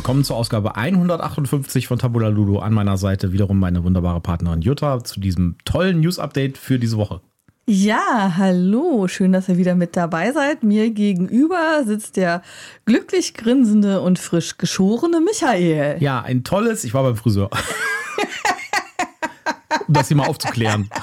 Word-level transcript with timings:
willkommen 0.00 0.24
zur 0.24 0.36
Ausgabe 0.36 0.76
158 0.76 1.86
von 1.86 1.98
Tabula 1.98 2.28
Ludo. 2.28 2.60
An 2.60 2.72
meiner 2.72 2.96
Seite 2.96 3.32
wiederum 3.32 3.60
meine 3.60 3.84
wunderbare 3.84 4.22
Partnerin 4.22 4.62
Jutta 4.62 5.04
zu 5.04 5.20
diesem 5.20 5.56
tollen 5.66 6.00
News-Update 6.00 6.56
für 6.56 6.78
diese 6.78 6.96
Woche. 6.96 7.20
Ja, 7.66 8.32
hallo, 8.38 9.08
schön, 9.08 9.32
dass 9.32 9.50
ihr 9.50 9.58
wieder 9.58 9.74
mit 9.74 9.98
dabei 9.98 10.32
seid. 10.32 10.62
Mir 10.62 10.88
gegenüber 10.88 11.82
sitzt 11.84 12.16
der 12.16 12.40
glücklich 12.86 13.34
grinsende 13.34 14.00
und 14.00 14.18
frisch 14.18 14.56
geschorene 14.56 15.20
Michael. 15.20 16.02
Ja, 16.02 16.22
ein 16.22 16.44
tolles, 16.44 16.82
ich 16.84 16.94
war 16.94 17.02
beim 17.02 17.16
Friseur. 17.16 17.50
um 19.86 19.92
das 19.92 20.08
hier 20.08 20.16
mal 20.16 20.28
aufzuklären. 20.28 20.88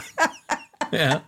Ja. 0.89 1.23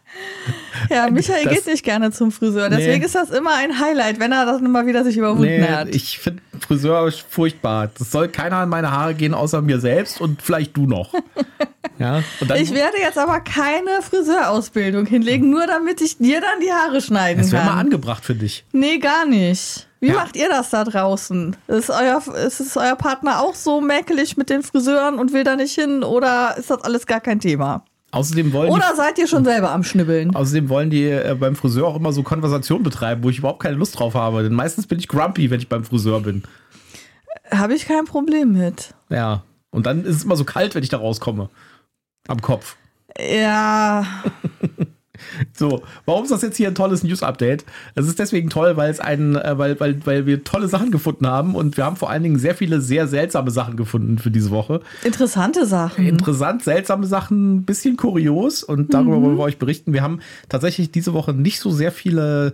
Ja, 0.90 1.10
Michael 1.10 1.44
das, 1.44 1.54
geht 1.54 1.68
nicht 1.68 1.84
gerne 1.84 2.12
zum 2.12 2.32
Friseur. 2.32 2.70
Deswegen 2.70 3.00
nee. 3.00 3.06
ist 3.06 3.16
das 3.16 3.30
immer 3.30 3.56
ein 3.56 3.80
Highlight, 3.80 4.20
wenn 4.20 4.32
er 4.32 4.46
das 4.46 4.62
immer 4.62 4.86
wieder 4.86 5.04
sich 5.04 5.18
überwunden 5.18 5.62
nee, 5.62 5.68
hat. 5.68 5.90
Ich 5.90 6.20
finde 6.20 6.42
Friseur 6.60 7.12
furchtbar. 7.12 7.90
Das 7.98 8.12
soll 8.12 8.28
keiner 8.30 8.58
an 8.58 8.70
meine 8.70 8.92
Haare 8.92 9.14
gehen, 9.14 9.34
außer 9.34 9.62
mir 9.62 9.80
selbst 9.80 10.22
und 10.22 10.42
vielleicht 10.42 10.76
du 10.78 10.86
noch. 10.86 11.14
ja, 12.00 12.24
ich 12.56 12.74
werde 12.74 12.98
jetzt 13.00 13.18
aber 13.18 13.40
keine 13.42 14.02
Friseurausbildung 14.02 15.06
hinlegen, 15.06 15.50
nur 15.50 15.68
damit 15.68 16.02
ich 16.02 16.18
dir 16.18 16.42
dann 16.42 16.60
die 16.62 16.72
Haare 16.72 17.02
schneiden 17.02 17.42
das 17.42 17.52
kann. 17.52 17.60
Das 17.60 17.66
wäre 17.66 17.76
mal 17.76 17.82
angebracht 17.82 18.26
für 18.26 18.36
dich. 18.36 18.64
Nee, 18.72 18.98
gar 18.98 19.26
nicht. 19.26 19.88
Wie 20.02 20.08
ja. 20.08 20.14
macht 20.14 20.38
ihr 20.38 20.48
das 20.48 20.70
da 20.70 20.86
draußen? 20.86 21.58
Ist 21.68 21.90
euer, 21.90 22.24
ist, 22.46 22.62
ist 22.62 22.78
euer 22.78 22.96
Partner 22.96 23.42
auch 23.42 23.54
so 23.54 23.82
mäkelig 23.82 24.38
mit 24.38 24.50
den 24.50 24.64
Friseuren 24.64 25.20
und 25.20 25.34
will 25.34 25.44
da 25.44 25.58
nicht 25.58 25.76
hin 25.76 26.04
oder 26.04 26.56
ist 26.58 26.70
das 26.70 26.82
alles 26.84 27.06
gar 27.06 27.20
kein 27.20 27.42
Thema? 27.42 27.84
Außerdem 28.12 28.54
wollen 28.54 28.72
Oder 28.72 28.96
seid 28.96 29.20
ihr 29.20 29.28
schon 29.28 29.46
selber 29.46 29.72
am 29.72 29.84
Schnibbeln? 29.84 30.36
Außerdem 30.36 30.70
wollen 30.70 30.90
die 30.90 31.06
äh, 31.06 31.36
beim 31.40 31.56
Friseur 31.56 31.88
auch 31.88 31.96
immer 31.96 32.12
so 32.12 32.24
Konversation 32.24 32.82
betreiben, 32.82 33.24
wo 33.24 33.30
ich 33.30 33.38
überhaupt 33.38 33.62
keine 33.62 33.76
Lust 33.76 34.00
drauf 34.00 34.16
habe. 34.16 34.44
Denn 34.44 34.54
meistens 34.54 34.88
bin 34.88 35.00
ich 35.00 35.08
grumpy, 35.08 35.52
wenn 35.52 35.60
ich 35.60 35.70
beim 35.70 35.84
Friseur 35.84 36.22
bin. 36.22 36.44
Habe 37.52 37.76
ich 37.76 37.86
kein 37.86 38.06
Problem 38.06 38.54
mit. 38.54 38.94
Ja. 39.10 39.44
Und 39.72 39.86
dann 39.86 40.04
ist 40.04 40.16
es 40.18 40.24
immer 40.24 40.36
so 40.36 40.44
kalt, 40.44 40.74
wenn 40.74 40.84
ich 40.84 40.90
da 40.90 40.98
rauskomme. 40.98 41.50
Am 42.28 42.42
Kopf. 42.42 42.78
Ja. 43.20 44.06
So, 45.54 45.84
warum 46.06 46.24
ist 46.24 46.32
das 46.32 46.42
jetzt 46.42 46.58
hier 46.58 46.68
ein 46.68 46.76
tolles 46.76 47.04
News-Update? 47.04 47.66
Es 47.96 48.08
ist 48.08 48.20
deswegen 48.20 48.50
toll, 48.50 48.78
weil 48.78 48.90
es 48.90 49.00
ein, 49.00 49.36
äh, 49.36 49.58
weil, 49.58 49.80
weil, 49.80 50.06
weil 50.06 50.26
wir 50.26 50.44
tolle 50.44 50.68
Sachen 50.68 50.92
gefunden 50.92 51.28
haben 51.28 51.56
und 51.56 51.78
wir 51.78 51.86
haben 51.86 51.96
vor 51.96 52.10
allen 52.10 52.24
Dingen 52.24 52.40
sehr 52.40 52.56
viele 52.56 52.82
sehr 52.82 53.08
seltsame 53.08 53.52
Sachen 53.52 53.76
gefunden 53.76 54.18
für 54.18 54.32
diese 54.32 54.52
Woche. 54.52 54.82
Interessante 55.04 55.66
Sachen. 55.66 56.06
Interessant, 56.06 56.64
seltsame 56.64 57.06
Sachen, 57.06 57.56
ein 57.56 57.64
bisschen 57.64 57.98
kurios 57.98 58.64
und 58.64 58.94
darüber 58.94 59.18
mhm. 59.18 59.24
wollen 59.24 59.38
wir 59.38 59.44
euch 59.44 59.60
berichten. 59.60 59.94
Wir 59.94 60.02
haben 60.02 60.20
tatsächlich 60.48 60.92
diese 60.92 61.14
Woche 61.14 61.34
nicht 61.34 61.60
so 61.60 61.70
sehr 61.72 61.92
viele 61.92 62.54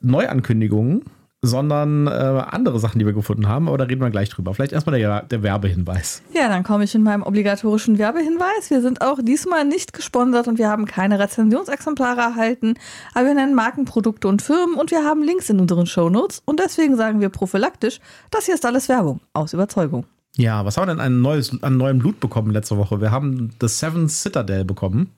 Neuankündigungen 0.00 1.02
sondern 1.42 2.06
äh, 2.06 2.10
andere 2.10 2.78
Sachen, 2.78 2.98
die 2.98 3.06
wir 3.06 3.12
gefunden 3.12 3.48
haben. 3.48 3.68
Aber 3.68 3.78
da 3.78 3.84
reden 3.84 4.00
wir 4.00 4.10
gleich 4.10 4.28
drüber. 4.28 4.54
Vielleicht 4.54 4.72
erstmal 4.72 4.98
der, 4.98 5.22
der 5.22 5.42
Werbehinweis. 5.42 6.22
Ja, 6.34 6.48
dann 6.48 6.64
komme 6.64 6.84
ich 6.84 6.94
in 6.94 7.02
meinem 7.02 7.22
obligatorischen 7.22 7.98
Werbehinweis. 7.98 8.68
Wir 8.68 8.82
sind 8.82 9.00
auch 9.00 9.18
diesmal 9.22 9.64
nicht 9.64 9.92
gesponsert 9.92 10.48
und 10.48 10.58
wir 10.58 10.68
haben 10.68 10.84
keine 10.84 11.18
Rezensionsexemplare 11.18 12.20
erhalten. 12.20 12.74
Aber 13.14 13.26
wir 13.26 13.34
nennen 13.34 13.54
Markenprodukte 13.54 14.28
und 14.28 14.42
Firmen 14.42 14.74
und 14.74 14.90
wir 14.90 15.04
haben 15.04 15.22
Links 15.22 15.48
in 15.48 15.60
unseren 15.60 15.86
Shownotes. 15.86 16.42
Und 16.44 16.60
deswegen 16.60 16.96
sagen 16.96 17.20
wir 17.20 17.30
prophylaktisch, 17.30 18.00
das 18.30 18.44
hier 18.44 18.54
ist 18.54 18.66
alles 18.66 18.88
Werbung. 18.88 19.20
Aus 19.32 19.54
Überzeugung. 19.54 20.04
Ja, 20.36 20.64
was 20.64 20.76
haben 20.76 20.88
wir 20.88 20.94
denn 20.94 21.00
ein 21.00 21.20
neues, 21.20 21.62
an 21.62 21.76
neuem 21.76 21.98
Blut 21.98 22.20
bekommen 22.20 22.50
letzte 22.50 22.76
Woche? 22.76 23.00
Wir 23.00 23.10
haben 23.10 23.50
The 23.60 23.68
Seven 23.68 24.08
Citadel 24.08 24.64
bekommen. 24.64 25.10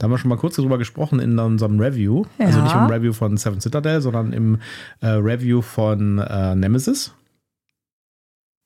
Da 0.00 0.04
haben 0.04 0.12
wir 0.12 0.18
schon 0.18 0.30
mal 0.30 0.38
kurz 0.38 0.56
darüber 0.56 0.78
gesprochen 0.78 1.20
in 1.20 1.38
unserem 1.38 1.78
Review. 1.78 2.24
Ja. 2.38 2.46
Also 2.46 2.62
nicht 2.62 2.74
im 2.74 2.86
Review 2.86 3.12
von 3.12 3.36
Seven 3.36 3.60
Citadel, 3.60 4.00
sondern 4.00 4.32
im 4.32 4.58
äh, 5.02 5.08
Review 5.08 5.60
von 5.60 6.16
äh, 6.16 6.54
Nemesis. 6.54 7.12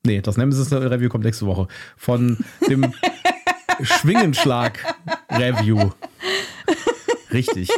Nee, 0.05 0.21
das 0.21 0.37
Nemesis-Review 0.37 1.09
kommt 1.09 1.25
nächste 1.25 1.47
Woche. 1.47 1.67
Von 1.97 2.39
dem 2.71 2.95
Schwingenschlag-Review. 3.83 5.91
Richtig. 7.33 7.69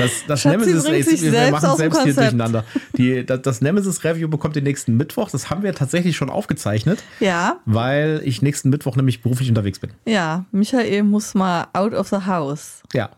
Das, 0.00 0.24
das 0.26 0.44
Nemesis, 0.44 0.84
ey, 0.84 1.32
wir 1.32 1.50
machen 1.50 1.76
selbst 1.76 2.02
hier 2.02 2.14
durcheinander. 2.14 2.64
Die, 2.96 3.24
das, 3.24 3.42
das 3.42 3.60
Nemesis 3.60 4.04
Review 4.04 4.28
bekommt 4.28 4.56
den 4.56 4.64
nächsten 4.64 4.96
Mittwoch. 4.96 5.30
Das 5.30 5.50
haben 5.50 5.62
wir 5.62 5.74
tatsächlich 5.74 6.16
schon 6.16 6.30
aufgezeichnet. 6.30 7.02
Ja. 7.20 7.60
Weil 7.64 8.20
ich 8.24 8.42
nächsten 8.42 8.70
Mittwoch 8.70 8.96
nämlich 8.96 9.22
beruflich 9.22 9.48
unterwegs 9.48 9.78
bin. 9.78 9.90
Ja, 10.06 10.44
Michael 10.52 11.02
muss 11.02 11.34
mal 11.34 11.68
out 11.72 11.94
of 11.94 12.08
the 12.08 12.26
house. 12.26 12.82
Ja. 12.92 13.10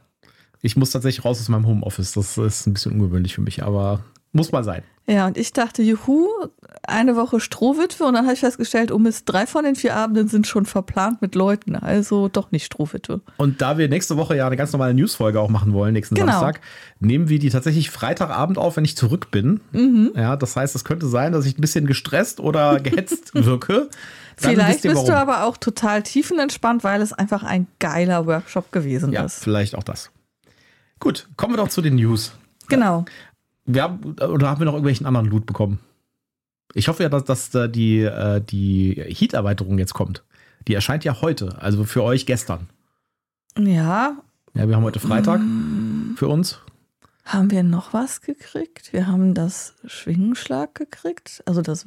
Ich 0.61 0.77
muss 0.77 0.91
tatsächlich 0.91 1.25
raus 1.25 1.41
aus 1.41 1.49
meinem 1.49 1.67
Homeoffice. 1.67 2.13
Das 2.13 2.39
ist 2.39 2.67
ein 2.67 2.75
bisschen 2.75 2.93
ungewöhnlich 2.93 3.35
für 3.35 3.41
mich, 3.41 3.63
aber 3.63 4.05
muss 4.33 4.53
mal 4.53 4.63
sein. 4.63 4.83
Ja, 5.07 5.27
und 5.27 5.37
ich 5.37 5.53
dachte, 5.53 5.83
juhu, 5.83 6.29
eine 6.85 7.17
Woche 7.17 7.41
Strohwitwe. 7.41 8.05
Und 8.05 8.15
dann 8.15 8.25
habe 8.25 8.35
ich 8.35 8.41
festgestellt, 8.41 8.93
oh 8.93 8.99
Mist, 8.99 9.25
drei 9.27 9.47
von 9.47 9.65
den 9.65 9.75
vier 9.75 9.97
Abenden 9.97 10.29
sind 10.29 10.47
schon 10.47 10.65
verplant 10.65 11.21
mit 11.21 11.35
Leuten. 11.35 11.75
Also 11.75 12.29
doch 12.29 12.53
nicht 12.53 12.65
Strohwitwe. 12.65 13.21
Und 13.37 13.61
da 13.61 13.79
wir 13.79 13.89
nächste 13.89 14.17
Woche 14.17 14.37
ja 14.37 14.47
eine 14.47 14.57
ganz 14.57 14.73
normale 14.73 14.95
Newsfolge 14.95 15.41
auch 15.41 15.49
machen 15.49 15.73
wollen, 15.73 15.93
nächsten 15.93 16.15
genau. 16.15 16.33
Samstag, 16.33 16.61
nehmen 17.01 17.29
wir 17.29 17.41
die 17.41 17.51
tatsächlich 17.51 17.91
Freitagabend 17.91 18.59
auf, 18.59 18.77
wenn 18.77 18.85
ich 18.85 18.97
zurück 18.97 19.31
bin. 19.31 19.61
Mhm. 19.73 20.13
Ja, 20.15 20.37
das 20.37 20.55
heißt, 20.55 20.75
es 20.77 20.85
könnte 20.85 21.09
sein, 21.09 21.33
dass 21.33 21.47
ich 21.47 21.59
ein 21.59 21.61
bisschen 21.61 21.87
gestresst 21.87 22.39
oder 22.39 22.79
gehetzt 22.79 23.35
wirke. 23.35 23.89
Dann 24.41 24.53
vielleicht 24.53 24.83
bist 24.83 25.09
du 25.09 25.15
aber 25.15 25.45
auch 25.45 25.57
total 25.57 26.03
tiefenentspannt, 26.03 26.85
weil 26.85 27.03
es 27.03 27.13
einfach 27.13 27.43
ein 27.43 27.67
geiler 27.81 28.27
Workshop 28.27 28.73
gewesen 28.73 29.13
ja, 29.13 29.25
ist. 29.25 29.39
Ja, 29.39 29.45
vielleicht 29.45 29.75
auch 29.75 29.85
das. 29.85 30.11
Gut, 31.01 31.29
kommen 31.37 31.55
wir 31.55 31.59
doch 31.59 31.69
zu 31.69 31.83
den 31.83 31.97
News. 31.97 32.33
Genau 32.69 33.05
wir 33.65 33.83
haben, 33.83 34.15
oder 34.21 34.49
haben 34.49 34.61
wir 34.61 34.65
noch 34.65 34.75
irgendwelchen 34.75 35.07
anderen 35.07 35.27
Loot 35.27 35.47
bekommen? 35.47 35.79
Ich 36.75 36.89
hoffe 36.89 37.03
ja, 37.03 37.09
dass, 37.09 37.25
dass 37.25 37.51
da 37.51 37.69
die, 37.69 38.01
äh, 38.01 38.41
die 38.41 38.95
Heat-Erweiterung 38.95 39.79
jetzt 39.79 39.95
kommt. 39.95 40.25
Die 40.69 40.75
erscheint 40.75 41.05
ja 41.05 41.21
heute, 41.21 41.61
also 41.61 41.85
für 41.85 42.03
euch 42.03 42.27
gestern. 42.27 42.69
Ja. 43.59 44.17
Ja, 44.55 44.69
wir 44.69 44.77
haben 44.77 44.85
heute 44.85 45.01
Freitag 45.01 45.41
mm. 45.41 46.15
für 46.17 46.29
uns. 46.29 46.61
Haben 47.25 47.51
wir 47.51 47.63
noch 47.63 47.93
was 47.93 48.21
gekriegt? 48.21 48.93
Wir 48.93 49.07
haben 49.07 49.35
das 49.35 49.75
Schwingenschlag 49.87 50.75
gekriegt, 50.75 51.43
also 51.47 51.63
das 51.63 51.87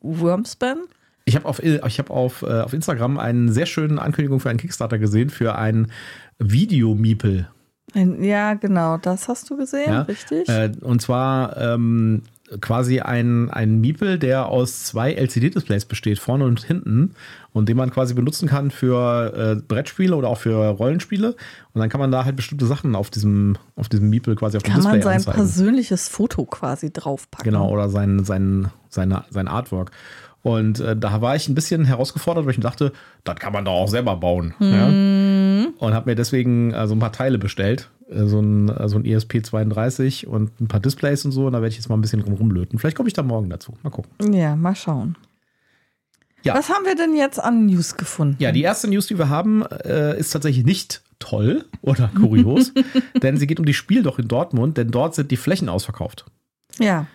Wormspan. 0.00 0.78
Ich 1.24 1.36
habe 1.36 1.46
auf, 1.46 1.62
ich 1.62 1.98
hab 1.98 2.10
auf, 2.10 2.42
äh, 2.42 2.60
auf 2.60 2.72
Instagram 2.72 3.18
eine 3.18 3.50
sehr 3.52 3.66
schöne 3.66 4.00
Ankündigung 4.00 4.40
für 4.40 4.50
einen 4.50 4.58
Kickstarter 4.58 4.98
gesehen, 4.98 5.30
für 5.30 5.56
ein 5.56 5.90
Video-Miepel. 6.38 7.48
Ja, 7.94 8.54
genau, 8.54 8.98
das 8.98 9.28
hast 9.28 9.48
du 9.50 9.56
gesehen, 9.56 9.92
ja, 9.92 10.02
richtig? 10.02 10.48
Äh, 10.48 10.72
und 10.80 11.00
zwar 11.00 11.56
ähm, 11.56 12.22
quasi 12.60 13.00
ein, 13.00 13.50
ein 13.50 13.80
Miepel, 13.80 14.18
der 14.18 14.46
aus 14.46 14.84
zwei 14.84 15.12
LCD-Displays 15.12 15.86
besteht, 15.86 16.18
vorne 16.18 16.44
und 16.44 16.62
hinten, 16.62 17.14
und 17.52 17.68
den 17.68 17.76
man 17.76 17.90
quasi 17.90 18.14
benutzen 18.14 18.48
kann 18.48 18.70
für 18.70 19.56
äh, 19.56 19.62
Brettspiele 19.62 20.14
oder 20.14 20.28
auch 20.28 20.38
für 20.38 20.56
Rollenspiele. 20.56 21.36
Und 21.72 21.80
dann 21.80 21.88
kann 21.88 22.00
man 22.00 22.10
da 22.10 22.24
halt 22.24 22.36
bestimmte 22.36 22.66
Sachen 22.66 22.94
auf 22.94 23.10
diesem, 23.10 23.56
auf 23.76 23.88
diesem 23.88 24.10
Miepel 24.10 24.36
quasi 24.36 24.56
auf 24.56 24.62
kann 24.62 24.74
dem 24.74 24.76
Display 24.82 25.00
Kann 25.00 25.10
man 25.10 25.20
sein 25.20 25.28
anzeigen. 25.34 25.36
persönliches 25.36 26.08
Foto 26.08 26.44
quasi 26.44 26.92
draufpacken. 26.92 27.44
Genau, 27.44 27.70
oder 27.70 27.88
sein, 27.88 28.24
sein, 28.24 28.70
seine, 28.88 29.24
sein 29.30 29.48
Artwork. 29.48 29.90
Und 30.44 30.78
äh, 30.78 30.94
da 30.94 31.22
war 31.22 31.34
ich 31.34 31.48
ein 31.48 31.54
bisschen 31.54 31.86
herausgefordert, 31.86 32.44
weil 32.44 32.52
ich 32.52 32.60
dachte, 32.60 32.92
das 33.24 33.36
kann 33.36 33.54
man 33.54 33.64
doch 33.64 33.72
auch 33.72 33.88
selber 33.88 34.14
bauen. 34.16 34.52
Mhm. 34.58 34.72
Ja? 34.74 35.72
Und 35.78 35.94
habe 35.94 36.10
mir 36.10 36.14
deswegen 36.14 36.70
äh, 36.74 36.86
so 36.86 36.94
ein 36.94 36.98
paar 36.98 37.12
Teile 37.12 37.38
bestellt. 37.38 37.88
Äh, 38.10 38.26
so 38.26 38.40
ein, 38.40 38.68
äh, 38.68 38.86
so 38.86 38.98
ein 38.98 39.04
ESP32 39.04 40.26
und 40.26 40.60
ein 40.60 40.68
paar 40.68 40.80
Displays 40.80 41.24
und 41.24 41.32
so. 41.32 41.46
Und 41.46 41.54
da 41.54 41.62
werde 41.62 41.70
ich 41.70 41.76
jetzt 41.76 41.88
mal 41.88 41.96
ein 41.96 42.02
bisschen 42.02 42.20
drum 42.20 42.34
rumlöten. 42.34 42.78
Vielleicht 42.78 42.94
komme 42.94 43.08
ich 43.08 43.14
da 43.14 43.22
morgen 43.22 43.48
dazu. 43.48 43.72
Mal 43.82 43.88
gucken. 43.88 44.34
Ja, 44.34 44.54
mal 44.54 44.76
schauen. 44.76 45.16
Ja. 46.42 46.54
Was 46.54 46.68
haben 46.68 46.84
wir 46.84 46.94
denn 46.94 47.16
jetzt 47.16 47.42
an 47.42 47.64
News 47.64 47.96
gefunden? 47.96 48.36
Ja, 48.38 48.52
die 48.52 48.60
erste 48.60 48.86
News, 48.86 49.06
die 49.06 49.16
wir 49.16 49.30
haben, 49.30 49.62
äh, 49.62 50.18
ist 50.18 50.30
tatsächlich 50.30 50.66
nicht 50.66 51.00
toll 51.20 51.64
oder 51.80 52.10
kurios, 52.14 52.74
denn 53.22 53.38
sie 53.38 53.46
geht 53.46 53.58
um 53.58 53.64
die 53.64 53.72
Spiel 53.72 54.02
doch 54.02 54.18
in 54.18 54.28
Dortmund, 54.28 54.76
denn 54.76 54.90
dort 54.90 55.14
sind 55.14 55.30
die 55.30 55.38
Flächen 55.38 55.70
ausverkauft. 55.70 56.26
Ja. 56.78 57.06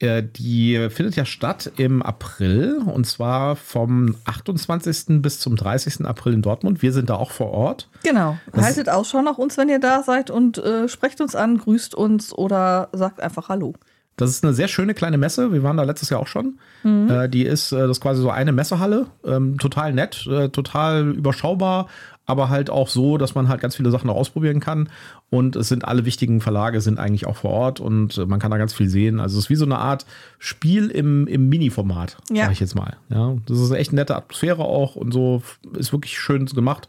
Äh, 0.00 0.22
die 0.22 0.88
findet 0.90 1.16
ja 1.16 1.24
statt 1.24 1.70
im 1.76 2.02
April 2.02 2.82
und 2.84 3.06
zwar 3.06 3.56
vom 3.56 4.16
28. 4.24 5.22
bis 5.22 5.40
zum 5.40 5.56
30. 5.56 6.04
April 6.04 6.34
in 6.34 6.42
Dortmund. 6.42 6.82
Wir 6.82 6.92
sind 6.92 7.10
da 7.10 7.14
auch 7.14 7.30
vor 7.30 7.52
Ort. 7.52 7.88
Genau. 8.02 8.36
Das 8.52 8.64
Haltet 8.64 8.88
Ausschau 8.88 9.22
nach 9.22 9.38
uns, 9.38 9.56
wenn 9.56 9.68
ihr 9.68 9.80
da 9.80 10.02
seid 10.02 10.30
und 10.30 10.58
äh, 10.58 10.88
sprecht 10.88 11.20
uns 11.20 11.34
an, 11.34 11.58
grüßt 11.58 11.94
uns 11.94 12.32
oder 12.32 12.88
sagt 12.92 13.20
einfach 13.20 13.48
Hallo. 13.48 13.74
Das 14.16 14.30
ist 14.30 14.44
eine 14.44 14.54
sehr 14.54 14.68
schöne 14.68 14.94
kleine 14.94 15.18
Messe. 15.18 15.52
Wir 15.52 15.62
waren 15.64 15.76
da 15.76 15.82
letztes 15.82 16.10
Jahr 16.10 16.20
auch 16.20 16.28
schon. 16.28 16.58
Mhm. 16.84 17.10
Äh, 17.10 17.28
die 17.28 17.44
ist, 17.44 17.72
äh, 17.72 17.78
das 17.78 17.98
ist 17.98 18.00
quasi 18.00 18.22
so 18.22 18.30
eine 18.30 18.52
Messehalle. 18.52 19.06
Ähm, 19.24 19.58
total 19.58 19.92
nett, 19.92 20.26
äh, 20.30 20.50
total 20.50 21.10
überschaubar, 21.10 21.88
aber 22.26 22.48
halt 22.48 22.70
auch 22.70 22.88
so, 22.88 23.18
dass 23.18 23.34
man 23.34 23.48
halt 23.48 23.60
ganz 23.60 23.76
viele 23.76 23.90
Sachen 23.90 24.08
auch 24.08 24.16
ausprobieren 24.16 24.60
kann. 24.60 24.88
Und 25.30 25.56
es 25.56 25.68
sind 25.68 25.84
alle 25.84 26.04
wichtigen 26.04 26.40
Verlage 26.40 26.80
sind 26.80 26.98
eigentlich 26.98 27.26
auch 27.26 27.36
vor 27.36 27.50
Ort 27.50 27.80
und 27.80 28.16
man 28.28 28.40
kann 28.40 28.50
da 28.50 28.58
ganz 28.58 28.72
viel 28.72 28.88
sehen. 28.88 29.20
Also 29.20 29.38
es 29.38 29.44
ist 29.44 29.50
wie 29.50 29.56
so 29.56 29.64
eine 29.64 29.78
Art 29.78 30.06
Spiel 30.38 30.88
im, 30.88 31.26
im 31.26 31.48
Mini-Format, 31.48 32.16
ja. 32.30 32.42
sage 32.42 32.52
ich 32.52 32.60
jetzt 32.60 32.74
mal. 32.74 32.96
Ja, 33.08 33.36
das 33.46 33.58
ist 33.58 33.70
echt 33.72 33.90
eine 33.90 34.00
nette 34.00 34.16
Atmosphäre 34.16 34.64
auch 34.64 34.96
und 34.96 35.12
so 35.12 35.42
ist 35.76 35.92
wirklich 35.92 36.18
schön 36.18 36.46
gemacht. 36.46 36.88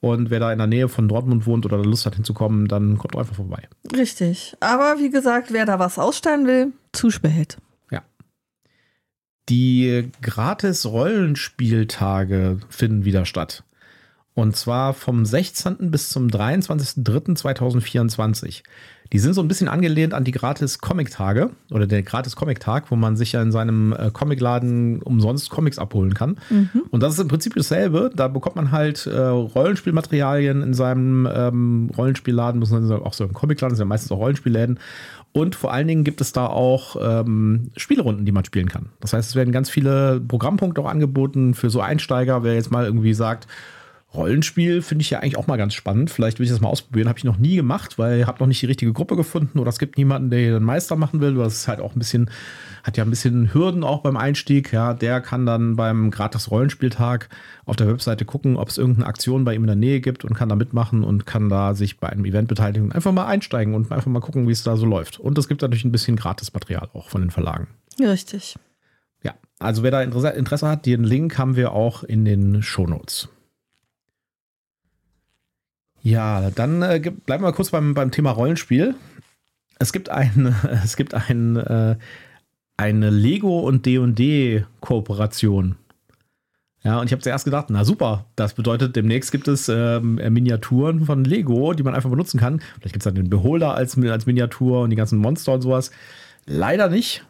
Und 0.00 0.30
wer 0.30 0.40
da 0.40 0.50
in 0.50 0.58
der 0.58 0.66
Nähe 0.66 0.88
von 0.88 1.06
Dortmund 1.06 1.46
wohnt 1.46 1.64
oder 1.64 1.78
Lust 1.78 2.06
hat 2.06 2.16
hinzukommen, 2.16 2.66
dann 2.66 2.98
kommt 2.98 3.16
einfach 3.16 3.36
vorbei. 3.36 3.68
Richtig. 3.96 4.56
Aber 4.58 4.96
wie 4.98 5.10
gesagt, 5.10 5.52
wer 5.52 5.64
da 5.64 5.78
was 5.78 5.96
ausstellen 5.96 6.44
will, 6.48 6.72
zu 6.90 7.12
spät. 7.12 7.58
Ja. 7.92 8.02
Die 9.48 10.10
gratis 10.20 10.86
Rollenspieltage 10.86 12.58
finden 12.68 13.04
wieder 13.04 13.24
statt. 13.26 13.62
Und 14.34 14.56
zwar 14.56 14.94
vom 14.94 15.26
16. 15.26 15.90
bis 15.90 16.08
zum 16.08 16.28
23.03.2024. 16.28 18.62
Die 19.12 19.18
sind 19.18 19.34
so 19.34 19.42
ein 19.42 19.48
bisschen 19.48 19.68
angelehnt 19.68 20.14
an 20.14 20.24
die 20.24 20.32
gratis 20.32 20.78
Comic-Tage 20.78 21.50
oder 21.70 21.86
der 21.86 22.02
gratis 22.02 22.34
Comic-Tag, 22.34 22.90
wo 22.90 22.96
man 22.96 23.18
sich 23.18 23.32
ja 23.32 23.42
in 23.42 23.52
seinem 23.52 23.92
äh, 23.92 24.10
Comicladen 24.10 25.02
umsonst 25.02 25.50
Comics 25.50 25.78
abholen 25.78 26.14
kann. 26.14 26.38
Mhm. 26.48 26.84
Und 26.90 27.02
das 27.02 27.12
ist 27.12 27.20
im 27.20 27.28
Prinzip 27.28 27.54
dasselbe. 27.54 28.10
Da 28.14 28.28
bekommt 28.28 28.56
man 28.56 28.72
halt 28.72 29.06
äh, 29.06 29.20
Rollenspielmaterialien 29.20 30.62
in 30.62 30.72
seinem 30.72 31.28
ähm, 31.30 31.90
Rollenspielladen, 31.94 32.58
beziehungsweise 32.58 33.04
auch 33.04 33.12
so 33.12 33.24
im 33.24 33.34
Comicladen, 33.34 33.72
das 33.72 33.78
sind 33.78 33.84
ja 33.84 33.88
meistens 33.88 34.10
auch 34.12 34.18
Rollenspielläden. 34.18 34.80
Und 35.32 35.56
vor 35.56 35.74
allen 35.74 35.88
Dingen 35.88 36.04
gibt 36.04 36.22
es 36.22 36.32
da 36.32 36.46
auch 36.46 36.96
ähm, 36.98 37.70
Spielrunden, 37.76 38.24
die 38.24 38.32
man 38.32 38.46
spielen 38.46 38.70
kann. 38.70 38.88
Das 39.00 39.12
heißt, 39.12 39.28
es 39.28 39.36
werden 39.36 39.52
ganz 39.52 39.68
viele 39.68 40.22
Programmpunkte 40.26 40.80
auch 40.80 40.88
angeboten 40.88 41.52
für 41.52 41.68
so 41.68 41.82
Einsteiger, 41.82 42.44
wer 42.44 42.54
jetzt 42.54 42.70
mal 42.70 42.86
irgendwie 42.86 43.12
sagt, 43.12 43.46
Rollenspiel 44.14 44.82
finde 44.82 45.02
ich 45.02 45.10
ja 45.10 45.20
eigentlich 45.20 45.38
auch 45.38 45.46
mal 45.46 45.56
ganz 45.56 45.74
spannend. 45.74 46.10
Vielleicht 46.10 46.38
will 46.38 46.44
ich 46.44 46.50
das 46.52 46.60
mal 46.60 46.68
ausprobieren. 46.68 47.08
Habe 47.08 47.18
ich 47.18 47.24
noch 47.24 47.38
nie 47.38 47.56
gemacht, 47.56 47.98
weil 47.98 48.20
ich 48.20 48.26
habe 48.26 48.40
noch 48.40 48.46
nicht 48.46 48.60
die 48.60 48.66
richtige 48.66 48.92
Gruppe 48.92 49.16
gefunden 49.16 49.58
oder 49.58 49.70
es 49.70 49.78
gibt 49.78 49.96
niemanden, 49.96 50.30
der 50.30 50.40
hier 50.40 50.56
einen 50.56 50.64
Meister 50.64 50.96
machen 50.96 51.20
will. 51.20 51.34
Das 51.34 51.54
ist 51.54 51.68
halt 51.68 51.80
auch 51.80 51.96
ein 51.96 51.98
bisschen, 51.98 52.30
hat 52.82 52.96
ja 52.96 53.04
ein 53.04 53.10
bisschen 53.10 53.54
Hürden 53.54 53.84
auch 53.84 54.02
beim 54.02 54.16
Einstieg. 54.16 54.72
Ja, 54.72 54.92
der 54.92 55.20
kann 55.20 55.46
dann 55.46 55.76
beim 55.76 56.10
gratis 56.10 56.50
Rollenspieltag 56.50 57.30
auf 57.64 57.76
der 57.76 57.88
Webseite 57.88 58.24
gucken, 58.24 58.56
ob 58.56 58.68
es 58.68 58.76
irgendeine 58.76 59.06
Aktion 59.06 59.44
bei 59.44 59.54
ihm 59.54 59.62
in 59.62 59.68
der 59.68 59.76
Nähe 59.76 60.00
gibt 60.00 60.24
und 60.24 60.34
kann 60.34 60.50
da 60.50 60.56
mitmachen 60.56 61.04
und 61.04 61.24
kann 61.24 61.48
da 61.48 61.74
sich 61.74 61.98
bei 61.98 62.10
einem 62.10 62.24
Event 62.26 62.48
beteiligen 62.48 62.88
und 62.88 62.94
einfach 62.94 63.12
mal 63.12 63.26
einsteigen 63.26 63.74
und 63.74 63.90
einfach 63.90 64.06
mal 64.06 64.20
gucken, 64.20 64.46
wie 64.46 64.52
es 64.52 64.62
da 64.62 64.76
so 64.76 64.84
läuft. 64.84 65.20
Und 65.20 65.38
es 65.38 65.48
gibt 65.48 65.62
natürlich 65.62 65.84
ein 65.84 65.92
bisschen 65.92 66.16
Gratismaterial 66.16 66.90
auch 66.92 67.08
von 67.08 67.22
den 67.22 67.30
Verlagen. 67.30 67.68
Richtig. 67.98 68.56
Ja, 69.22 69.34
also 69.58 69.82
wer 69.82 69.90
da 69.90 70.02
Interesse 70.02 70.68
hat, 70.68 70.84
den 70.84 71.04
Link 71.04 71.38
haben 71.38 71.56
wir 71.56 71.72
auch 71.72 72.02
in 72.04 72.24
den 72.24 72.62
Shownotes. 72.62 73.28
Ja, 76.02 76.50
dann 76.50 76.82
äh, 76.82 77.00
bleiben 77.26 77.44
wir 77.44 77.52
kurz 77.52 77.70
beim, 77.70 77.94
beim 77.94 78.10
Thema 78.10 78.32
Rollenspiel. 78.32 78.94
Es 79.78 79.92
gibt 79.92 80.08
ein, 80.08 80.54
es 80.84 80.96
gibt 80.96 81.14
ein, 81.14 81.56
äh, 81.56 81.96
eine 82.76 83.10
Lego 83.10 83.60
und 83.60 83.86
D&D 83.86 84.64
Kooperation. 84.80 85.76
Ja, 86.84 86.98
und 86.98 87.06
ich 87.06 87.12
habe 87.12 87.22
zuerst 87.22 87.44
gedacht, 87.44 87.66
na 87.68 87.84
super, 87.84 88.26
das 88.34 88.54
bedeutet, 88.54 88.96
demnächst 88.96 89.30
gibt 89.30 89.46
es 89.46 89.68
ähm, 89.68 90.16
Miniaturen 90.16 91.04
von 91.04 91.22
Lego, 91.22 91.74
die 91.74 91.84
man 91.84 91.94
einfach 91.94 92.10
benutzen 92.10 92.40
kann. 92.40 92.60
Vielleicht 92.80 92.94
gibt 92.94 93.02
es 93.02 93.04
dann 93.04 93.14
den 93.14 93.30
Beholder 93.30 93.74
als, 93.74 93.96
als 93.96 94.26
Miniatur 94.26 94.80
und 94.80 94.90
die 94.90 94.96
ganzen 94.96 95.18
Monster 95.20 95.52
und 95.52 95.62
sowas. 95.62 95.92
Leider 96.44 96.88
nicht. 96.88 97.24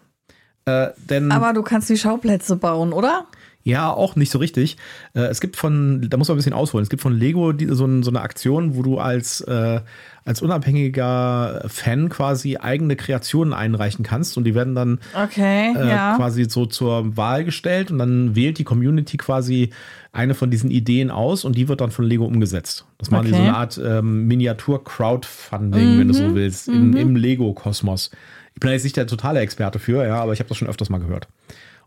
Äh, 0.65 0.89
denn 1.11 1.31
Aber 1.31 1.53
du 1.53 1.63
kannst 1.63 1.91
die 1.91 1.99
Schauplätze 1.99 2.57
bauen, 2.57 2.95
oder? 2.95 3.27
Ja, 3.65 3.93
auch 3.93 4.17
nicht 4.17 4.31
so 4.31 4.39
richtig. 4.39 4.77
Äh, 5.15 5.21
es 5.23 5.41
gibt 5.41 5.57
von, 5.57 6.09
da 6.09 6.17
muss 6.17 6.29
man 6.29 6.35
ein 6.35 6.39
bisschen 6.39 6.53
ausholen, 6.53 6.83
es 6.83 6.91
gibt 6.91 7.03
von 7.03 7.17
Lego 7.17 7.53
so, 7.69 7.85
eine 7.85 8.21
Aktion, 8.21 8.77
wo 8.77 8.83
du 8.83 8.99
als, 8.99 9.41
äh, 9.43 9.81
als 10.25 10.43
unabhängiger 10.43 11.65
Fan 11.69 12.09
quasi 12.09 12.57
eigene 12.57 12.97
Kreationen 12.97 13.53
einreichen 13.53 14.05
kannst 14.05 14.37
und 14.37 14.45
die 14.45 14.55
werden 14.55 14.75
dann 14.75 15.01
okay, 15.15 15.75
äh, 15.77 15.89
ja. 15.89 16.17
quasi 16.17 16.47
so 16.49 16.67
zur 16.67 17.17
Wahl 17.17 17.45
gestellt 17.45 17.91
und 17.91 17.99
dann 17.99 18.35
wählt 18.35 18.59
die 18.59 18.65
Community 18.65 19.17
quasi 19.17 19.71
eine 20.13 20.35
von 20.35 20.51
diesen 20.51 20.71
Ideen 20.71 21.11
aus 21.11 21.45
und 21.45 21.57
die 21.57 21.69
wird 21.69 21.81
dann 21.81 21.91
von 21.91 22.05
Lego 22.05 22.27
umgesetzt. 22.27 22.85
Das 22.99 23.11
machen 23.11 23.27
okay. 23.27 23.31
die 23.31 23.37
so 23.37 23.43
eine 23.43 23.57
Art 23.57 23.81
ähm, 23.83 24.27
Miniatur-Crowdfunding, 24.27 25.95
mhm, 25.95 26.01
wenn 26.01 26.09
du 26.09 26.15
so 26.15 26.25
mhm, 26.25 26.35
willst, 26.35 26.69
mhm. 26.69 26.75
im, 26.75 26.97
im 26.97 27.17
Lego-Kosmos. 27.17 28.11
Ich 28.55 28.61
bin 28.61 28.71
jetzt 28.71 28.85
nicht 28.85 28.97
der 28.97 29.07
totale 29.07 29.41
Experte 29.41 29.79
für, 29.79 30.07
ja, 30.07 30.17
aber 30.17 30.35
ich 30.35 30.41
habe 30.41 30.49
das 30.49 30.59
schon 30.59 30.69
öfters 30.69 30.91
mal 30.91 30.99
gehört. 30.99 31.29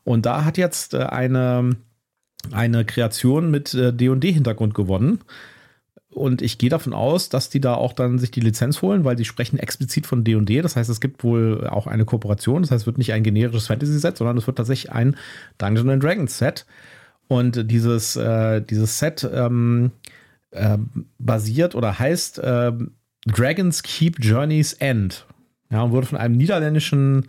Und 0.06 0.26
da 0.26 0.46
hat 0.46 0.58
jetzt 0.58 0.94
äh, 0.94 1.00
eine, 1.00 1.76
eine 2.52 2.86
Kreation 2.86 3.52
mit 3.52 3.74
D&D-Hintergrund 3.74 4.72
äh, 4.72 4.76
gewonnen. 4.76 5.20
Und 6.10 6.42
ich 6.42 6.58
gehe 6.58 6.70
davon 6.70 6.94
aus, 6.94 7.28
dass 7.28 7.50
die 7.50 7.60
da 7.60 7.74
auch 7.74 7.92
dann 7.92 8.20
sich 8.20 8.32
die 8.32 8.40
Lizenz 8.40 8.82
holen, 8.82 9.04
weil 9.04 9.18
sie 9.18 9.26
sprechen 9.26 9.60
explizit 9.60 10.08
von 10.08 10.24
D&D. 10.24 10.62
Das 10.62 10.78
heißt, 10.78 10.90
es 10.90 11.02
gibt 11.02 11.26
wohl 11.26 11.68
auch 11.68 11.88
eine 11.88 12.06
Kooperation. 12.06 12.62
Das 12.62 12.72
heißt, 12.72 12.84
es 12.84 12.86
wird 12.86 12.98
nicht 12.98 13.12
ein 13.12 13.24
generisches 13.24 13.68
Fantasy-Set, 13.68 14.16
sondern 14.16 14.38
es 14.38 14.48
wird 14.48 14.58
tatsächlich 14.58 14.94
ein 14.94 15.18
Dungeons 15.58 16.02
Dragons 16.02 16.38
Set. 16.38 16.66
Und 17.28 17.70
dieses, 17.70 18.16
äh, 18.16 18.62
dieses 18.62 19.00
Set 19.00 19.30
ähm, 19.30 19.92
äh, 20.52 20.78
basiert 21.18 21.76
oder 21.76 22.00
heißt 22.00 22.40
äh, 22.40 22.72
Dragons 23.26 23.84
Keep 23.84 24.24
Journey's 24.24 24.72
End. 24.72 25.26
Ja, 25.70 25.82
und 25.82 25.92
wurde 25.92 26.08
von 26.08 26.18
einem 26.18 26.38
niederländischen 26.38 27.28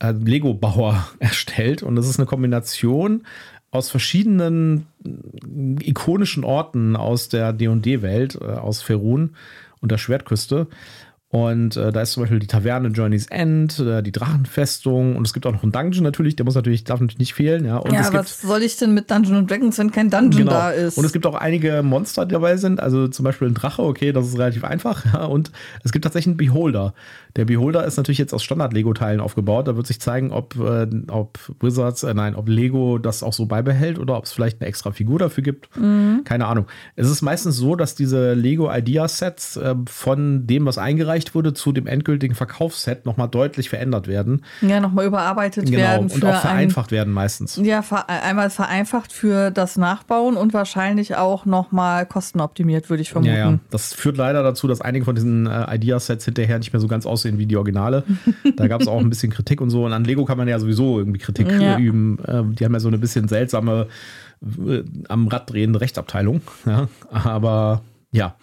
äh, 0.00 0.12
Lego-Bauer 0.12 1.08
erstellt. 1.18 1.82
Und 1.82 1.96
das 1.96 2.08
ist 2.08 2.18
eine 2.18 2.26
Kombination 2.26 3.24
aus 3.70 3.90
verschiedenen 3.90 4.86
äh, 5.04 5.88
ikonischen 5.88 6.44
Orten 6.44 6.96
aus 6.96 7.28
der 7.28 7.52
D&D-Welt, 7.52 8.38
äh, 8.40 8.44
aus 8.44 8.82
Ferun 8.82 9.36
und 9.80 9.92
der 9.92 9.98
Schwertküste. 9.98 10.66
Und 11.32 11.76
äh, 11.76 11.92
da 11.92 12.02
ist 12.02 12.12
zum 12.12 12.24
Beispiel 12.24 12.40
die 12.40 12.48
Taverne 12.48 12.88
Journey's 12.88 13.28
End, 13.28 13.78
äh, 13.78 14.02
die 14.02 14.10
Drachenfestung 14.10 15.14
und 15.14 15.24
es 15.24 15.32
gibt 15.32 15.46
auch 15.46 15.52
noch 15.52 15.62
einen 15.62 15.70
Dungeon 15.70 16.02
natürlich, 16.02 16.34
der 16.34 16.44
muss 16.44 16.56
natürlich, 16.56 16.82
darf 16.82 16.98
natürlich 16.98 17.20
nicht 17.20 17.34
fehlen. 17.34 17.64
Ja, 17.64 17.76
und 17.76 17.92
ja 17.92 18.00
was 18.00 18.10
gibt, 18.10 18.26
soll 18.26 18.62
ich 18.64 18.76
denn 18.78 18.94
mit 18.94 19.08
Dungeon 19.12 19.46
Dragons, 19.46 19.78
wenn 19.78 19.92
kein 19.92 20.10
Dungeon 20.10 20.46
genau. 20.46 20.50
da 20.50 20.70
ist? 20.70 20.98
Und 20.98 21.04
es 21.04 21.12
gibt 21.12 21.26
auch 21.26 21.36
einige 21.36 21.84
Monster, 21.84 22.26
die 22.26 22.32
dabei 22.32 22.56
sind, 22.56 22.80
also 22.80 23.06
zum 23.06 23.22
Beispiel 23.22 23.46
ein 23.46 23.54
Drache, 23.54 23.80
okay, 23.82 24.12
das 24.12 24.26
ist 24.26 24.38
relativ 24.38 24.64
einfach. 24.64 25.04
Ja, 25.12 25.24
und 25.24 25.52
es 25.84 25.92
gibt 25.92 26.04
tatsächlich 26.04 26.32
einen 26.32 26.36
Beholder. 26.36 26.94
Der 27.36 27.44
Beholder 27.44 27.84
ist 27.84 27.96
natürlich 27.96 28.18
jetzt 28.18 28.34
aus 28.34 28.42
Standard-Lego-Teilen 28.42 29.20
aufgebaut. 29.20 29.68
Da 29.68 29.76
wird 29.76 29.86
sich 29.86 30.00
zeigen, 30.00 30.32
ob, 30.32 30.56
äh, 30.56 30.86
ob 31.08 31.38
Wizards, 31.60 32.02
äh, 32.02 32.12
nein, 32.12 32.34
ob 32.34 32.48
Lego 32.48 32.98
das 32.98 33.22
auch 33.22 33.32
so 33.32 33.46
beibehält 33.46 33.98
oder 33.98 34.16
ob 34.16 34.24
es 34.24 34.32
vielleicht 34.32 34.60
eine 34.60 34.68
extra 34.68 34.90
Figur 34.90 35.18
dafür 35.18 35.44
gibt. 35.44 35.68
Mhm. 35.76 36.22
Keine 36.24 36.46
Ahnung. 36.46 36.66
Es 36.96 37.08
ist 37.08 37.22
meistens 37.22 37.56
so, 37.56 37.76
dass 37.76 37.94
diese 37.94 38.34
Lego-Idea-Sets 38.34 39.56
äh, 39.58 39.74
von 39.86 40.46
dem, 40.46 40.66
was 40.66 40.78
eingereicht 40.78 41.19
wurde, 41.34 41.54
zu 41.54 41.70
dem 41.70 41.86
endgültigen 41.86 42.34
Verkaufsset 42.34 43.06
nochmal 43.06 43.28
deutlich 43.28 43.68
verändert 43.68 44.08
werden. 44.08 44.44
Ja, 44.60 44.80
nochmal 44.80 45.06
überarbeitet 45.06 45.66
genau. 45.66 45.78
werden. 45.78 46.10
Und 46.10 46.24
auch 46.24 46.40
vereinfacht 46.40 46.90
ein, 46.90 46.96
werden 46.96 47.12
meistens. 47.12 47.60
Ja, 47.62 47.84
einmal 48.08 48.50
vereinfacht 48.50 49.12
für 49.12 49.52
das 49.52 49.76
Nachbauen 49.76 50.36
und 50.36 50.52
wahrscheinlich 50.52 51.14
auch 51.16 51.46
nochmal 51.46 52.06
kostenoptimiert, 52.06 52.90
würde 52.90 53.02
ich 53.02 53.10
vermuten. 53.10 53.32
Ja, 53.32 53.50
ja, 53.50 53.58
das 53.70 53.94
führt 53.94 54.16
leider 54.16 54.42
dazu, 54.42 54.66
dass 54.66 54.80
einige 54.80 55.04
von 55.04 55.14
diesen 55.14 55.46
äh, 55.46 55.76
Idea-Sets 55.76 56.24
hinterher 56.24 56.58
nicht 56.58 56.72
mehr 56.72 56.80
so 56.80 56.88
ganz 56.88 57.06
aus 57.06 57.20
aussehen 57.20 57.38
wie 57.38 57.46
die 57.46 57.56
Originale. 57.56 58.04
Da 58.56 58.68
gab 58.68 58.80
es 58.80 58.88
auch 58.88 59.00
ein 59.00 59.08
bisschen 59.08 59.30
Kritik 59.30 59.60
und 59.60 59.70
so. 59.70 59.84
Und 59.84 59.92
an 59.92 60.04
Lego 60.04 60.24
kann 60.24 60.36
man 60.36 60.48
ja 60.48 60.58
sowieso 60.58 60.98
irgendwie 60.98 61.18
Kritik 61.18 61.50
ja. 61.50 61.78
üben. 61.78 62.18
Ähm, 62.26 62.54
die 62.54 62.64
haben 62.64 62.72
ja 62.72 62.80
so 62.80 62.88
eine 62.88 62.98
bisschen 62.98 63.28
seltsame 63.28 63.86
äh, 64.42 64.82
am 65.08 65.28
Rad 65.28 65.50
drehende 65.50 65.80
Rechtsabteilung. 65.80 66.42
Ja, 66.66 66.88
aber 67.10 67.82
ja, 68.12 68.34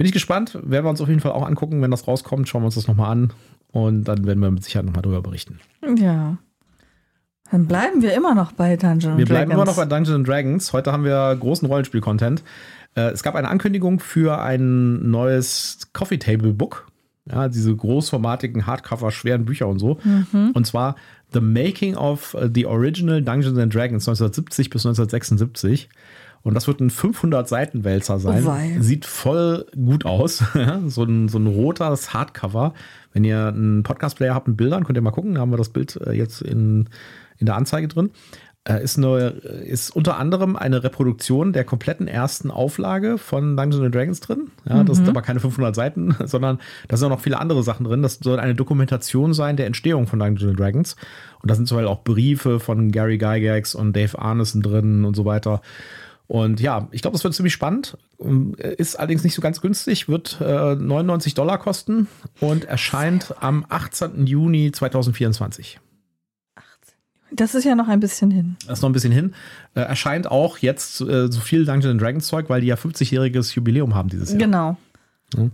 bin 0.00 0.06
ich 0.06 0.12
gespannt. 0.12 0.58
Werden 0.62 0.86
wir 0.86 0.88
uns 0.88 1.02
auf 1.02 1.08
jeden 1.08 1.20
Fall 1.20 1.32
auch 1.32 1.46
angucken, 1.46 1.82
wenn 1.82 1.90
das 1.90 2.08
rauskommt. 2.08 2.48
Schauen 2.48 2.62
wir 2.62 2.66
uns 2.66 2.74
das 2.74 2.88
nochmal 2.88 3.12
an. 3.12 3.34
Und 3.70 4.04
dann 4.04 4.24
werden 4.24 4.40
wir 4.40 4.50
mit 4.50 4.64
Sicherheit 4.64 4.86
nochmal 4.86 5.02
darüber 5.02 5.20
berichten. 5.20 5.60
Ja. 5.98 6.38
Dann 7.50 7.66
bleiben 7.66 8.00
wir 8.00 8.14
immer 8.14 8.34
noch 8.34 8.52
bei 8.52 8.78
Dungeons 8.78 9.02
Dragons. 9.02 9.18
Wir 9.18 9.26
bleiben 9.26 9.50
immer 9.50 9.66
noch 9.66 9.76
bei 9.76 9.84
Dungeons 9.84 10.26
Dragons. 10.26 10.72
Heute 10.72 10.90
haben 10.90 11.04
wir 11.04 11.36
großen 11.38 11.68
Rollenspiel-Content. 11.68 12.42
Äh, 12.94 13.10
es 13.10 13.22
gab 13.22 13.34
eine 13.34 13.48
Ankündigung 13.48 14.00
für 14.00 14.40
ein 14.40 15.10
neues 15.10 15.90
Coffee 15.92 16.16
Table 16.16 16.54
Book. 16.54 16.86
Ja, 17.30 17.48
diese 17.48 17.76
großformatigen 17.76 18.64
Hardcover, 18.64 19.10
schweren 19.10 19.44
Bücher 19.44 19.68
und 19.68 19.80
so. 19.80 19.98
Mhm. 20.02 20.52
Und 20.54 20.66
zwar 20.66 20.96
The 21.34 21.42
Making 21.42 21.94
of 21.96 22.34
the 22.54 22.64
Original 22.64 23.20
Dungeons 23.20 23.58
and 23.58 23.74
Dragons 23.74 24.08
1970 24.08 24.70
bis 24.70 24.86
1976. 24.86 25.90
Und 26.42 26.54
das 26.54 26.66
wird 26.66 26.80
ein 26.80 26.90
500-Seiten-Wälzer 26.90 28.18
sein. 28.18 28.46
Oh 28.46 28.82
Sieht 28.82 29.04
voll 29.04 29.66
gut 29.74 30.06
aus. 30.06 30.42
so, 30.86 31.04
ein, 31.04 31.28
so 31.28 31.38
ein 31.38 31.46
rotes 31.46 32.14
Hardcover. 32.14 32.74
Wenn 33.12 33.24
ihr 33.24 33.48
einen 33.48 33.82
Podcast-Player 33.82 34.34
habt 34.34 34.48
mit 34.48 34.56
Bildern, 34.56 34.84
könnt 34.84 34.96
ihr 34.96 35.02
mal 35.02 35.10
gucken. 35.10 35.34
Da 35.34 35.40
haben 35.40 35.50
wir 35.50 35.58
das 35.58 35.68
Bild 35.68 35.96
äh, 35.96 36.12
jetzt 36.12 36.40
in, 36.40 36.88
in 37.38 37.46
der 37.46 37.56
Anzeige 37.56 37.88
drin. 37.88 38.10
Äh, 38.64 38.82
ist, 38.84 38.98
eine, 38.98 39.28
ist 39.28 39.90
unter 39.90 40.18
anderem 40.18 40.54
eine 40.54 40.82
Reproduktion 40.82 41.54
der 41.54 41.64
kompletten 41.64 42.08
ersten 42.08 42.50
Auflage 42.50 43.16
von 43.16 43.56
Dungeons 43.56 43.90
Dragons 43.90 44.20
drin. 44.20 44.50
Ja, 44.68 44.84
das 44.84 44.98
mhm. 44.98 45.04
sind 45.04 45.08
aber 45.08 45.22
keine 45.22 45.40
500 45.40 45.74
Seiten, 45.74 46.14
sondern 46.26 46.58
da 46.86 46.96
sind 46.96 47.06
auch 47.06 47.16
noch 47.16 47.22
viele 47.22 47.38
andere 47.38 47.62
Sachen 47.62 47.84
drin. 47.84 48.02
Das 48.02 48.18
soll 48.22 48.38
eine 48.38 48.54
Dokumentation 48.54 49.32
sein 49.32 49.56
der 49.56 49.66
Entstehung 49.66 50.06
von 50.06 50.18
Dungeons 50.18 50.56
Dragons. 50.56 50.96
Und 51.42 51.50
da 51.50 51.54
sind 51.54 51.68
zum 51.68 51.78
Beispiel 51.78 51.88
auch 51.88 52.04
Briefe 52.04 52.60
von 52.60 52.92
Gary 52.92 53.16
Gygax 53.16 53.74
und 53.74 53.96
Dave 53.96 54.18
Arneson 54.18 54.60
drin 54.60 55.06
und 55.06 55.16
so 55.16 55.24
weiter. 55.24 55.62
Und 56.30 56.60
ja, 56.60 56.86
ich 56.92 57.02
glaube, 57.02 57.16
das 57.16 57.24
wird 57.24 57.34
ziemlich 57.34 57.52
spannend. 57.52 57.98
Ist 58.76 58.94
allerdings 58.94 59.24
nicht 59.24 59.34
so 59.34 59.42
ganz 59.42 59.60
günstig, 59.60 60.08
wird 60.08 60.40
äh, 60.40 60.76
99 60.76 61.34
Dollar 61.34 61.58
kosten 61.58 62.06
und 62.38 62.66
erscheint 62.66 63.34
am 63.40 63.66
18. 63.68 64.28
Juni 64.28 64.70
2024. 64.70 65.80
Das 67.32 67.56
ist 67.56 67.64
ja 67.64 67.74
noch 67.74 67.88
ein 67.88 67.98
bisschen 67.98 68.30
hin. 68.30 68.54
Das 68.68 68.78
ist 68.78 68.82
noch 68.82 68.90
ein 68.90 68.92
bisschen 68.92 69.10
hin. 69.10 69.34
Äh, 69.74 69.80
erscheint 69.80 70.30
auch 70.30 70.58
jetzt 70.58 71.00
äh, 71.00 71.32
so 71.32 71.40
viel 71.40 71.64
Dungeons 71.64 72.00
Dragons 72.00 72.28
Zeug, 72.28 72.48
weil 72.48 72.60
die 72.60 72.68
ja 72.68 72.76
50-jähriges 72.76 73.56
Jubiläum 73.56 73.96
haben 73.96 74.08
dieses 74.08 74.30
Jahr. 74.30 74.38
Genau. 74.38 74.76
Ja. 75.36 75.48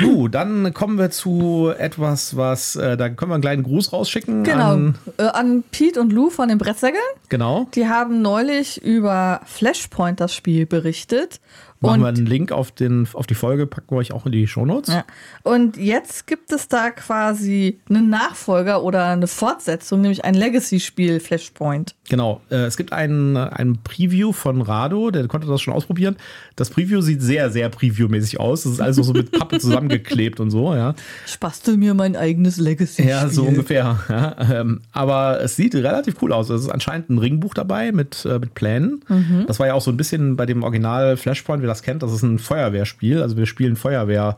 Du, 0.00 0.28
dann 0.28 0.72
kommen 0.74 0.98
wir 0.98 1.10
zu 1.10 1.72
etwas, 1.76 2.36
was, 2.36 2.76
äh, 2.76 2.96
da 2.96 3.08
können 3.08 3.30
wir 3.30 3.34
einen 3.34 3.42
kleinen 3.42 3.62
Gruß 3.62 3.92
rausschicken. 3.92 4.44
Genau. 4.44 4.72
An, 4.72 4.94
Äh, 5.18 5.22
an 5.24 5.64
Pete 5.70 6.00
und 6.00 6.12
Lou 6.12 6.30
von 6.30 6.48
den 6.48 6.58
Brettsägeln. 6.58 7.02
genau. 7.28 7.66
Die 7.74 7.88
haben 7.88 8.22
neulich 8.22 8.82
über 8.82 9.40
Flashpoint 9.46 10.20
das 10.20 10.34
Spiel 10.34 10.66
berichtet. 10.66 11.40
Machen 11.80 11.94
Und 11.94 12.00
wir 12.00 12.08
einen 12.08 12.26
Link 12.26 12.50
auf, 12.50 12.72
den, 12.72 13.06
auf 13.12 13.28
die 13.28 13.34
Folge, 13.34 13.66
packen 13.66 13.94
wir 13.94 13.98
euch 13.98 14.12
auch 14.12 14.26
in 14.26 14.32
die 14.32 14.48
Shownotes. 14.48 14.92
Ja. 14.92 15.04
Und 15.44 15.76
jetzt 15.76 16.26
gibt 16.26 16.50
es 16.50 16.66
da 16.66 16.90
quasi 16.90 17.78
einen 17.88 18.10
Nachfolger 18.10 18.82
oder 18.82 19.06
eine 19.06 19.28
Fortsetzung, 19.28 20.00
nämlich 20.00 20.24
ein 20.24 20.34
Legacy-Spiel 20.34 21.20
Flashpoint. 21.20 21.94
Genau. 22.08 22.40
Äh, 22.50 22.64
es 22.64 22.76
gibt 22.76 22.92
ein, 22.92 23.36
ein 23.36 23.78
Preview 23.84 24.32
von 24.32 24.60
Rado, 24.60 25.12
der 25.12 25.28
konnte 25.28 25.46
das 25.46 25.60
schon 25.60 25.72
ausprobieren. 25.72 26.16
Das 26.56 26.70
Preview 26.70 27.00
sieht 27.00 27.22
sehr, 27.22 27.50
sehr 27.50 27.70
Preview-mäßig 27.70 28.40
aus. 28.40 28.64
Das 28.64 28.80
ist 28.80 28.96
noch 28.96 29.04
so 29.04 29.12
mit 29.12 29.30
Pappe 29.30 29.58
zusammengeklebt 29.60 30.40
und 30.40 30.50
so, 30.50 30.74
ja. 30.74 30.94
Ich 31.26 31.38
bastel 31.38 31.76
mir 31.76 31.94
mein 31.94 32.16
eigenes 32.16 32.56
Legacy-Spiel. 32.56 33.08
Ja, 33.08 33.28
so 33.28 33.44
ungefähr. 33.44 34.00
Ja. 34.08 34.36
Ähm, 34.50 34.80
aber 34.92 35.40
es 35.42 35.54
sieht 35.54 35.74
relativ 35.74 36.16
cool 36.22 36.32
aus. 36.32 36.50
Es 36.50 36.62
ist 36.62 36.70
anscheinend 36.70 37.10
ein 37.10 37.18
Ringbuch 37.18 37.54
dabei 37.54 37.92
mit, 37.92 38.24
äh, 38.24 38.38
mit 38.38 38.54
Plänen. 38.54 39.04
Das 39.46 39.60
war 39.60 39.66
ja 39.66 39.74
auch 39.74 39.82
so 39.82 39.90
ein 39.90 39.96
bisschen 39.96 40.36
bei 40.36 40.46
dem 40.46 40.62
Original 40.62 41.16
Flashpoint, 41.16 41.62
wer 41.68 41.74
das 41.74 41.82
kennt, 41.82 42.02
das 42.02 42.12
ist 42.12 42.22
ein 42.22 42.38
Feuerwehrspiel. 42.38 43.22
Also 43.22 43.36
wir 43.36 43.46
spielen 43.46 43.76
Feuerwehrmänner, 43.76 44.36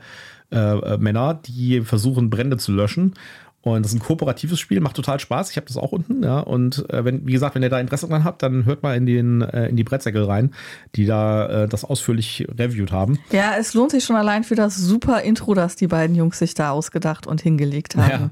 äh, 0.51 0.99
Männer, 0.99 1.35
die 1.35 1.81
versuchen, 1.83 2.29
Brände 2.29 2.57
zu 2.57 2.73
löschen. 2.73 3.15
Und 3.63 3.85
das 3.85 3.93
ist 3.93 3.99
ein 3.99 4.03
kooperatives 4.03 4.59
Spiel, 4.59 4.81
macht 4.81 4.97
total 4.97 5.21
Spaß. 5.21 5.51
Ich 5.51 5.57
habe 5.57 5.67
das 5.67 5.77
auch 5.77 5.93
unten, 5.93 6.23
ja. 6.23 6.41
Und 6.41 6.89
äh, 6.91 7.05
wenn, 7.05 7.27
wie 7.27 7.33
gesagt, 7.33 7.55
wenn 7.55 7.63
ihr 7.63 7.69
da 7.69 7.79
Interesse 7.79 8.09
dran 8.09 8.25
habt, 8.25 8.43
dann 8.43 8.65
hört 8.65 8.83
mal 8.83 8.97
in 8.97 9.05
den 9.05 9.43
äh, 9.43 9.69
in 9.69 9.77
die 9.77 9.85
Brettsäckel 9.85 10.25
rein, 10.25 10.55
die 10.97 11.05
da 11.05 11.65
äh, 11.65 11.69
das 11.69 11.85
ausführlich 11.85 12.47
reviewed 12.59 12.91
haben. 12.91 13.19
Ja, 13.31 13.53
es 13.59 13.75
lohnt 13.75 13.91
sich 13.91 14.05
schon 14.05 14.17
allein 14.17 14.45
für 14.45 14.55
das 14.55 14.77
super 14.77 15.21
Intro, 15.21 15.53
das 15.53 15.77
die 15.77 15.89
beiden 15.89 16.17
Jungs 16.17 16.39
sich 16.39 16.55
da 16.55 16.71
ausgedacht 16.71 17.27
und 17.27 17.43
hingelegt 17.43 17.97
haben. 17.97 18.31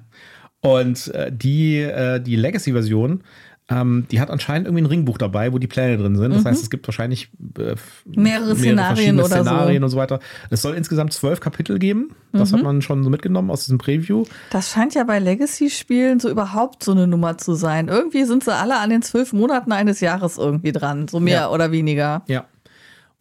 Ja. 0.62 0.70
Und 0.70 1.08
äh, 1.08 1.30
die, 1.30 1.76
äh, 1.78 2.20
die 2.20 2.36
Legacy-Version, 2.36 3.22
ähm, 3.70 4.06
die 4.10 4.18
hat 4.20 4.30
anscheinend 4.30 4.66
irgendwie 4.66 4.82
ein 4.82 4.86
Ringbuch 4.86 5.18
dabei, 5.18 5.52
wo 5.52 5.58
die 5.58 5.66
Pläne 5.66 5.98
drin 5.98 6.16
sind. 6.16 6.32
Das 6.34 6.44
heißt, 6.44 6.62
es 6.62 6.70
gibt 6.70 6.88
wahrscheinlich 6.88 7.28
äh, 7.58 7.74
Mehrere 8.06 8.56
Szenarien 8.56 8.86
verschiedene 8.86 9.22
oder 9.24 9.36
so. 9.36 9.42
Szenarien 9.42 9.84
und 9.84 9.90
so 9.90 9.96
weiter. 9.98 10.20
Es 10.48 10.62
soll 10.62 10.74
insgesamt 10.74 11.12
zwölf 11.12 11.40
Kapitel 11.40 11.78
geben. 11.78 12.12
Das 12.32 12.52
hat 12.52 12.62
man 12.62 12.80
schon 12.82 13.04
so 13.04 13.10
mitgenommen 13.10 13.50
aus 13.50 13.64
diesem 13.64 13.78
Preview. 13.78 14.24
Das 14.50 14.70
scheint 14.70 14.94
ja 14.94 15.04
bei 15.04 15.18
Legacy-Spielen 15.18 16.18
so 16.20 16.30
überhaupt 16.30 16.82
so 16.82 16.92
eine 16.92 17.06
Nummer 17.06 17.36
zu 17.36 17.54
sein. 17.54 17.88
Irgendwie 17.88 18.24
sind 18.24 18.44
sie 18.44 18.54
alle 18.54 18.78
an 18.78 18.90
den 18.90 19.02
zwölf 19.02 19.32
Monaten 19.34 19.72
eines 19.72 20.00
Jahres 20.00 20.38
irgendwie 20.38 20.72
dran, 20.72 21.08
so 21.08 21.20
mehr 21.20 21.40
Ja. 21.40 21.50
oder 21.50 21.70
weniger. 21.70 22.22
Ja. 22.26 22.46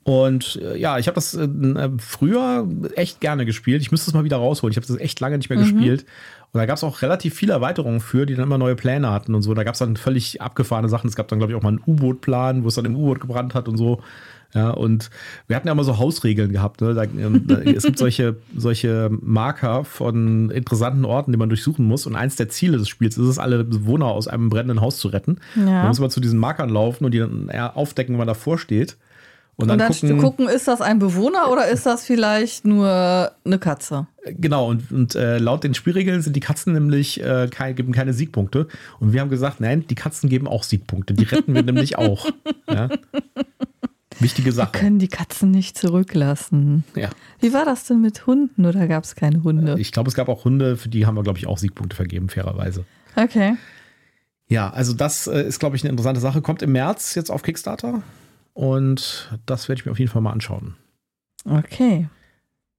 Und 0.04 0.58
äh, 0.64 0.78
ja, 0.78 0.98
ich 1.00 1.08
habe 1.08 1.16
das 1.16 1.34
äh, 1.34 1.50
früher 1.98 2.66
echt 2.96 3.20
gerne 3.20 3.46
gespielt. 3.46 3.82
Ich 3.82 3.92
müsste 3.92 4.10
es 4.10 4.14
mal 4.14 4.24
wieder 4.24 4.38
rausholen. 4.38 4.72
Ich 4.72 4.78
habe 4.78 4.88
das 4.88 4.96
echt 4.98 5.20
lange 5.20 5.38
nicht 5.38 5.50
mehr 5.50 5.60
gespielt. 5.60 6.06
Und 6.54 6.60
da 6.60 6.66
gab 6.66 6.78
es 6.78 6.84
auch 6.84 7.02
relativ 7.02 7.36
viele 7.36 7.54
Erweiterungen 7.54 8.00
für, 8.00 8.26
die 8.26 8.36
dann 8.36 8.46
immer 8.46 8.58
neue 8.58 8.76
Pläne 8.76 9.12
hatten 9.12 9.36
und 9.36 9.42
so. 9.42 9.54
Da 9.54 9.64
gab 9.64 9.74
es 9.74 9.80
dann 9.80 9.98
völlig 9.98 10.42
abgefahrene 10.42 10.90
Sachen. 10.90 11.08
Es 11.08 11.16
gab 11.16 11.28
dann, 11.28 11.40
glaube 11.40 11.52
ich, 11.52 11.58
auch 11.58 11.64
mal 11.64 11.70
einen 11.70 11.82
U-Boot-Plan, 11.86 12.64
wo 12.64 12.68
es 12.70 12.76
dann 12.76 12.86
im 12.86 12.96
U-Boot 12.96 13.20
gebrannt 13.20 13.54
hat 13.54 13.68
und 13.68 13.78
so. 13.78 14.02
Ja, 14.54 14.70
und 14.70 15.10
wir 15.48 15.56
hatten 15.56 15.68
ja 15.68 15.74
immer 15.74 15.84
so 15.84 15.98
Hausregeln 15.98 16.54
gehabt. 16.54 16.80
Ne? 16.82 16.94
Da, 16.94 17.04
ähm, 17.04 17.44
da, 17.48 17.56
es 17.60 17.84
gibt 17.84 18.00
solche, 18.00 18.38
solche 18.56 19.10
Marker 19.22 19.84
von 19.84 20.50
interessanten 20.50 21.04
Orten, 21.04 21.32
die 21.32 21.38
man 21.38 21.50
durchsuchen 21.50 21.86
muss. 21.86 22.06
Und 22.06 22.16
eins 22.16 22.38
der 22.38 22.48
Ziele 22.48 22.78
des 22.78 22.88
Spiels 22.88 23.18
ist 23.18 23.28
es, 23.28 23.40
alle 23.40 23.64
Bewohner 23.66 24.06
aus 24.06 24.28
einem 24.28 24.50
brennenden 24.50 24.82
Haus 24.82 24.98
zu 24.98 25.10
retten. 25.10 25.40
Ja. 25.56 25.84
Da 25.84 25.88
muss 25.90 26.00
man 26.00 26.10
zu 26.10 26.22
diesen 26.22 26.40
Markern 26.40 26.70
laufen 26.70 27.04
und 27.04 27.14
die 27.14 27.20
dann 27.20 27.50
eher 27.50 27.76
aufdecken, 27.76 28.14
wenn 28.14 28.20
man 28.20 28.28
davor 28.28 28.58
steht. 28.58 28.98
Und 29.58 29.72
Und 29.72 29.80
dann, 29.80 29.80
dann 29.80 29.92
gucken, 29.92 30.20
gucken, 30.20 30.50
ist 30.50 30.68
das 30.68 30.82
ein 30.82 31.00
Bewohner 31.00 31.52
oder 31.52 31.68
ist 31.68 31.88
das 31.88 32.06
vielleicht 32.06 32.64
nur 32.64 33.32
eine 33.44 33.58
Katze? 33.58 34.06
Genau, 34.24 34.70
und, 34.70 34.92
und 34.92 35.16
äh, 35.16 35.40
laut 35.40 35.64
den 35.64 35.74
Spielregeln 35.74 36.22
sind 36.22 36.36
die 36.36 36.42
Katzen 36.42 36.74
nämlich 36.74 37.24
äh, 37.24 37.48
kein, 37.50 37.76
geben 37.76 37.92
keine 37.92 38.14
Siegpunkte. 38.14 38.68
Und 39.00 39.14
wir 39.14 39.22
haben 39.22 39.32
gesagt, 39.32 39.60
nein, 39.60 39.88
die 39.88 39.96
Katzen 39.96 40.30
geben 40.30 40.48
auch 40.48 40.62
Siegpunkte. 40.62 41.16
Die 41.16 41.24
retten 41.24 41.56
wir 41.56 41.64
nämlich 41.64 41.98
auch. 41.98 42.30
Ja? 42.70 42.90
Wichtige 44.20 44.52
Sache. 44.52 44.74
Können 44.74 45.00
die 45.00 45.08
Katzen 45.08 45.50
nicht 45.50 45.76
zurücklassen. 45.76 46.84
Ja. 46.96 47.10
Wie 47.40 47.52
war 47.52 47.66
das 47.66 47.86
denn 47.86 48.00
mit 48.00 48.28
Hunden 48.28 48.64
oder 48.64 48.88
gab 48.88 49.06
es 49.06 49.16
keine 49.16 49.42
Hunde? 49.42 49.76
Ich 49.80 49.92
glaube, 49.92 50.08
es 50.10 50.14
gab 50.14 50.30
auch 50.30 50.46
Hunde, 50.46 50.78
für 50.78 50.90
die 50.90 51.08
haben 51.08 51.16
wir, 51.16 51.24
glaube 51.24 51.40
ich, 51.40 51.48
auch 51.48 51.58
Siegpunkte 51.58 51.96
vergeben, 51.96 52.30
fairerweise. 52.30 52.86
Okay. 53.16 53.56
Ja, 54.50 54.70
also 54.70 54.94
das 54.94 55.26
äh, 55.26 55.42
ist, 55.42 55.58
glaube 55.60 55.76
ich, 55.76 55.84
eine 55.84 55.90
interessante 55.90 56.22
Sache. 56.22 56.44
Kommt 56.44 56.62
im 56.62 56.74
März 56.74 57.16
jetzt 57.16 57.32
auf 57.32 57.42
Kickstarter. 57.42 58.04
Und 58.58 59.30
das 59.46 59.70
werde 59.70 59.80
ich 59.80 59.86
mir 59.86 59.92
auf 59.92 60.00
jeden 60.00 60.10
Fall 60.10 60.24
mal 60.24 60.32
anschauen. 60.32 60.74
Okay. 61.46 62.10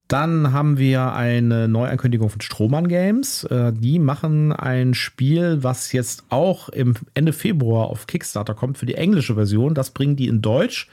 Dann 0.08 0.52
haben 0.52 0.76
wir 0.76 1.12
eine 1.12 1.68
Neuankündigung 1.68 2.30
von 2.30 2.40
Strohmann 2.40 2.88
Games. 2.88 3.44
Äh, 3.44 3.73
Die 3.75 4.00
machen 4.00 4.52
ein 4.52 4.94
Spiel, 4.94 5.62
was 5.62 5.92
jetzt 5.92 6.25
auch 6.30 6.68
im 6.68 6.94
Ende 7.14 7.32
Februar 7.32 7.90
auf 7.90 8.08
Kickstarter 8.08 8.54
kommt 8.54 8.76
für 8.76 8.87
die 8.87 8.97
englische 8.97 9.37
Version. 9.37 9.75
Das 9.75 9.92
bringen 9.92 10.16
die 10.16 10.26
in 10.26 10.42
Deutsch 10.42 10.88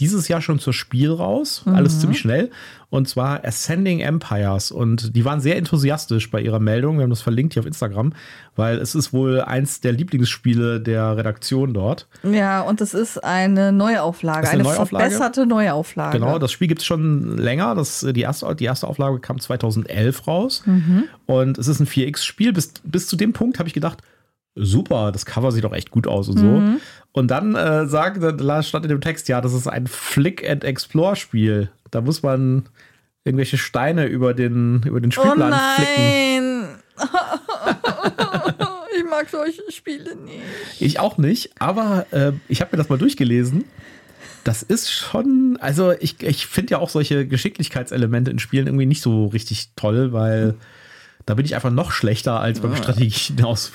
dieses 0.00 0.28
Jahr 0.28 0.40
schon 0.40 0.58
zur 0.58 0.72
Spiel 0.72 1.10
raus. 1.10 1.64
Alles 1.66 2.00
ziemlich 2.00 2.20
schnell. 2.20 2.50
Und 2.90 3.06
zwar 3.08 3.44
Ascending 3.44 4.00
Empires. 4.00 4.70
Und 4.70 5.14
die 5.14 5.24
waren 5.24 5.40
sehr 5.40 5.56
enthusiastisch 5.56 6.30
bei 6.30 6.40
ihrer 6.40 6.60
Meldung. 6.60 6.96
Wir 6.96 7.02
haben 7.02 7.10
das 7.10 7.20
verlinkt 7.20 7.52
hier 7.52 7.60
auf 7.60 7.66
Instagram, 7.66 8.14
weil 8.56 8.78
es 8.78 8.94
ist 8.94 9.12
wohl 9.12 9.42
eins 9.42 9.80
der 9.80 9.92
Lieblingsspiele 9.92 10.80
der 10.80 11.16
Redaktion 11.16 11.74
dort. 11.74 12.06
Ja, 12.22 12.62
und 12.62 12.80
es 12.80 12.94
ist 12.94 13.22
eine 13.22 13.72
Neuauflage, 13.72 14.44
ist 14.44 14.52
eine 14.52 14.60
eine, 14.60 14.74
Neuauflage? 14.74 15.04
verbesserte 15.04 15.46
Neuauflage. 15.46 16.18
Genau, 16.18 16.38
das 16.38 16.50
Spiel 16.52 16.68
gibt 16.68 16.80
es 16.80 16.86
schon 16.86 17.36
länger. 17.36 17.74
Das, 17.74 18.06
die, 18.08 18.20
erste, 18.22 18.54
die 18.54 18.64
erste 18.64 18.86
Auflage 18.86 19.18
kam 19.18 19.38
2011 19.38 20.26
raus. 20.26 20.62
Und 21.26 21.58
es 21.58 21.68
ist 21.68 21.80
ein 21.80 21.86
4X-Spiel. 21.86 22.52
Bis, 22.54 22.72
bis 22.84 23.06
zu 23.06 23.16
dem 23.16 23.34
Punkt 23.34 23.58
habe 23.58 23.68
ich 23.68 23.74
gedacht, 23.74 23.98
super, 24.58 25.12
das 25.12 25.24
Cover 25.24 25.52
sieht 25.52 25.64
doch 25.64 25.72
echt 25.72 25.90
gut 25.90 26.06
aus 26.06 26.28
und 26.28 26.38
so. 26.38 26.62
Und 27.12 27.30
dann 27.30 27.54
äh, 27.54 27.86
sagt, 27.86 28.22
da 28.22 28.62
stand 28.62 28.84
in 28.84 28.90
dem 28.90 29.00
Text, 29.00 29.28
ja, 29.28 29.40
das 29.40 29.52
ist 29.52 29.66
ein 29.66 29.86
Flick-and-Explore-Spiel. 29.86 31.70
Da 31.90 32.00
muss 32.00 32.22
man 32.22 32.68
irgendwelche 33.24 33.58
Steine 33.58 34.06
über 34.06 34.34
den, 34.34 34.82
über 34.84 35.00
den 35.00 35.10
oh 35.10 35.20
Spielplan 35.20 35.54
flicken. 35.76 36.60
nein! 36.60 36.78
ich 38.96 39.04
mag 39.08 39.28
solche 39.30 39.62
Spiele 39.70 40.16
nicht. 40.16 40.42
Ich 40.80 41.00
auch 41.00 41.18
nicht, 41.18 41.50
aber 41.58 42.06
äh, 42.10 42.32
ich 42.48 42.60
habe 42.60 42.76
mir 42.76 42.78
das 42.78 42.88
mal 42.88 42.98
durchgelesen. 42.98 43.64
Das 44.44 44.62
ist 44.62 44.90
schon, 44.90 45.58
also 45.60 45.92
ich, 45.92 46.22
ich 46.22 46.46
finde 46.46 46.72
ja 46.72 46.78
auch 46.78 46.88
solche 46.88 47.26
Geschicklichkeitselemente 47.26 48.30
in 48.30 48.38
Spielen 48.38 48.66
irgendwie 48.66 48.86
nicht 48.86 49.02
so 49.02 49.26
richtig 49.26 49.70
toll, 49.76 50.12
weil 50.12 50.54
da 51.28 51.34
bin 51.34 51.44
ich 51.44 51.54
einfach 51.54 51.70
noch 51.70 51.90
schlechter 51.92 52.40
als 52.40 52.60
beim 52.60 52.74
Strategien 52.74 53.44
aus, 53.44 53.70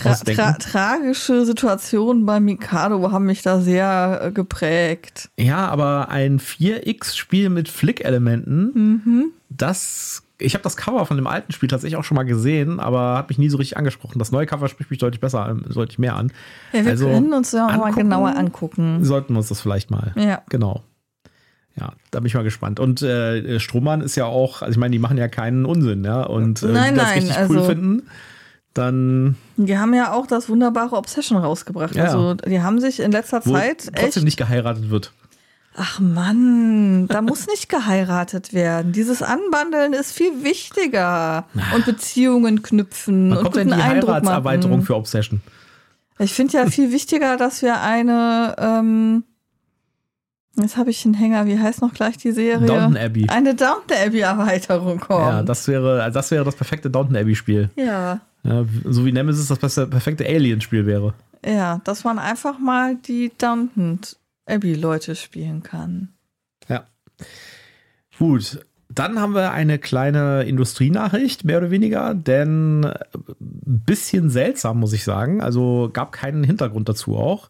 Tra 0.00 0.10
ausdenken. 0.12 0.40
tra 0.40 0.52
tragische 0.54 1.44
Situationen 1.44 2.24
bei 2.24 2.40
Mikado 2.40 3.12
haben 3.12 3.26
mich 3.26 3.42
da 3.42 3.60
sehr 3.60 4.20
äh, 4.22 4.32
geprägt. 4.32 5.28
Ja, 5.38 5.68
aber 5.68 6.08
ein 6.08 6.38
4X-Spiel 6.40 7.50
mit 7.50 7.68
Flick-Elementen, 7.68 9.00
Mhm. 9.04 9.24
das. 9.50 10.22
Ich 10.38 10.54
habe 10.54 10.64
das 10.64 10.76
Cover 10.76 11.06
von 11.06 11.16
dem 11.16 11.28
alten 11.28 11.52
Spiel 11.52 11.68
tatsächlich 11.68 11.96
auch 11.96 12.02
schon 12.04 12.16
mal 12.16 12.24
gesehen, 12.24 12.80
aber 12.80 13.16
hat 13.18 13.28
mich 13.28 13.38
nie 13.38 13.48
so 13.48 13.56
richtig 13.56 13.76
angesprochen. 13.76 14.18
Das 14.18 14.32
neue 14.32 14.46
Cover 14.46 14.68
spricht 14.68 14.90
mich 14.90 14.98
deutlich 14.98 15.20
besser, 15.20 15.44
an, 15.44 15.64
deutlich 15.72 15.98
mehr 16.00 16.16
an. 16.16 16.32
Ja, 16.72 16.84
wir 16.84 16.90
Also, 16.90 17.06
können 17.08 17.32
uns 17.32 17.52
ja 17.52 17.66
mal 17.66 17.72
angucken. 17.74 17.94
genauer 17.96 18.36
angucken. 18.36 19.04
Sollten 19.04 19.32
wir 19.34 19.38
uns 19.38 19.48
das 19.48 19.60
vielleicht 19.60 19.90
mal. 19.92 20.12
Ja. 20.16 20.42
Genau. 20.48 20.82
Ja, 21.78 21.92
da 22.12 22.20
bin 22.20 22.26
ich 22.26 22.34
mal 22.34 22.44
gespannt. 22.44 22.78
Und 22.78 23.02
äh, 23.02 23.58
Strohmann 23.58 24.00
ist 24.00 24.14
ja 24.16 24.26
auch, 24.26 24.62
also 24.62 24.70
ich 24.72 24.78
meine, 24.78 24.92
die 24.92 25.00
machen 25.00 25.18
ja 25.18 25.26
keinen 25.28 25.64
Unsinn, 25.66 26.04
ja. 26.04 26.22
Und 26.22 26.62
äh, 26.62 26.66
Nein, 26.66 26.74
wenn 26.74 26.94
die 26.94 27.00
das 27.00 27.08
nein, 27.08 27.18
richtig 27.18 27.36
also- 27.36 27.54
cool 27.54 27.64
finden, 27.64 28.02
dann 28.74 29.36
Die 29.56 29.78
haben 29.78 29.94
ja 29.94 30.12
auch 30.12 30.26
das 30.26 30.48
wunderbare 30.48 30.96
Obsession 30.96 31.38
rausgebracht. 31.38 31.94
Ja. 31.94 32.04
Also, 32.04 32.34
die 32.34 32.60
haben 32.60 32.80
sich 32.80 33.00
in 33.00 33.12
letzter 33.12 33.44
wo 33.44 33.52
Zeit 33.52 33.90
trotzdem 33.94 34.20
echt. 34.20 34.24
nicht 34.24 34.36
geheiratet 34.36 34.90
wird. 34.90 35.12
Ach 35.76 35.98
Mann, 36.00 37.08
da 37.08 37.22
muss 37.22 37.46
nicht 37.48 37.68
geheiratet 37.68 38.52
werden. 38.52 38.92
Dieses 38.92 39.22
Anbandeln 39.22 39.92
ist 39.92 40.12
viel 40.12 40.44
wichtiger. 40.44 41.46
Und 41.74 41.84
Beziehungen 41.84 42.62
knüpfen 42.62 43.30
Wann 43.30 43.38
und 43.38 43.42
kommt 43.44 43.56
denn 43.56 43.68
guten 43.68 43.78
die 43.80 43.84
Eindruck 43.84 44.10
Heiratserweiterung 44.10 44.76
machen. 44.78 44.86
für 44.86 44.96
Obsession? 44.96 45.40
Ich 46.18 46.32
finde 46.32 46.58
ja 46.58 46.66
viel 46.66 46.92
wichtiger, 46.92 47.36
dass 47.36 47.62
wir 47.62 47.80
eine, 47.80 48.54
ähm, 48.58 49.24
jetzt 50.56 50.76
habe 50.76 50.90
ich 50.90 51.04
einen 51.04 51.14
Hänger, 51.14 51.46
wie 51.46 51.58
heißt 51.58 51.80
noch 51.82 51.92
gleich 51.94 52.16
die 52.16 52.32
Serie? 52.32 52.66
Downton 52.66 52.96
Abbey. 52.96 53.26
Eine 53.28 53.54
Downton 53.54 53.96
Abbey 54.06 54.20
Erweiterung 54.20 55.00
kommt. 55.00 55.20
Ja, 55.26 55.42
das 55.42 55.66
wäre, 55.68 56.02
also 56.02 56.14
das 56.18 56.30
wäre 56.30 56.44
das 56.44 56.56
perfekte 56.56 56.90
Downton 56.90 57.16
Abbey-Spiel. 57.16 57.70
ja. 57.76 58.20
Ja, 58.46 58.66
so 58.84 59.06
wie 59.06 59.12
Nemesis 59.12 59.48
das 59.48 59.58
beste- 59.58 59.86
perfekte 59.86 60.26
Alien-Spiel 60.26 60.84
wäre. 60.84 61.14
Ja, 61.46 61.80
dass 61.84 62.04
man 62.04 62.18
einfach 62.18 62.58
mal 62.58 62.94
die 62.96 63.32
Downton 63.38 64.00
Abbey-Leute 64.44 65.16
spielen 65.16 65.62
kann. 65.62 66.10
Ja. 66.68 66.84
Gut. 68.18 68.60
Dann 68.90 69.18
haben 69.18 69.34
wir 69.34 69.50
eine 69.52 69.78
kleine 69.78 70.42
Industrienachricht, 70.44 71.44
mehr 71.44 71.56
oder 71.58 71.70
weniger, 71.70 72.14
denn 72.14 72.84
äh, 72.84 72.94
ein 73.40 73.82
bisschen 73.86 74.28
seltsam, 74.30 74.78
muss 74.78 74.92
ich 74.92 75.04
sagen. 75.04 75.40
Also 75.40 75.88
gab 75.92 76.12
keinen 76.12 76.44
Hintergrund 76.44 76.88
dazu 76.88 77.16
auch. 77.16 77.48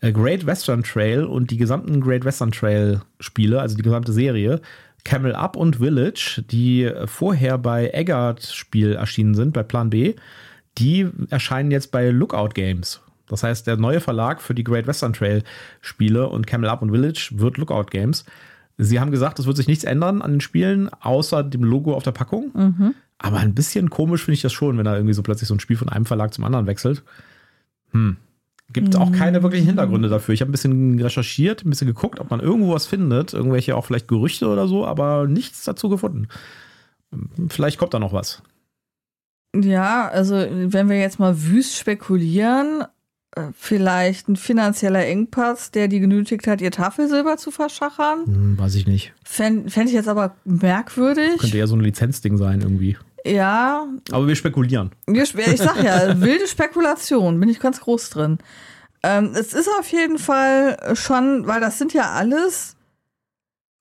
Äh, 0.00 0.12
Great 0.12 0.46
Western 0.46 0.82
Trail 0.82 1.24
und 1.24 1.50
die 1.50 1.56
gesamten 1.56 2.00
Great 2.00 2.24
Western 2.24 2.52
Trail 2.52 3.02
Spiele, 3.18 3.60
also 3.60 3.76
die 3.76 3.82
gesamte 3.82 4.12
Serie, 4.12 4.60
Camel 5.04 5.34
Up 5.34 5.56
und 5.56 5.76
Village, 5.76 6.42
die 6.50 6.90
vorher 7.06 7.58
bei 7.58 7.88
Eggert 7.90 8.44
Spiel 8.44 8.92
erschienen 8.92 9.34
sind, 9.34 9.52
bei 9.52 9.62
Plan 9.62 9.90
B, 9.90 10.14
die 10.78 11.08
erscheinen 11.30 11.70
jetzt 11.70 11.90
bei 11.90 12.10
Lookout 12.10 12.50
Games. 12.54 13.00
Das 13.26 13.42
heißt, 13.42 13.66
der 13.66 13.76
neue 13.76 14.00
Verlag 14.00 14.42
für 14.42 14.54
die 14.54 14.64
Great 14.64 14.86
Western 14.86 15.12
Trail 15.12 15.42
Spiele 15.80 16.28
und 16.28 16.46
Camel 16.46 16.68
Up 16.68 16.82
und 16.82 16.90
Village 16.90 17.30
wird 17.34 17.58
Lookout 17.58 17.90
Games. 17.90 18.24
Sie 18.76 18.98
haben 18.98 19.10
gesagt, 19.10 19.38
es 19.38 19.46
wird 19.46 19.56
sich 19.56 19.68
nichts 19.68 19.84
ändern 19.84 20.22
an 20.22 20.32
den 20.32 20.40
Spielen, 20.40 20.88
außer 21.00 21.44
dem 21.44 21.62
Logo 21.62 21.94
auf 21.94 22.02
der 22.02 22.12
Packung. 22.12 22.50
Mhm. 22.54 22.94
Aber 23.18 23.38
ein 23.38 23.54
bisschen 23.54 23.90
komisch 23.90 24.24
finde 24.24 24.34
ich 24.34 24.42
das 24.42 24.52
schon, 24.52 24.78
wenn 24.78 24.84
da 24.84 24.94
irgendwie 24.94 25.14
so 25.14 25.22
plötzlich 25.22 25.48
so 25.48 25.54
ein 25.54 25.60
Spiel 25.60 25.76
von 25.76 25.90
einem 25.90 26.06
Verlag 26.06 26.32
zum 26.32 26.44
anderen 26.44 26.66
wechselt. 26.66 27.02
Hm. 27.92 28.16
Gibt 28.72 28.94
auch 28.96 29.10
keine 29.12 29.42
wirklichen 29.42 29.66
Hintergründe 29.66 30.08
dafür. 30.08 30.32
Ich 30.32 30.40
habe 30.40 30.50
ein 30.50 30.52
bisschen 30.52 31.00
recherchiert, 31.00 31.64
ein 31.64 31.70
bisschen 31.70 31.88
geguckt, 31.88 32.20
ob 32.20 32.30
man 32.30 32.40
irgendwo 32.40 32.72
was 32.72 32.86
findet, 32.86 33.34
irgendwelche 33.34 33.76
auch 33.76 33.84
vielleicht 33.84 34.08
Gerüchte 34.08 34.48
oder 34.48 34.68
so, 34.68 34.86
aber 34.86 35.26
nichts 35.26 35.64
dazu 35.64 35.88
gefunden. 35.88 36.28
Vielleicht 37.48 37.78
kommt 37.78 37.94
da 37.94 37.98
noch 37.98 38.12
was. 38.12 38.42
Ja, 39.56 40.08
also 40.08 40.34
wenn 40.36 40.88
wir 40.88 41.00
jetzt 41.00 41.18
mal 41.18 41.42
wüst 41.42 41.76
spekulieren, 41.76 42.84
äh, 43.32 43.48
vielleicht 43.52 44.28
ein 44.28 44.36
finanzieller 44.36 45.06
Engpass, 45.06 45.70
der 45.70 45.88
die 45.88 46.00
genötigt 46.00 46.46
hat, 46.46 46.60
ihr 46.60 46.70
Tafelsilber 46.70 47.36
zu 47.36 47.50
verschachern. 47.50 48.26
Hm, 48.26 48.58
weiß 48.58 48.74
ich 48.76 48.86
nicht. 48.86 49.12
Fände 49.24 49.70
fänd 49.70 49.88
ich 49.88 49.94
jetzt 49.94 50.08
aber 50.08 50.36
merkwürdig. 50.44 51.38
Könnte 51.38 51.58
ja 51.58 51.66
so 51.66 51.76
ein 51.76 51.80
Lizenzding 51.80 52.36
sein 52.36 52.60
irgendwie. 52.60 52.96
Ja, 53.24 53.86
Aber 54.12 54.26
wir 54.26 54.36
spekulieren. 54.36 54.90
wir 55.06 55.22
ich 55.22 55.58
sag 55.58 55.82
ja, 55.82 56.20
wilde 56.20 56.46
Spekulation, 56.46 57.38
bin 57.38 57.48
ich 57.48 57.60
ganz 57.60 57.80
groß 57.80 58.10
drin. 58.10 58.38
Ähm, 59.02 59.32
es 59.34 59.52
ist 59.52 59.68
auf 59.78 59.88
jeden 59.88 60.18
Fall 60.18 60.94
schon, 60.94 61.46
weil 61.46 61.60
das 61.60 61.78
sind 61.78 61.92
ja 61.92 62.10
alles 62.12 62.76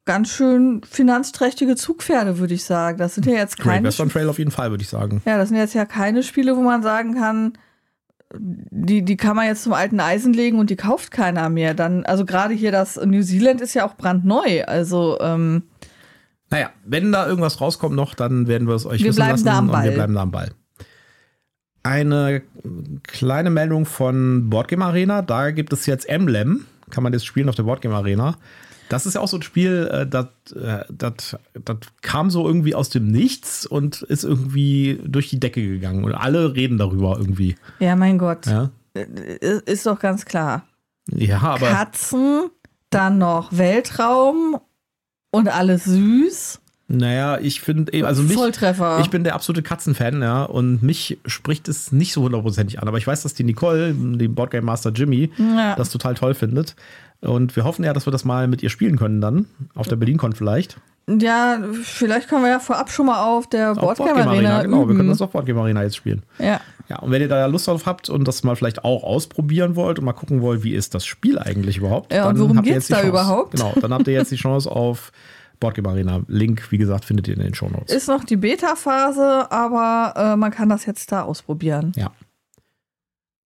ganz 0.05 0.29
schön 0.29 0.81
finanzträchtige 0.89 1.75
Zugpferde, 1.75 2.39
würde 2.39 2.53
ich 2.53 2.63
sagen. 2.63 2.98
Das 2.98 3.15
sind 3.15 3.25
ja 3.27 3.34
jetzt 3.34 3.58
Great 3.58 3.75
keine 3.75 3.88
Western 3.89 4.10
Trail 4.10 4.29
auf 4.29 4.39
jeden 4.39 4.51
Fall, 4.51 4.72
würde 4.72 4.81
ich 4.81 4.89
sagen. 4.89 5.22
Ja, 5.25 5.38
das 5.38 5.50
sind 5.50 5.58
jetzt 5.58 5.75
ja 5.75 5.86
keine 5.86 6.24
Spiele, 6.24 6.55
wo 6.55 6.62
man 6.62 6.81
sagen 6.81 7.15
kann, 7.15 7.53
die, 8.34 9.03
die 9.03 9.17
kann 9.17 9.36
man 9.36 9.46
jetzt 9.46 9.63
zum 9.63 9.74
alten 9.74 10.00
Eisen 10.00 10.34
legen 10.34 10.60
und 10.60 10.69
die 10.69 10.75
kauft 10.75 11.12
keiner 11.12 11.50
mehr. 11.50 11.74
Dann, 11.74 12.05
also 12.05 12.25
gerade 12.25 12.53
hier 12.53 12.72
das 12.72 12.96
New 12.96 13.22
Zealand 13.24 13.62
ist 13.62 13.74
ja 13.74 13.86
auch 13.86 13.96
brandneu. 13.96 14.63
Also, 14.65 15.19
ähm, 15.19 15.63
Naja, 16.51 16.70
wenn 16.86 17.12
da 17.12 17.27
irgendwas 17.27 17.62
rauskommt 17.62 17.96
noch, 17.96 18.15
dann 18.15 18.48
werden 18.48 18.68
wir 18.68 18.75
es 18.75 18.86
euch 18.86 19.01
Wir 19.01 19.10
wissen 19.10 19.18
bleiben 19.18 19.32
lassen 19.32 19.46
da 19.46 19.58
am 19.60 19.65
und 19.65 19.72
wir 19.72 19.74
Ball. 19.82 19.91
bleiben 19.91 20.13
da 20.15 20.22
am 20.22 20.32
Ball. 20.32 20.51
Eine 21.84 22.41
kleine 23.03 23.50
Meldung 23.50 23.86
von 23.86 24.50
Boardgame 24.50 24.84
Arena. 24.86 25.22
Da 25.22 25.51
gibt 25.51 25.72
es 25.74 25.86
jetzt 25.86 26.10
Emblem. 26.10 26.65
Kann 26.89 27.03
man 27.03 27.13
jetzt 27.13 27.25
spielen 27.25 27.48
auf 27.50 27.56
der 27.56 27.63
Boardgame 27.63 27.96
Arena. 27.96 28.36
Das 28.89 29.06
ist 29.06 29.13
ja 29.13 29.22
auch 29.22 29.27
so 29.27 29.38
ein 29.38 29.44
Spiel, 29.44 29.88
äh, 29.94 30.08
das, 30.08 30.25
äh, 30.56 30.84
das, 30.89 31.38
das 31.63 31.77
kam 32.01 32.32
so 32.32 32.46
irgendwie 32.48 32.74
aus 32.74 32.89
dem 32.89 33.08
Nichts 33.12 33.65
und 33.68 34.01
ist 34.01 34.24
irgendwie 34.24 35.00
durch 35.06 35.29
die 35.29 35.39
Decke 35.39 35.62
gegangen. 35.62 36.03
Und 36.03 36.13
alle 36.15 36.56
reden 36.56 36.77
darüber 36.79 37.15
irgendwie. 37.18 37.56
ja, 37.79 37.96
mein 37.96 38.18
Gott. 38.18 38.48
Ja, 38.48 38.72
Äh, 38.96 39.60
Ist 39.65 39.86
doch 39.86 40.00
ganz 40.00 40.25
klar. 40.25 40.63
ja 41.12 41.39
aber 41.39 41.68
Katzen, 41.70 42.50
dann 42.89 43.20
noch 43.20 43.51
Weltraum 43.56 44.58
und 45.31 45.48
alles 45.48 45.83
süß. 45.86 46.59
naja, 46.88 47.38
ich 47.39 47.62
finde, 47.62 48.05
also 48.05 48.24
mich, 48.24 48.33
Volltreffer. 48.33 49.00
Ich 49.01 49.09
bin 49.09 49.24
der 49.24 49.36
absolute 49.36 49.62
Katzenfan, 49.63 50.21
ja, 50.21 50.43
und 50.43 50.81
mich 50.83 51.17
spricht 51.25 51.67
es 51.67 51.91
nicht 51.91 52.13
so 52.13 52.24
hundertprozentig 52.24 52.81
an. 52.81 52.88
Aber 52.88 52.98
ich 52.98 53.05
weiß, 53.07 53.21
dass 53.24 53.33
die 53.33 53.43
Nicole, 53.43 53.93
die 53.93 54.27
Boardgame 54.27 54.65
Master 54.65 54.91
Jimmy, 54.91 55.31
Ja. 55.38 55.75
das 55.75 55.89
total 55.91 56.15
toll 56.15 56.33
findet. 56.33 56.75
Und 57.21 57.55
wir 57.55 57.63
hoffen 57.65 57.83
ja, 57.83 57.93
dass 57.93 58.07
wir 58.07 58.12
das 58.12 58.24
mal 58.25 58.48
mit 58.48 58.63
ihr 58.63 58.69
spielen 58.69 58.98
können 58.98 59.19
dann. 59.21 59.45
Auf 59.75 59.88
der 59.88 59.98
BerlinCon 59.98 60.33
vielleicht. 60.33 60.77
ja, 61.07 61.59
vielleicht 61.83 62.29
können 62.29 62.43
wir 62.43 62.50
ja 62.50 62.59
vorab 62.59 62.89
schon 62.91 63.07
mal 63.07 63.21
auf 63.24 63.48
der 63.48 63.71
Auf 63.71 63.79
Boardgame 63.79 64.25
Arena 64.25 64.62
genau. 64.63 64.88
Wir 64.88 64.95
können 64.95 65.09
das 65.09 65.21
auf 65.21 65.31
Boardgame 65.31 65.59
Arena 65.62 65.83
jetzt 65.83 65.97
spielen. 65.97 66.23
Ja. 66.39 66.62
Ja, 66.89 66.99
und 66.99 67.12
wenn 67.12 67.21
ihr 67.21 67.28
da 67.28 67.45
Lust 67.45 67.67
drauf 67.67 67.86
habt 67.86 68.10
und 68.10 68.28
das 68.28 68.43
mal 68.43 68.56
vielleicht 68.56 68.84
auch 68.84 69.04
ausprobieren 69.04 69.75
wollt 69.75 69.99
und 69.99 70.06
mal 70.06 70.13
gucken 70.13 70.41
wollt, 70.41 70.63
wie 70.63 70.73
ist 70.73 70.95
das 70.95 71.06
Spiel 71.06 71.38
eigentlich 71.38 71.78
überhaupt. 71.78 72.12
Ja, 72.12 72.28
und 72.28 72.36
dann 72.36 72.43
worum 72.43 72.58
habt 72.58 72.67
ihr 72.67 72.73
geht's 72.73 72.88
da 72.88 72.95
Chance. 72.95 73.10
überhaupt? 73.10 73.52
Genau, 73.52 73.73
dann 73.80 73.93
habt 73.93 74.08
ihr 74.08 74.13
jetzt 74.13 74.32
die 74.32 74.38
Chance 74.38 74.71
auf 74.71 75.12
Boardgame 75.60 75.89
Arena. 75.89 76.21
Link, 76.28 76.71
wie 76.71 76.80
gesagt, 76.80 77.06
findet 77.06 77.28
ihr 77.28 77.36
in 77.36 77.41
den 77.41 77.54
Shownotes. 77.54 77.93
Ist 77.93 78.08
noch 78.08 78.23
die 78.23 78.38
Beta-Phase, 78.38 79.52
aber 79.52 80.13
äh, 80.15 80.36
man 80.36 80.49
kann 80.52 80.69
das 80.69 80.86
jetzt 80.88 81.12
da 81.12 81.21
ausprobieren. 81.21 81.91
Ja. 81.95 82.12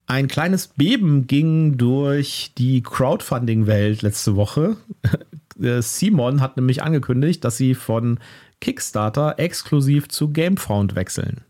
Ein 0.06 0.28
kleines 0.28 0.68
Beben 0.68 1.28
ging 1.28 1.78
durch 1.78 2.54
die 2.58 2.82
Crowdfunding-Welt 2.82 4.02
letzte 4.02 4.36
Woche. 4.36 4.78
Äh, 5.62 5.84
Simon 5.84 6.42
hat 6.42 6.58
nämlich 6.58 6.82
angekündigt, 6.82 7.44
dass 7.44 7.58
sie 7.58 7.76
von 7.76 8.18
Kickstarter 8.60 9.36
exklusiv 9.38 10.10
zu 10.10 10.34
GameFound 10.34 10.96
wechseln. 10.96 11.44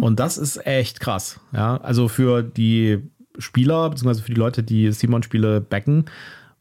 Und 0.00 0.20
das 0.20 0.38
ist 0.38 0.66
echt 0.66 1.00
krass. 1.00 1.40
Ja, 1.52 1.76
also 1.78 2.08
für 2.08 2.42
die 2.42 2.98
Spieler, 3.38 3.90
beziehungsweise 3.90 4.22
für 4.22 4.32
die 4.32 4.38
Leute, 4.40 4.62
die 4.62 4.90
Simon-Spiele 4.90 5.60
backen, 5.60 6.06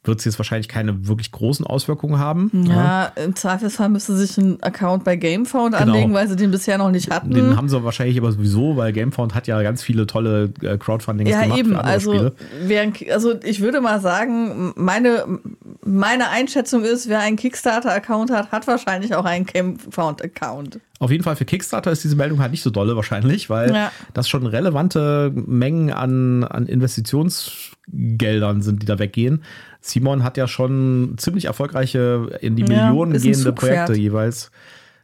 wird 0.07 0.19
es 0.19 0.25
jetzt 0.25 0.39
wahrscheinlich 0.39 0.67
keine 0.67 1.07
wirklich 1.07 1.31
großen 1.31 1.65
Auswirkungen 1.65 2.19
haben. 2.19 2.51
Ja, 2.67 3.11
im 3.15 3.35
Zweifelsfall 3.35 3.89
müsste 3.89 4.15
sich 4.15 4.37
ein 4.37 4.61
Account 4.61 5.03
bei 5.03 5.15
GameFound 5.15 5.75
Genau. 5.75 5.91
anlegen, 5.93 6.13
weil 6.13 6.27
sie 6.27 6.35
den 6.35 6.51
bisher 6.51 6.77
noch 6.77 6.91
nicht 6.91 7.09
hatten. 7.09 7.31
Den 7.31 7.57
haben 7.57 7.69
sie 7.69 7.83
wahrscheinlich 7.83 8.17
aber 8.17 8.31
sowieso, 8.31 8.77
weil 8.77 8.93
GameFound 8.93 9.33
hat 9.33 9.47
ja 9.47 9.61
ganz 9.61 9.83
viele 9.83 10.05
tolle 10.07 10.53
äh, 10.61 10.77
Crowdfundings 10.77 11.29
ja, 11.29 11.41
gemacht 11.43 11.59
eben. 11.59 11.71
für 11.71 11.79
andere 11.79 11.91
Also, 11.91 12.31
wer 12.61 12.91
also 13.11 13.33
ich 13.43 13.61
würde 13.61 13.81
mal 13.81 13.99
sagen, 13.99 14.73
meine, 14.75 15.39
meine 15.83 16.29
Einschätzung 16.29 16.83
ist, 16.83 17.09
wer 17.09 17.19
einen 17.19 17.37
Kickstarter-Account 17.37 18.31
hat, 18.31 18.51
hat 18.51 18.67
wahrscheinlich 18.67 19.15
auch 19.15 19.25
einen 19.25 19.45
GameFound-Account. 19.45 20.79
Auf 20.99 21.11
jeden 21.11 21.23
Fall 21.23 21.35
für 21.35 21.43
Kickstarter 21.45 21.91
ist 21.91 22.03
diese 22.05 22.15
Meldung 22.15 22.39
halt 22.39 22.51
nicht 22.51 22.61
so 22.63 22.69
dolle 22.69 22.95
wahrscheinlich, 22.95 23.49
weil 23.49 23.73
Ja. 23.73 23.91
das 24.13 24.29
schon 24.29 24.45
relevante 24.45 25.31
Mengen 25.35 25.91
an, 25.91 26.43
an 26.45 26.67
Investitionsgeldern 26.67 28.61
sind, 28.61 28.81
die 28.81 28.85
da 28.85 28.99
weggehen. 28.99 29.43
Simon 29.81 30.23
hat 30.23 30.37
ja 30.37 30.47
schon 30.47 31.15
ziemlich 31.17 31.45
erfolgreiche, 31.45 32.37
in 32.41 32.55
die 32.55 32.63
Ja, 32.63 32.67
Millionen 32.89 33.13
gehende. 33.21 33.53
Projekte 33.53 33.93
jeweils. 33.93 34.51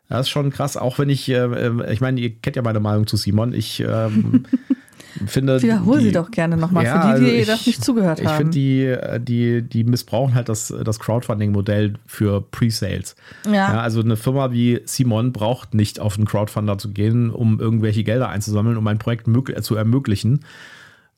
Das 0.10 0.22
ist 0.22 0.30
schon 0.30 0.50
krass, 0.50 0.76
auch 0.76 1.00
wenn 1.00 1.10
ich, 1.10 1.30
äh, 1.30 1.36
äh, 1.36 1.94
ich 1.94 2.02
meine, 2.02 2.20
ihr 2.20 2.32
kennt 2.36 2.56
ja 2.56 2.62
meine 2.62 2.80
Meinung 2.82 3.08
zu 3.08 3.16
Simon. 3.18 3.54
Ich 3.54 3.80
ähm, 3.82 4.46
finde. 5.26 5.62
Wiederhol 5.62 6.00
die- 6.00 6.06
sie 6.06 6.12
doch 6.12 6.32
gerne 6.32 6.58
nochmal 6.58 6.84
Ja, 6.86 7.02
für 7.02 7.08
die, 7.20 7.26
die 7.26 7.30
also 7.32 7.42
ich- 7.42 7.48
das 7.48 7.68
nicht 7.68 7.84
zugehört 7.84 8.20
Ich 8.20 8.28
haben. 8.28 8.38
finde, 8.38 8.52
die, 8.52 8.86
äh, 8.86 9.20
die, 9.20 9.62
die 9.62 9.84
missbrauchen 9.84 10.34
halt 10.36 10.50
das, 10.50 10.74
das 10.84 11.00
Crowdfunding-Modell 11.00 11.94
für 12.06 12.42
Pre-Sales. 12.42 13.16
Ja. 13.46 13.54
Ja, 13.54 13.82
also 13.82 14.02
eine 14.02 14.18
Firma 14.18 14.52
wie 14.52 14.82
Simon 14.86 15.32
braucht 15.34 15.74
nicht 15.74 16.00
auf 16.00 16.18
einen 16.18 16.26
Crowdfunder 16.26 16.78
zu 16.78 16.90
gehen, 16.92 17.30
um 17.30 17.60
irgendwelche 17.60 18.04
Gelder 18.04 18.30
einzusammeln, 18.30 18.78
um 18.78 18.88
ein 18.88 18.98
Projekt 19.00 19.28
zu 19.62 19.76
ermöglichen. 19.76 20.42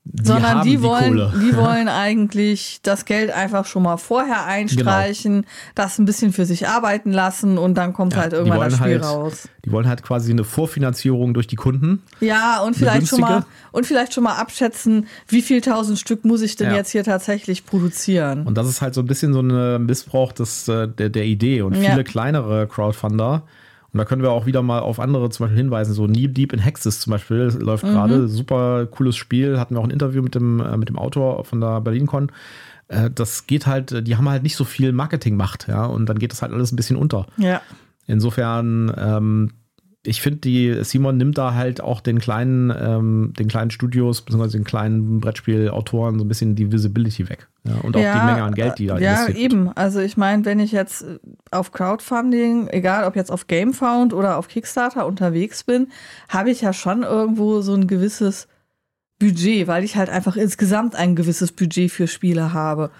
Die 0.06 0.26
sondern 0.26 0.58
haben 0.60 0.68
die 0.68 0.82
wollen, 0.82 1.08
Kohle. 1.16 1.32
die 1.40 1.56
wollen 1.56 1.88
eigentlich 1.88 2.80
das 2.82 3.06
Geld 3.06 3.30
einfach 3.30 3.64
schon 3.64 3.82
mal 3.82 3.96
vorher 3.96 4.44
einstreichen, 4.44 5.46
das 5.74 5.98
ein 5.98 6.04
bisschen 6.04 6.32
für 6.34 6.44
sich 6.44 6.68
arbeiten 6.68 7.10
lassen 7.10 7.56
und 7.56 7.74
dann 7.74 7.94
kommt 7.94 8.12
Ja, 8.12 8.20
halt 8.20 8.32
die 8.32 8.36
irgendwann 8.36 8.60
das 8.68 8.74
Spiel 8.78 8.92
halt- 9.00 9.04
raus. 9.04 9.48
Die 9.64 9.72
wollen 9.72 9.88
halt 9.88 10.02
quasi 10.02 10.30
eine 10.30 10.44
Vorfinanzierung 10.44 11.32
durch 11.32 11.46
die 11.46 11.56
Kunden. 11.56 12.02
Ja, 12.20 12.60
und 12.60 12.76
vielleicht 12.76 13.08
schon 13.08 13.20
mal 13.20 13.46
und 13.72 13.86
vielleicht 13.86 14.12
schon 14.12 14.24
mal 14.24 14.34
abschätzen, 14.34 15.06
wie 15.28 15.40
viel 15.40 15.62
tausend 15.62 15.98
Stück 15.98 16.26
muss 16.26 16.42
ich 16.42 16.56
denn 16.56 16.70
Ja. 16.70 16.76
jetzt 16.76 16.90
hier 16.90 17.02
tatsächlich 17.02 17.64
produzieren. 17.64 18.46
Und 18.46 18.58
das 18.58 18.68
ist 18.68 18.82
halt 18.82 18.92
so 18.92 19.00
ein 19.00 19.06
bisschen 19.06 19.32
so 19.32 19.40
ein 19.40 19.86
Missbrauch 19.86 20.32
des, 20.32 20.68
äh, 20.68 20.86
der, 20.86 21.08
der 21.08 21.24
Idee. 21.24 21.62
Und 21.62 21.74
Ja. 21.76 21.92
viele 21.92 22.04
kleinere 22.04 22.66
Crowdfunder, 22.66 23.42
und 23.94 23.98
da 23.98 24.04
können 24.04 24.20
wir 24.22 24.32
auch 24.32 24.44
wieder 24.44 24.60
mal 24.60 24.80
auf 24.80 25.00
andere 25.00 25.30
zum 25.30 25.44
Beispiel 25.44 25.56
hinweisen, 25.58 25.94
so 25.94 26.06
Knee 26.06 26.26
Deep 26.28 26.52
in 26.52 26.58
Hexes 26.58 27.00
zum 27.00 27.12
Beispiel 27.12 27.50
Mhm. 27.52 27.60
läuft 27.60 27.84
gerade. 27.84 28.28
Super 28.28 28.84
cooles 28.86 29.16
Spiel. 29.16 29.58
Hatten 29.58 29.74
wir 29.76 29.80
auch 29.80 29.84
ein 29.84 29.90
Interview 29.90 30.20
mit 30.20 30.34
dem, 30.34 30.60
äh, 30.60 30.76
mit 30.76 30.88
dem 30.90 30.98
Autor 30.98 31.44
von 31.44 31.60
der 31.60 31.80
BerlinCon. 31.80 32.30
Äh, 32.88 33.08
Das 33.14 33.46
geht 33.46 33.66
halt, 33.66 33.92
äh, 33.92 34.02
die 34.02 34.16
haben 34.16 34.28
halt 34.28 34.42
nicht 34.42 34.56
so 34.56 34.64
viel 34.64 34.92
Marketingmacht, 34.92 35.68
ja, 35.68 35.86
und 35.86 36.06
dann 36.08 36.18
geht 36.18 36.32
das 36.32 36.42
halt 36.42 36.52
alles 36.52 36.70
ein 36.72 36.76
bisschen 36.76 36.96
unter. 36.96 37.26
Ja. 37.38 37.62
Insofern, 38.06 38.92
ähm, 38.98 39.50
ich 40.06 40.20
finde, 40.20 40.40
die 40.40 40.84
Simon 40.84 41.16
nimmt 41.16 41.38
da 41.38 41.54
halt 41.54 41.80
auch 41.80 42.00
den 42.00 42.18
kleinen, 42.18 42.70
ähm, 42.78 43.32
den 43.38 43.48
kleinen 43.48 43.70
Studios 43.70 44.20
bzw. 44.22 44.48
den 44.48 44.64
kleinen 44.64 45.20
Brettspielautoren 45.20 46.18
so 46.18 46.24
ein 46.24 46.28
bisschen 46.28 46.54
die 46.54 46.70
Visibility 46.70 47.28
weg. 47.28 47.48
Ja, 47.66 47.76
und 47.76 47.96
auch 47.96 48.00
die 48.00 48.18
Menge 48.26 48.42
an 48.42 48.54
Geld, 48.54 48.78
die 48.78 48.86
da 48.86 48.98
Ja, 48.98 49.10
investiert 49.12 49.38
wird. 49.38 49.52
eben. 49.52 49.72
Also 49.74 50.00
ich 50.00 50.16
meine, 50.18 50.44
wenn 50.44 50.60
ich 50.60 50.72
jetzt 50.72 51.06
auf 51.50 51.72
Crowdfunding, 51.72 52.68
egal 52.68 53.04
ob 53.04 53.16
jetzt 53.16 53.30
auf 53.32 53.46
GameFound 53.46 54.12
oder 54.12 54.36
auf 54.36 54.48
Kickstarter 54.48 55.06
unterwegs 55.06 55.64
bin, 55.64 55.88
habe 56.28 56.50
ich 56.50 56.60
ja 56.60 56.74
schon 56.74 57.02
irgendwo 57.02 57.62
so 57.62 57.72
ein 57.74 57.86
gewisses 57.86 58.46
Budget, 59.18 59.66
weil 59.68 59.84
ich 59.84 59.96
halt 59.96 60.10
einfach 60.10 60.36
insgesamt 60.36 60.94
ein 60.96 61.16
gewisses 61.16 61.52
Budget 61.52 61.90
für 61.90 62.06
Spiele 62.08 62.52
habe. 62.52 62.90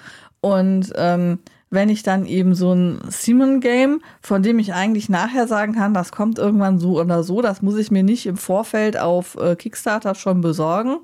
Und 0.40 0.92
ähm, 0.96 1.40
wenn 1.74 1.88
ich 1.88 2.02
dann 2.02 2.26
eben 2.26 2.54
so 2.54 2.72
ein 2.72 3.00
Simon-Game, 3.08 4.00
von 4.22 4.42
dem 4.42 4.58
ich 4.58 4.72
eigentlich 4.72 5.08
nachher 5.08 5.46
sagen 5.46 5.74
kann, 5.74 5.94
das 5.94 6.12
kommt 6.12 6.38
irgendwann 6.38 6.78
so 6.78 7.00
oder 7.00 7.22
so, 7.22 7.42
das 7.42 7.62
muss 7.62 7.76
ich 7.76 7.90
mir 7.90 8.02
nicht 8.02 8.26
im 8.26 8.36
Vorfeld 8.36 8.98
auf 8.98 9.36
äh, 9.36 9.56
Kickstarter 9.56 10.14
schon 10.14 10.40
besorgen, 10.40 10.98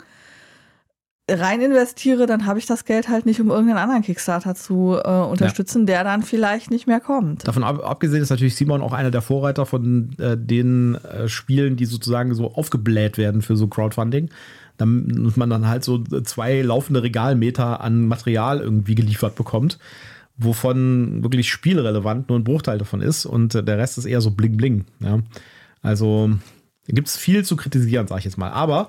rein 1.39 1.61
investiere, 1.61 2.27
dann 2.27 2.47
habe 2.47 2.59
ich 2.59 2.67
das 2.67 2.85
Geld 2.85 3.09
halt 3.09 3.27
nicht, 3.27 3.41
um 3.41 3.51
irgendeinen 3.51 3.79
anderen 3.79 4.03
Kickstarter 4.03 4.55
zu 4.55 4.99
äh, 5.03 5.09
unterstützen, 5.09 5.81
ja. 5.81 5.87
der 5.87 6.05
dann 6.05 6.23
vielleicht 6.23 6.71
nicht 6.71 6.87
mehr 6.87 7.01
kommt. 7.01 7.47
Davon 7.47 7.65
ab, 7.65 7.85
abgesehen 7.85 8.23
ist 8.23 8.31
natürlich 8.31 8.57
Simon 8.57 8.83
auch 8.83 8.93
einer 8.93 9.11
der 9.11 9.23
Vorreiter 9.23 9.67
von 9.67 10.11
äh, 10.19 10.37
den 10.37 10.97
äh, 10.97 11.29
Spielen, 11.29 11.77
die 11.77 11.87
sozusagen 11.87 12.35
so 12.35 12.53
aufgebläht 12.55 13.19
werden 13.19 13.43
für 13.43 13.57
so 13.57 13.69
Crowdfunding. 13.69 14.31
Damit 14.77 15.37
man 15.37 15.51
dann 15.51 15.69
halt 15.69 15.85
so 15.85 15.99
zwei 15.99 16.63
laufende 16.63 17.03
Regalmeter 17.03 17.83
an 17.83 18.07
Material 18.07 18.61
irgendwie 18.61 18.95
geliefert 18.95 19.35
bekommt, 19.35 19.79
wovon 20.41 21.23
wirklich 21.23 21.51
spielrelevant 21.51 22.29
nur 22.29 22.39
ein 22.39 22.45
Bruchteil 22.45 22.79
davon 22.79 23.01
ist 23.01 23.27
und 23.27 23.55
äh, 23.55 23.63
der 23.63 23.79
Rest 23.79 23.99
ist 23.99 24.07
eher 24.07 24.21
so 24.21 24.31
bling 24.31 24.57
bling. 24.57 24.85
Ja. 25.01 25.21
Also 25.83 26.31
gibt 26.87 27.09
es 27.09 27.17
viel 27.17 27.45
zu 27.45 27.57
kritisieren, 27.57 28.07
sage 28.07 28.21
ich 28.21 28.25
jetzt 28.25 28.39
mal. 28.39 28.51
Aber 28.51 28.89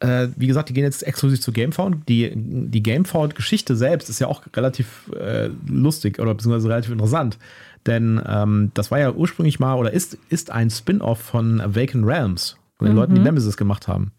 äh, 0.00 0.28
wie 0.36 0.46
gesagt, 0.46 0.68
die 0.68 0.72
gehen 0.72 0.84
jetzt 0.84 1.06
exklusiv 1.06 1.40
zu 1.40 1.52
GameFound. 1.52 2.08
Die, 2.08 2.32
die 2.34 2.82
GameFound-Geschichte 2.82 3.76
selbst 3.76 4.10
ist 4.10 4.18
ja 4.18 4.26
auch 4.26 4.42
relativ 4.54 5.10
äh, 5.18 5.50
lustig 5.68 6.18
oder 6.18 6.34
beziehungsweise 6.34 6.68
relativ 6.68 6.92
interessant. 6.92 7.38
Denn 7.86 8.20
ähm, 8.26 8.70
das 8.74 8.90
war 8.90 8.98
ja 8.98 9.12
ursprünglich 9.12 9.60
mal 9.60 9.74
oder 9.74 9.92
ist, 9.92 10.18
ist 10.28 10.50
ein 10.50 10.70
Spin-off 10.70 11.20
von 11.20 11.60
Awaken 11.60 12.04
Realms, 12.04 12.56
von 12.76 12.86
den 12.86 12.94
mhm. 12.94 13.00
Leuten, 13.00 13.14
die 13.14 13.20
Nemesis 13.20 13.56
gemacht 13.56 13.88
haben. 13.88 14.12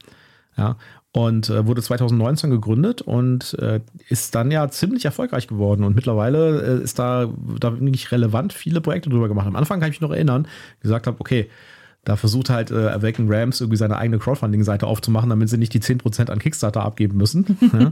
Ja. 0.57 0.77
Und 1.15 1.47
äh, 1.51 1.67
wurde 1.67 1.83
2019 1.83 2.49
gegründet 2.49 3.03
und 3.03 3.55
äh, 3.59 3.81
ist 4.09 4.33
dann 4.33 4.49
ja 4.49 4.67
ziemlich 4.69 5.05
erfolgreich 5.05 5.47
geworden. 5.47 5.83
Und 5.83 5.95
mittlerweile 5.95 6.79
äh, 6.79 6.83
ist 6.83 6.97
da, 6.97 7.29
da 7.59 7.79
wirklich 7.79 8.11
relevant 8.11 8.51
viele 8.51 8.81
Projekte 8.81 9.11
drüber 9.11 9.27
gemacht. 9.27 9.45
Am 9.45 9.55
Anfang 9.55 9.79
kann 9.79 9.89
ich 9.91 9.99
mich 9.99 10.01
noch 10.01 10.15
erinnern, 10.15 10.47
gesagt 10.81 11.05
habe, 11.05 11.19
okay, 11.19 11.49
da 12.05 12.17
versucht 12.17 12.49
halt 12.49 12.69
äh, 12.69 12.89
Awaken 12.89 13.31
Rams 13.31 13.61
irgendwie 13.61 13.77
seine 13.77 13.97
eigene 13.97 14.19
Crowdfunding-Seite 14.19 14.85
aufzumachen, 14.85 15.29
damit 15.29 15.47
sie 15.49 15.57
nicht 15.57 15.73
die 15.73 15.79
10% 15.79 16.29
an 16.29 16.39
Kickstarter 16.39 16.83
abgeben 16.83 17.17
müssen. 17.17 17.57
ja. 17.73 17.91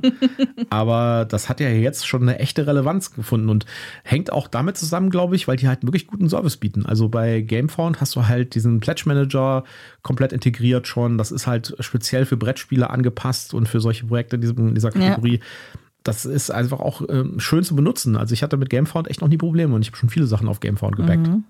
Aber 0.70 1.26
das 1.26 1.48
hat 1.48 1.62
ja 1.62 1.70
jetzt 1.70 2.06
schon 2.06 2.24
eine 2.24 2.40
echte 2.40 2.68
Relevanz 2.68 3.14
gefunden 3.14 3.48
und 3.48 3.66
hängt 4.04 4.32
auch 4.34 4.50
damit 4.50 4.78
zusammen, 4.78 5.12
glaube 5.12 5.36
ich, 5.38 5.48
weil 5.48 5.56
die 5.56 5.68
halt 5.68 5.84
wirklich 5.84 6.08
guten 6.08 6.28
Service 6.28 6.58
bieten. 6.58 6.86
Also 6.86 7.08
bei 7.08 7.40
Gamefound 7.40 8.02
hast 8.02 8.16
du 8.18 8.28
halt 8.28 8.54
diesen 8.54 8.82
Pledge 8.82 9.04
Manager 9.06 9.64
komplett 10.02 10.34
integriert 10.34 10.88
schon. 10.88 11.18
Das 11.18 11.32
ist 11.32 11.48
halt 11.48 11.76
speziell 11.80 12.26
für 12.26 12.36
Brettspiele 12.36 12.90
angepasst 12.90 13.54
und 13.54 13.70
für 13.70 13.80
solche 13.80 14.06
Projekte 14.08 14.36
in, 14.36 14.42
diesem, 14.42 14.68
in 14.70 14.76
dieser 14.76 14.92
Kategorie. 14.92 15.38
Ja 15.38 15.80
das 16.04 16.26
ist 16.26 16.50
einfach 16.50 16.80
auch 16.80 17.04
ähm, 17.10 17.40
schön 17.40 17.64
zu 17.64 17.76
benutzen. 17.76 18.18
Also 18.18 18.34
ich 18.34 18.42
hatte 18.42 18.58
mit 18.58 18.72
Gamefound 18.72 19.08
echt 19.08 19.22
noch 19.22 19.28
nie 19.28 19.38
Probleme 19.38 19.76
und 19.76 19.82
ich 19.82 19.90
habe 19.90 19.98
schon 19.98 20.10
viele 20.10 20.26
Sachen 20.26 20.48
auf 20.48 20.60
Gamefound 20.60 20.96
gebackt. 20.96 21.28
Mhm. 21.28 21.44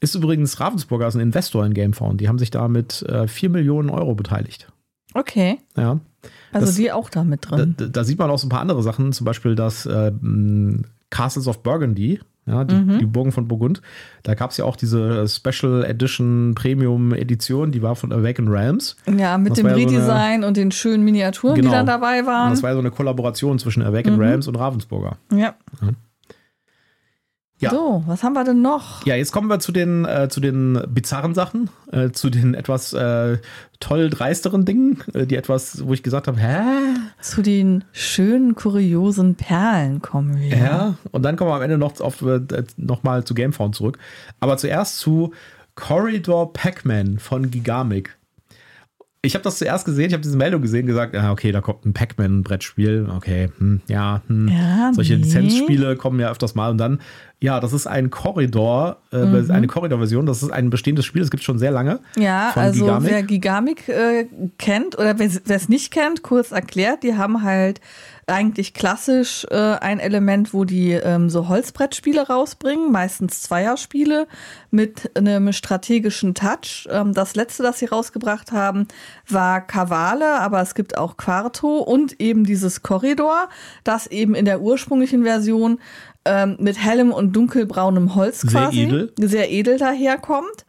Ist 0.00 0.14
übrigens 0.14 0.60
Ravensburger, 0.60 1.08
ist 1.08 1.14
ein 1.14 1.20
Investor 1.20 1.64
in 1.64 1.74
Gamefound. 1.74 2.20
Die 2.20 2.28
haben 2.28 2.38
sich 2.38 2.50
da 2.50 2.68
mit 2.68 3.02
äh, 3.02 3.26
4 3.26 3.50
Millionen 3.50 3.88
Euro 3.88 4.14
beteiligt. 4.14 4.70
Okay. 5.14 5.58
Ja. 5.76 6.00
Also 6.52 6.66
das, 6.66 6.76
die 6.76 6.92
auch 6.92 7.08
da 7.08 7.24
mit 7.24 7.50
drin. 7.50 7.74
Da, 7.76 7.86
da, 7.86 8.04
sieht 8.04 8.18
man 8.18 8.30
auch 8.30 8.38
so 8.38 8.46
ein 8.46 8.50
paar 8.50 8.60
andere 8.60 8.82
Sachen, 8.82 9.12
zum 9.12 9.24
Beispiel 9.24 9.54
das 9.54 9.86
äh, 9.86 10.12
Castles 11.10 11.46
of 11.46 11.62
Burgundy, 11.62 12.20
ja, 12.46 12.64
die, 12.64 12.74
mhm. 12.74 12.98
die 12.98 13.06
Burgen 13.06 13.32
von 13.32 13.48
Burgund. 13.48 13.82
Da 14.22 14.34
gab 14.34 14.50
es 14.50 14.56
ja 14.56 14.64
auch 14.64 14.76
diese 14.76 15.26
Special 15.28 15.84
Edition 15.84 16.54
Premium 16.54 17.12
Edition, 17.12 17.72
die 17.72 17.82
war 17.82 17.96
von 17.96 18.12
Awaken 18.12 18.48
Realms. 18.48 18.96
Ja, 19.16 19.36
mit 19.38 19.56
dem 19.56 19.66
Redesign 19.66 20.42
so 20.42 20.48
und 20.48 20.56
den 20.56 20.70
schönen 20.70 21.04
Miniaturen, 21.04 21.56
genau. 21.56 21.70
die 21.70 21.74
dann 21.74 21.86
dabei 21.86 22.24
waren. 22.26 22.48
Und 22.48 22.52
das 22.52 22.62
war 22.62 22.70
ja 22.70 22.74
so 22.74 22.80
eine 22.80 22.90
Kollaboration 22.90 23.58
zwischen 23.58 23.82
Awaken 23.82 24.14
mhm. 24.14 24.20
Realms 24.20 24.48
und 24.48 24.56
Ravensburger. 24.56 25.16
Ja. 25.32 25.54
ja. 25.80 25.88
Ja. 27.58 27.70
So, 27.70 28.02
was 28.06 28.22
haben 28.22 28.34
wir 28.34 28.44
denn 28.44 28.60
noch? 28.60 29.06
Ja, 29.06 29.14
jetzt 29.14 29.32
kommen 29.32 29.48
wir 29.48 29.58
zu 29.60 29.72
den, 29.72 30.04
äh, 30.04 30.28
zu 30.28 30.40
den 30.40 30.78
bizarren 30.88 31.34
Sachen, 31.34 31.70
äh, 31.90 32.10
zu 32.10 32.28
den 32.28 32.52
etwas 32.52 32.92
äh, 32.92 33.38
toll 33.80 34.10
dreisteren 34.10 34.66
Dingen, 34.66 35.02
äh, 35.14 35.26
die 35.26 35.36
etwas, 35.36 35.86
wo 35.86 35.94
ich 35.94 36.02
gesagt 36.02 36.28
habe, 36.28 36.38
hä? 36.38 36.60
Zu 37.22 37.40
den 37.40 37.84
schönen, 37.92 38.56
kuriosen 38.56 39.36
Perlen 39.36 40.02
kommen 40.02 40.38
wir. 40.38 40.54
Ja, 40.54 40.94
und 41.12 41.22
dann 41.22 41.36
kommen 41.36 41.50
wir 41.50 41.54
am 41.54 41.62
Ende 41.62 41.78
noch, 41.78 41.98
auf, 42.00 42.20
äh, 42.20 42.40
noch 42.76 43.02
mal 43.04 43.24
zu 43.24 43.32
Gamefound 43.32 43.74
zurück. 43.74 43.98
Aber 44.38 44.58
zuerst 44.58 44.98
zu 44.98 45.32
Corridor 45.76 46.52
Pac-Man 46.52 47.18
von 47.18 47.50
Gigamic 47.50 48.16
ich 49.26 49.34
habe 49.34 49.42
das 49.42 49.58
zuerst 49.58 49.84
gesehen, 49.84 50.06
ich 50.06 50.12
habe 50.12 50.22
diese 50.22 50.36
Meldung 50.36 50.62
gesehen, 50.62 50.86
gesagt, 50.86 51.14
ja, 51.14 51.32
okay, 51.32 51.52
da 51.52 51.60
kommt 51.60 51.84
ein 51.84 51.92
Pac-Man-Brettspiel, 51.92 53.08
okay, 53.14 53.50
hm, 53.58 53.82
ja, 53.88 54.22
hm. 54.28 54.48
ja, 54.48 54.92
solche 54.94 55.14
nee. 55.14 55.24
Lizenzspiele 55.24 55.96
kommen 55.96 56.20
ja 56.20 56.30
öfters 56.30 56.54
mal 56.54 56.70
und 56.70 56.78
dann, 56.78 57.00
ja, 57.38 57.60
das 57.60 57.74
ist 57.74 57.86
ein 57.86 58.08
Korridor, 58.08 58.96
äh, 59.12 59.18
mhm. 59.18 59.50
eine 59.50 59.66
Korridor-Version, 59.66 60.24
das 60.24 60.42
ist 60.42 60.50
ein 60.50 60.70
bestehendes 60.70 61.04
Spiel, 61.04 61.20
das 61.20 61.30
gibt 61.30 61.42
es 61.42 61.44
schon 61.44 61.58
sehr 61.58 61.70
lange. 61.70 62.00
Ja, 62.16 62.52
also 62.54 62.86
Gigamic. 62.86 63.10
wer 63.10 63.22
Gigamic 63.22 63.88
äh, 63.88 64.26
kennt 64.58 64.98
oder 64.98 65.18
wer 65.18 65.56
es 65.56 65.68
nicht 65.68 65.92
kennt, 65.92 66.22
kurz 66.22 66.52
erklärt, 66.52 67.02
die 67.02 67.14
haben 67.16 67.42
halt 67.42 67.82
eigentlich 68.26 68.74
klassisch 68.74 69.46
äh, 69.50 69.54
ein 69.54 70.00
Element, 70.00 70.52
wo 70.52 70.64
die 70.64 70.92
ähm, 70.92 71.30
so 71.30 71.46
Holzbrettspiele 71.48 72.26
rausbringen, 72.26 72.90
meistens 72.90 73.42
Zweierspiele 73.42 74.26
mit 74.70 75.16
einem 75.16 75.52
strategischen 75.52 76.34
Touch. 76.34 76.88
Ähm, 76.90 77.12
das 77.14 77.36
letzte, 77.36 77.62
das 77.62 77.78
sie 77.78 77.86
rausgebracht 77.86 78.50
haben, 78.50 78.88
war 79.28 79.60
Kavale, 79.60 80.40
aber 80.40 80.60
es 80.60 80.74
gibt 80.74 80.98
auch 80.98 81.16
Quarto 81.16 81.78
und 81.78 82.20
eben 82.20 82.44
dieses 82.44 82.82
Korridor, 82.82 83.48
das 83.84 84.08
eben 84.08 84.34
in 84.34 84.44
der 84.46 84.60
ursprünglichen 84.60 85.22
Version 85.22 85.78
ähm, 86.26 86.56
mit 86.58 86.82
hellem 86.82 87.12
und 87.12 87.34
dunkelbraunem 87.34 88.14
Holz 88.14 88.46
quasi 88.46 88.76
sehr 88.76 88.86
edel, 88.86 89.12
sehr 89.16 89.50
edel 89.50 89.78
daherkommt. 89.78 90.66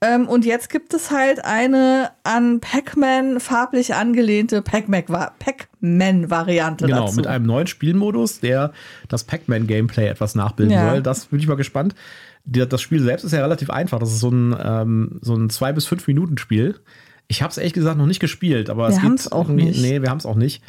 Ähm, 0.00 0.28
und 0.28 0.44
jetzt 0.44 0.70
gibt 0.70 0.94
es 0.94 1.10
halt 1.10 1.44
eine 1.44 2.12
an 2.22 2.60
Pac-Man 2.60 3.40
farblich 3.40 3.96
angelehnte 3.96 4.62
Pac-Man-Variante. 4.62 6.86
Genau, 6.86 7.06
dazu. 7.06 7.16
mit 7.16 7.26
einem 7.26 7.46
neuen 7.46 7.66
Spielmodus, 7.66 8.38
der 8.38 8.70
das 9.08 9.24
Pac-Man-Gameplay 9.24 10.06
etwas 10.06 10.36
nachbilden 10.36 10.72
ja. 10.72 10.90
soll. 10.90 11.02
Das 11.02 11.26
bin 11.26 11.40
ich 11.40 11.48
mal 11.48 11.56
gespannt. 11.56 11.96
Das 12.44 12.80
Spiel 12.80 13.02
selbst 13.02 13.24
ist 13.24 13.32
ja 13.32 13.40
relativ 13.40 13.70
einfach. 13.70 13.98
Das 13.98 14.12
ist 14.12 14.20
so 14.20 14.30
ein, 14.30 14.56
ähm, 14.62 15.18
so 15.20 15.34
ein 15.34 15.50
zwei 15.50 15.72
bis 15.72 15.86
fünf 15.86 16.06
Minuten 16.06 16.38
Spiel. 16.38 16.78
Ich 17.26 17.42
habe 17.42 17.50
es 17.50 17.58
ehrlich 17.58 17.74
gesagt 17.74 17.98
noch 17.98 18.06
nicht 18.06 18.20
gespielt, 18.20 18.70
aber 18.70 18.88
wir 18.88 18.96
es 18.96 19.02
gibt 19.02 19.32
auch 19.32 19.48
nicht. 19.48 19.82
Nee, 19.82 20.00
wir 20.00 20.10
haben 20.10 20.18
es 20.18 20.26
auch 20.26 20.36
nicht. 20.36 20.62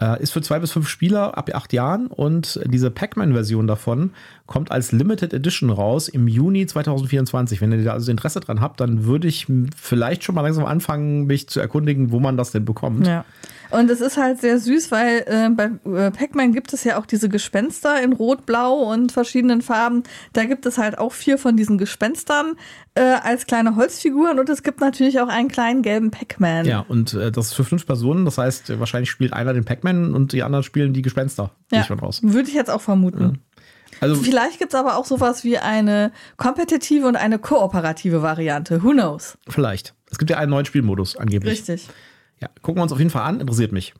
Äh, 0.00 0.22
ist 0.22 0.32
für 0.32 0.42
zwei 0.42 0.60
bis 0.60 0.70
fünf 0.70 0.88
Spieler 0.88 1.36
ab 1.36 1.50
acht 1.52 1.72
Jahren 1.72 2.06
und 2.06 2.60
diese 2.66 2.88
Pac-Man-Version 2.88 3.66
davon 3.66 4.12
kommt 4.46 4.70
als 4.70 4.92
Limited 4.92 5.32
Edition 5.32 5.70
raus 5.70 6.08
im 6.08 6.28
Juni 6.28 6.66
2024. 6.66 7.60
Wenn 7.60 7.72
ihr 7.72 7.82
da 7.82 7.94
also 7.94 8.10
Interesse 8.12 8.38
dran 8.38 8.60
habt, 8.60 8.80
dann 8.80 9.06
würde 9.06 9.26
ich 9.26 9.46
vielleicht 9.76 10.22
schon 10.22 10.36
mal 10.36 10.42
langsam 10.42 10.66
anfangen, 10.66 11.26
mich 11.26 11.48
zu 11.48 11.58
erkundigen, 11.58 12.12
wo 12.12 12.20
man 12.20 12.36
das 12.36 12.52
denn 12.52 12.64
bekommt. 12.64 13.08
Ja. 13.08 13.24
Und 13.70 13.90
es 13.90 14.00
ist 14.00 14.16
halt 14.16 14.40
sehr 14.40 14.58
süß, 14.58 14.90
weil 14.90 15.24
äh, 15.26 15.48
bei 15.50 15.70
äh, 15.90 16.10
Pac-Man 16.10 16.52
gibt 16.52 16.72
es 16.72 16.84
ja 16.84 16.98
auch 16.98 17.06
diese 17.06 17.28
Gespenster 17.28 18.02
in 18.02 18.12
Rot, 18.12 18.46
Blau 18.46 18.90
und 18.90 19.12
verschiedenen 19.12 19.62
Farben. 19.62 20.04
Da 20.32 20.44
gibt 20.44 20.64
es 20.66 20.78
halt 20.78 20.98
auch 20.98 21.12
vier 21.12 21.38
von 21.38 21.56
diesen 21.56 21.76
Gespenstern 21.76 22.54
äh, 22.94 23.02
als 23.02 23.46
kleine 23.46 23.76
Holzfiguren 23.76 24.38
und 24.38 24.48
es 24.48 24.62
gibt 24.62 24.80
natürlich 24.80 25.20
auch 25.20 25.28
einen 25.28 25.48
kleinen 25.48 25.82
gelben 25.82 26.10
Pac-Man. 26.10 26.66
Ja, 26.66 26.80
und 26.88 27.14
äh, 27.14 27.30
das 27.30 27.48
ist 27.48 27.54
für 27.54 27.64
fünf 27.64 27.86
Personen. 27.86 28.24
Das 28.24 28.38
heißt, 28.38 28.78
wahrscheinlich 28.78 29.10
spielt 29.10 29.32
einer 29.32 29.52
den 29.52 29.64
Pac-Man 29.64 30.14
und 30.14 30.32
die 30.32 30.42
anderen 30.42 30.62
spielen 30.62 30.92
die 30.92 31.02
Gespenster. 31.02 31.50
Ja, 31.70 31.80
ich 31.82 32.02
raus. 32.02 32.20
Würde 32.22 32.48
ich 32.48 32.54
jetzt 32.54 32.70
auch 32.70 32.80
vermuten. 32.80 33.22
Ja. 33.22 33.32
Also, 34.00 34.16
Vielleicht 34.22 34.58
gibt 34.58 34.72
es 34.72 34.78
aber 34.78 34.96
auch 34.96 35.04
sowas 35.04 35.44
wie 35.44 35.58
eine 35.58 36.12
kompetitive 36.36 37.06
und 37.06 37.16
eine 37.16 37.38
kooperative 37.38 38.22
Variante. 38.22 38.82
Who 38.82 38.90
knows? 38.90 39.38
Vielleicht. 39.48 39.94
Es 40.10 40.18
gibt 40.18 40.30
ja 40.30 40.38
einen 40.38 40.50
neuen 40.50 40.66
Spielmodus 40.66 41.16
angeblich. 41.16 41.52
Richtig. 41.52 41.88
Ja, 42.40 42.48
gucken 42.62 42.78
wir 42.78 42.82
uns 42.82 42.92
auf 42.92 42.98
jeden 42.98 43.10
Fall 43.10 43.22
an, 43.22 43.40
interessiert 43.40 43.72
mich. 43.72 43.94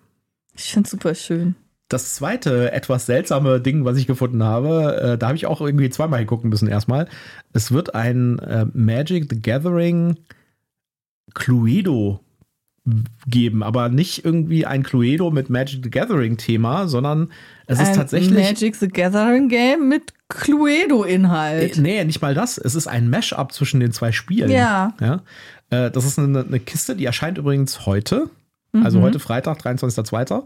Ich 0.54 0.72
finde 0.72 0.86
es 0.86 0.90
super 0.90 1.14
schön. 1.14 1.54
Das 1.88 2.14
zweite 2.14 2.72
etwas 2.72 3.06
seltsame 3.06 3.60
Ding, 3.60 3.84
was 3.84 3.96
ich 3.96 4.06
gefunden 4.06 4.42
habe, 4.42 5.00
äh, 5.14 5.18
da 5.18 5.28
habe 5.28 5.36
ich 5.36 5.46
auch 5.46 5.60
irgendwie 5.60 5.88
zweimal 5.88 6.18
hingucken 6.18 6.50
müssen 6.50 6.68
erstmal. 6.68 7.08
Es 7.54 7.72
wird 7.72 7.94
ein 7.94 8.38
äh, 8.40 8.66
Magic 8.74 9.26
the 9.30 9.40
Gathering 9.40 10.16
Cluedo 11.34 12.20
geben, 13.26 13.62
aber 13.62 13.88
nicht 13.88 14.24
irgendwie 14.24 14.66
ein 14.66 14.82
Cluedo 14.82 15.30
mit 15.30 15.50
Magic 15.50 15.80
the 15.84 15.90
Gathering 15.90 16.36
Thema, 16.36 16.88
sondern 16.88 17.30
es 17.66 17.80
ist 17.80 17.88
ein 17.88 17.96
tatsächlich 17.96 18.38
Magic 18.38 18.76
the 18.76 18.88
Gathering 18.88 19.48
Game 19.48 19.88
mit 19.88 20.14
Cluedo 20.28 21.04
Inhalt. 21.04 21.76
Äh, 21.76 21.80
nee, 21.80 22.04
nicht 22.04 22.22
mal 22.22 22.34
das. 22.34 22.58
Es 22.58 22.74
ist 22.74 22.86
ein 22.86 23.10
Mashup 23.10 23.52
zwischen 23.52 23.80
den 23.80 23.92
zwei 23.92 24.12
Spielen. 24.12 24.50
Ja. 24.50 24.94
ja? 25.00 25.22
Äh, 25.70 25.90
das 25.90 26.04
ist 26.04 26.18
eine, 26.18 26.40
eine, 26.40 26.60
Kiste, 26.60 26.96
die 26.96 27.04
erscheint 27.04 27.38
übrigens 27.38 27.86
heute. 27.86 28.30
Also 28.72 28.78
mhm. 28.78 28.84
Also 28.84 29.00
heute 29.02 29.18
Freitag, 29.18 29.60
23.02. 29.60 30.44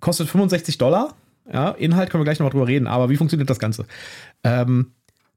Kostet 0.00 0.28
65 0.28 0.78
Dollar. 0.78 1.14
Ja, 1.52 1.70
Inhalt 1.70 2.10
können 2.10 2.20
wir 2.20 2.24
gleich 2.24 2.38
nochmal 2.38 2.52
drüber 2.52 2.68
reden, 2.68 2.86
aber 2.86 3.08
wie 3.10 3.16
funktioniert 3.16 3.50
das 3.50 3.58
Ganze? 3.58 3.86
Ähm, 4.44 4.92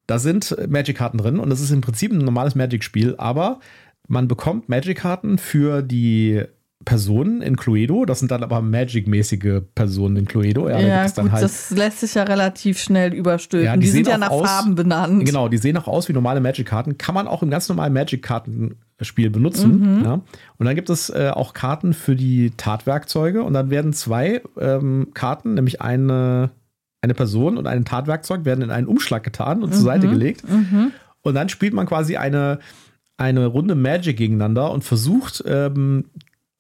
da 0.05 0.19
sind 0.19 0.55
Magic-Karten 0.69 1.17
drin 1.17 1.39
und 1.39 1.51
es 1.51 1.61
ist 1.61 1.71
im 1.71 1.81
Prinzip 1.81 2.11
ein 2.11 2.19
normales 2.19 2.55
Magic-Spiel, 2.55 3.15
aber 3.17 3.59
man 4.07 4.27
bekommt 4.27 4.69
Magic-Karten 4.69 5.37
für 5.37 5.81
die 5.81 6.43
Personen 6.85 7.41
in 7.41 7.55
Cluedo. 7.55 8.05
Das 8.05 8.19
sind 8.19 8.31
dann 8.31 8.43
aber 8.43 8.61
Magic-mäßige 8.61 9.61
Personen 9.75 10.17
in 10.17 10.25
Cluedo. 10.25 10.69
Ja, 10.69 10.79
ja 10.79 11.07
gut, 11.07 11.31
halt, 11.31 11.43
das 11.43 11.71
lässt 11.71 11.99
sich 11.99 12.15
ja 12.15 12.23
relativ 12.23 12.79
schnell 12.79 13.13
überstülpen. 13.13 13.65
Ja, 13.65 13.75
die, 13.75 13.81
die 13.81 13.87
sind 13.87 14.07
ja 14.07 14.17
nach 14.17 14.29
aus, 14.29 14.47
Farben 14.47 14.75
benannt. 14.75 15.25
Genau, 15.25 15.47
die 15.47 15.57
sehen 15.57 15.77
auch 15.77 15.87
aus 15.87 16.09
wie 16.09 16.13
normale 16.13 16.39
Magic-Karten. 16.41 16.97
Kann 16.97 17.15
man 17.15 17.27
auch 17.27 17.43
im 17.43 17.49
ganz 17.49 17.69
normalen 17.69 17.93
Magic-Kartenspiel 17.93 19.29
benutzen. 19.29 19.99
Mhm. 19.99 20.03
Ja. 20.03 20.13
Und 20.57 20.65
dann 20.65 20.75
gibt 20.75 20.89
es 20.89 21.09
äh, 21.09 21.31
auch 21.33 21.53
Karten 21.53 21.93
für 21.93 22.15
die 22.15 22.51
Tatwerkzeuge. 22.57 23.43
Und 23.43 23.53
dann 23.53 23.69
werden 23.69 23.93
zwei 23.93 24.41
ähm, 24.59 25.09
Karten, 25.13 25.53
nämlich 25.53 25.81
eine, 25.81 26.51
eine 27.01 27.13
Person 27.13 27.57
und 27.57 27.67
ein 27.67 27.85
Tatwerkzeug, 27.85 28.45
werden 28.45 28.61
in 28.61 28.71
einen 28.71 28.87
Umschlag 28.87 29.23
getan 29.23 29.63
und 29.63 29.69
mhm. 29.69 29.73
zur 29.73 29.83
Seite 29.83 30.07
gelegt. 30.07 30.47
Mhm. 30.49 30.91
Und 31.21 31.35
dann 31.35 31.49
spielt 31.49 31.73
man 31.73 31.85
quasi 31.85 32.17
eine 32.17 32.59
eine 33.17 33.45
Runde 33.45 33.75
Magic 33.75 34.17
gegeneinander 34.17 34.71
und 34.71 34.83
versucht 34.83 35.43
ähm, 35.45 36.05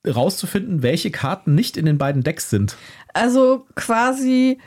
rauszufinden, 0.07 0.83
welche 0.83 1.11
Karten 1.11 1.55
nicht 1.55 1.77
in 1.77 1.85
den 1.85 1.97
beiden 1.97 2.23
Decks 2.23 2.49
sind. 2.49 2.75
Also 3.13 3.65
quasi 3.75 4.59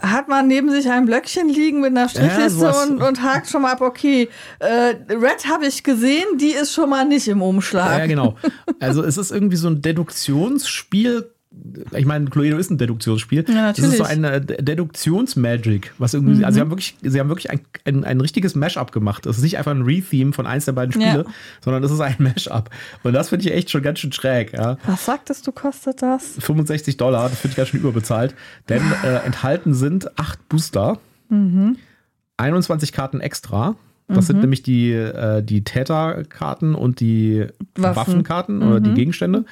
hat 0.00 0.28
man 0.28 0.46
neben 0.46 0.70
sich 0.70 0.90
ein 0.90 1.04
Blöckchen 1.04 1.48
liegen 1.48 1.80
mit 1.80 1.90
einer 1.90 2.08
Strichliste 2.08 2.64
ja, 2.64 2.82
und, 2.82 3.02
und 3.02 3.22
hakt 3.22 3.48
schon 3.48 3.62
mal 3.62 3.72
ab, 3.72 3.80
okay, 3.80 4.28
äh, 4.58 4.94
Red 5.08 5.46
habe 5.48 5.66
ich 5.66 5.82
gesehen, 5.82 6.38
die 6.38 6.52
ist 6.52 6.72
schon 6.72 6.88
mal 6.88 7.04
nicht 7.04 7.28
im 7.28 7.42
Umschlag. 7.42 7.98
Ja, 7.98 8.06
genau. 8.06 8.36
Also 8.80 9.02
es 9.02 9.18
ist 9.18 9.30
irgendwie 9.30 9.56
so 9.56 9.68
ein 9.68 9.82
Deduktionsspiel 9.82 11.34
ich 11.96 12.06
meine, 12.06 12.26
Cluedo 12.26 12.58
ist 12.58 12.70
ein 12.70 12.78
Deduktionsspiel. 12.78 13.44
Ja, 13.48 13.54
natürlich. 13.54 13.76
Das 13.76 13.92
ist 13.92 13.98
so 13.98 14.04
eine 14.04 14.40
Deduktionsmagic, 14.40 15.92
was 15.98 16.14
irgendwie, 16.14 16.36
mhm. 16.36 16.44
also 16.44 16.54
sie 16.54 16.60
haben 16.60 16.70
wirklich, 16.70 16.96
sie 17.02 17.18
haben 17.18 17.28
wirklich 17.28 17.50
ein, 17.50 17.60
ein, 17.84 18.04
ein 18.04 18.20
richtiges 18.20 18.54
Mashup 18.54 18.92
gemacht. 18.92 19.26
Das 19.26 19.36
ist 19.36 19.42
nicht 19.42 19.58
einfach 19.58 19.72
ein 19.72 19.82
Retheme 19.82 20.32
von 20.32 20.46
eins 20.46 20.66
der 20.66 20.72
beiden 20.72 20.92
Spiele, 20.92 21.24
ja. 21.26 21.32
sondern 21.60 21.82
das 21.82 21.90
ist 21.90 22.00
ein 22.00 22.16
Mashup. 22.18 22.70
Und 23.02 23.14
das 23.14 23.30
finde 23.30 23.46
ich 23.46 23.52
echt 23.52 23.70
schon 23.70 23.82
ganz 23.82 23.98
schön 23.98 24.12
schräg. 24.12 24.52
Ja. 24.52 24.78
Was 24.86 25.04
sagtest 25.04 25.44
du, 25.46 25.52
kostet 25.52 26.02
das? 26.02 26.36
65 26.38 26.96
Dollar, 26.96 27.28
das 27.28 27.40
finde 27.40 27.52
ich 27.52 27.56
ganz 27.56 27.70
schön 27.70 27.80
überbezahlt. 27.80 28.34
Denn 28.68 28.82
äh, 29.02 29.16
enthalten 29.26 29.74
sind 29.74 30.18
acht 30.20 30.48
Booster, 30.48 31.00
mhm. 31.30 31.76
21 32.36 32.92
Karten 32.92 33.20
extra. 33.20 33.74
Das 34.06 34.24
mhm. 34.24 34.26
sind 34.26 34.40
nämlich 34.40 34.62
die, 34.62 34.92
äh, 34.92 35.42
die 35.42 35.64
Täterkarten 35.64 36.74
und 36.74 37.00
die 37.00 37.46
Waffen. 37.74 37.96
Waffenkarten 37.96 38.62
oder 38.62 38.80
die 38.80 38.90
mhm. 38.90 38.94
Gegenstände. 38.94 39.44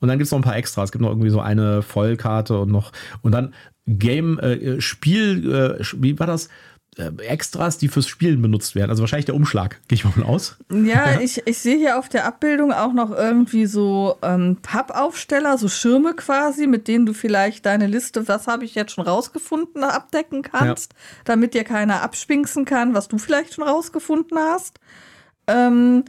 Und 0.00 0.08
dann 0.08 0.18
gibt 0.18 0.26
es 0.26 0.32
noch 0.32 0.38
ein 0.38 0.44
paar 0.44 0.56
Extras. 0.56 0.86
Es 0.86 0.92
gibt 0.92 1.02
noch 1.02 1.10
irgendwie 1.10 1.30
so 1.30 1.40
eine 1.40 1.82
Vollkarte 1.82 2.58
und 2.58 2.70
noch. 2.70 2.92
Und 3.22 3.32
dann 3.32 3.54
Game, 3.86 4.38
äh, 4.38 4.80
Spiel, 4.80 5.78
äh, 5.80 5.84
wie 5.98 6.18
war 6.18 6.26
das? 6.26 6.48
Äh, 6.96 7.10
Extras, 7.22 7.76
die 7.78 7.88
fürs 7.88 8.06
Spielen 8.06 8.40
benutzt 8.40 8.74
werden. 8.74 8.90
Also 8.90 9.02
wahrscheinlich 9.02 9.26
der 9.26 9.34
Umschlag, 9.34 9.80
gehe 9.88 9.96
ich 9.96 10.04
mal 10.04 10.12
von 10.12 10.22
aus. 10.22 10.56
Ja, 10.70 11.20
Ich, 11.20 11.46
ich 11.46 11.58
sehe 11.58 11.76
hier 11.76 11.98
auf 11.98 12.08
der 12.08 12.24
Abbildung 12.24 12.72
auch 12.72 12.92
noch 12.92 13.10
irgendwie 13.10 13.66
so 13.66 14.16
ähm, 14.22 14.58
Pappaufsteller, 14.62 15.58
so 15.58 15.68
Schirme 15.68 16.14
quasi, 16.14 16.66
mit 16.66 16.86
denen 16.88 17.04
du 17.04 17.12
vielleicht 17.12 17.66
deine 17.66 17.86
Liste, 17.86 18.28
was 18.28 18.46
habe 18.46 18.64
ich 18.64 18.74
jetzt 18.74 18.92
schon 18.92 19.06
rausgefunden, 19.06 19.82
abdecken 19.82 20.42
kannst, 20.42 20.92
ja. 20.92 20.98
damit 21.24 21.54
dir 21.54 21.64
keiner 21.64 22.02
abspinksen 22.02 22.64
kann, 22.64 22.94
was 22.94 23.08
du 23.08 23.18
vielleicht 23.18 23.54
schon 23.54 23.64
rausgefunden 23.64 24.38
hast. 24.38 24.78
Ähm, 25.46 26.04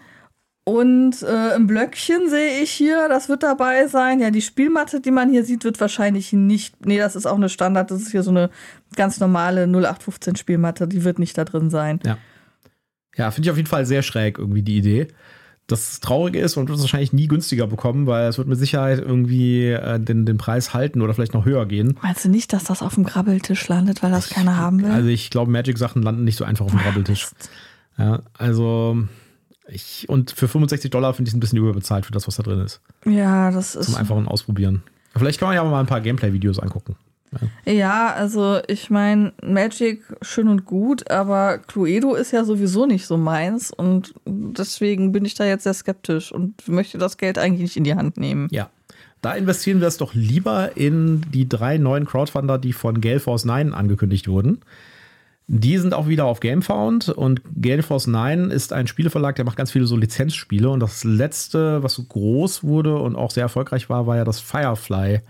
und 0.67 1.21
äh, 1.21 1.55
im 1.55 1.67
Blöckchen 1.67 2.27
sehe 2.27 2.63
ich 2.63 2.71
hier, 2.71 3.07
das 3.07 3.29
wird 3.29 3.43
dabei 3.43 3.85
sein. 3.85 4.19
Ja, 4.19 4.31
die 4.31 4.41
Spielmatte, 4.41 4.99
die 4.99 5.11
man 5.11 5.29
hier 5.29 5.45
sieht, 5.45 5.63
wird 5.63 5.79
wahrscheinlich 5.79 6.33
nicht. 6.33 6.83
Nee, 6.83 6.97
das 6.97 7.15
ist 7.15 7.27
auch 7.27 7.35
eine 7.35 7.49
Standard. 7.49 7.91
Das 7.91 8.01
ist 8.01 8.09
hier 8.09 8.23
so 8.23 8.31
eine 8.31 8.49
ganz 8.95 9.19
normale 9.19 9.67
0815 9.67 10.35
Spielmatte. 10.35 10.87
Die 10.87 11.03
wird 11.03 11.19
nicht 11.19 11.37
da 11.37 11.45
drin 11.45 11.69
sein. 11.69 11.99
Ja. 12.03 12.17
Ja, 13.15 13.29
finde 13.29 13.47
ich 13.47 13.51
auf 13.51 13.57
jeden 13.57 13.69
Fall 13.69 13.85
sehr 13.85 14.01
schräg 14.01 14.39
irgendwie 14.39 14.63
die 14.63 14.77
Idee. 14.77 15.07
Das 15.67 15.99
Traurige 15.99 16.39
ist, 16.39 16.55
man 16.55 16.67
wird 16.67 16.77
es 16.77 16.83
wahrscheinlich 16.83 17.13
nie 17.13 17.27
günstiger 17.27 17.67
bekommen, 17.67 18.07
weil 18.07 18.27
es 18.27 18.39
wird 18.39 18.47
mit 18.47 18.57
Sicherheit 18.57 18.99
irgendwie 18.99 19.67
äh, 19.69 19.99
den, 19.99 20.25
den 20.25 20.37
Preis 20.37 20.73
halten 20.73 21.01
oder 21.01 21.13
vielleicht 21.13 21.35
noch 21.35 21.45
höher 21.45 21.67
gehen. 21.67 21.97
Meinst 22.01 22.25
du 22.25 22.29
nicht, 22.29 22.53
dass 22.53 22.63
das 22.63 22.81
auf 22.81 22.95
dem 22.95 23.03
Grabbeltisch 23.03 23.67
landet, 23.67 24.01
weil 24.01 24.11
das 24.11 24.27
ich, 24.27 24.33
keiner 24.33 24.57
haben 24.57 24.81
will? 24.81 24.91
Also 24.91 25.09
ich 25.09 25.29
glaube, 25.29 25.51
Magic-Sachen 25.51 26.01
landen 26.01 26.23
nicht 26.23 26.37
so 26.37 26.43
einfach 26.43 26.65
auf 26.65 26.71
dem 26.71 26.81
Grabbeltisch. 26.81 27.29
Ja, 27.97 28.23
also 28.37 29.07
ich, 29.67 30.07
und 30.09 30.31
für 30.31 30.47
65 30.47 30.91
Dollar 30.91 31.13
finde 31.13 31.29
ich 31.29 31.33
es 31.33 31.37
ein 31.37 31.39
bisschen 31.39 31.59
überbezahlt 31.59 32.05
für 32.05 32.11
das, 32.11 32.27
was 32.27 32.35
da 32.35 32.43
drin 32.43 32.59
ist. 32.59 32.81
Ja, 33.05 33.51
das 33.51 33.75
ist. 33.75 33.87
Zum 33.87 33.95
einfachen 33.95 34.27
Ausprobieren. 34.27 34.83
Vielleicht 35.15 35.39
kann 35.39 35.49
man 35.49 35.55
ja 35.55 35.63
mal 35.63 35.79
ein 35.79 35.85
paar 35.85 36.01
Gameplay-Videos 36.01 36.59
angucken. 36.59 36.95
Ja. 37.65 37.73
ja, 37.73 38.13
also 38.13 38.59
ich 38.67 38.89
meine, 38.89 39.33
Magic 39.41 40.03
schön 40.21 40.47
und 40.47 40.65
gut, 40.65 41.09
aber 41.09 41.57
Cluedo 41.57 42.13
ist 42.15 42.31
ja 42.31 42.45
sowieso 42.45 42.85
nicht 42.85 43.07
so 43.07 43.17
meins 43.17 43.71
und 43.71 44.13
deswegen 44.25 45.11
bin 45.11 45.25
ich 45.25 45.33
da 45.33 45.45
jetzt 45.45 45.63
sehr 45.63 45.73
skeptisch 45.73 46.31
und 46.31 46.67
möchte 46.67 46.97
das 46.97 47.17
Geld 47.17 47.37
eigentlich 47.37 47.61
nicht 47.61 47.77
in 47.77 47.83
die 47.83 47.95
Hand 47.95 48.17
nehmen. 48.17 48.47
Ja. 48.51 48.69
Da 49.21 49.33
investieren 49.33 49.81
wir 49.81 49.87
es 49.87 49.97
doch 49.97 50.13
lieber 50.13 50.77
in 50.77 51.25
die 51.33 51.49
drei 51.49 51.77
neuen 51.77 52.05
Crowdfunder, 52.05 52.59
die 52.59 52.73
von 52.73 53.01
Gale 53.01 53.19
Force 53.19 53.43
9 53.43 53.73
angekündigt 53.73 54.27
wurden. 54.27 54.59
Die 55.47 55.77
sind 55.77 55.93
auch 55.93 56.07
wieder 56.07 56.25
auf 56.25 56.39
Gamefound 56.39 57.09
und 57.09 57.41
Gale 57.61 57.83
Force 57.83 58.07
9 58.07 58.49
ist 58.49 58.73
ein 58.73 58.87
Spieleverlag, 58.87 59.35
der 59.35 59.45
macht 59.45 59.57
ganz 59.57 59.71
viele 59.71 59.85
so 59.85 59.95
Lizenzspiele 59.95 60.69
und 60.69 60.79
das 60.79 61.03
letzte, 61.03 61.83
was 61.83 61.93
so 61.93 62.03
groß 62.03 62.63
wurde 62.63 62.97
und 62.97 63.15
auch 63.15 63.29
sehr 63.29 63.43
erfolgreich 63.43 63.87
war, 63.87 64.07
war 64.07 64.17
ja 64.17 64.23
das 64.23 64.39
Firefly, 64.39 65.21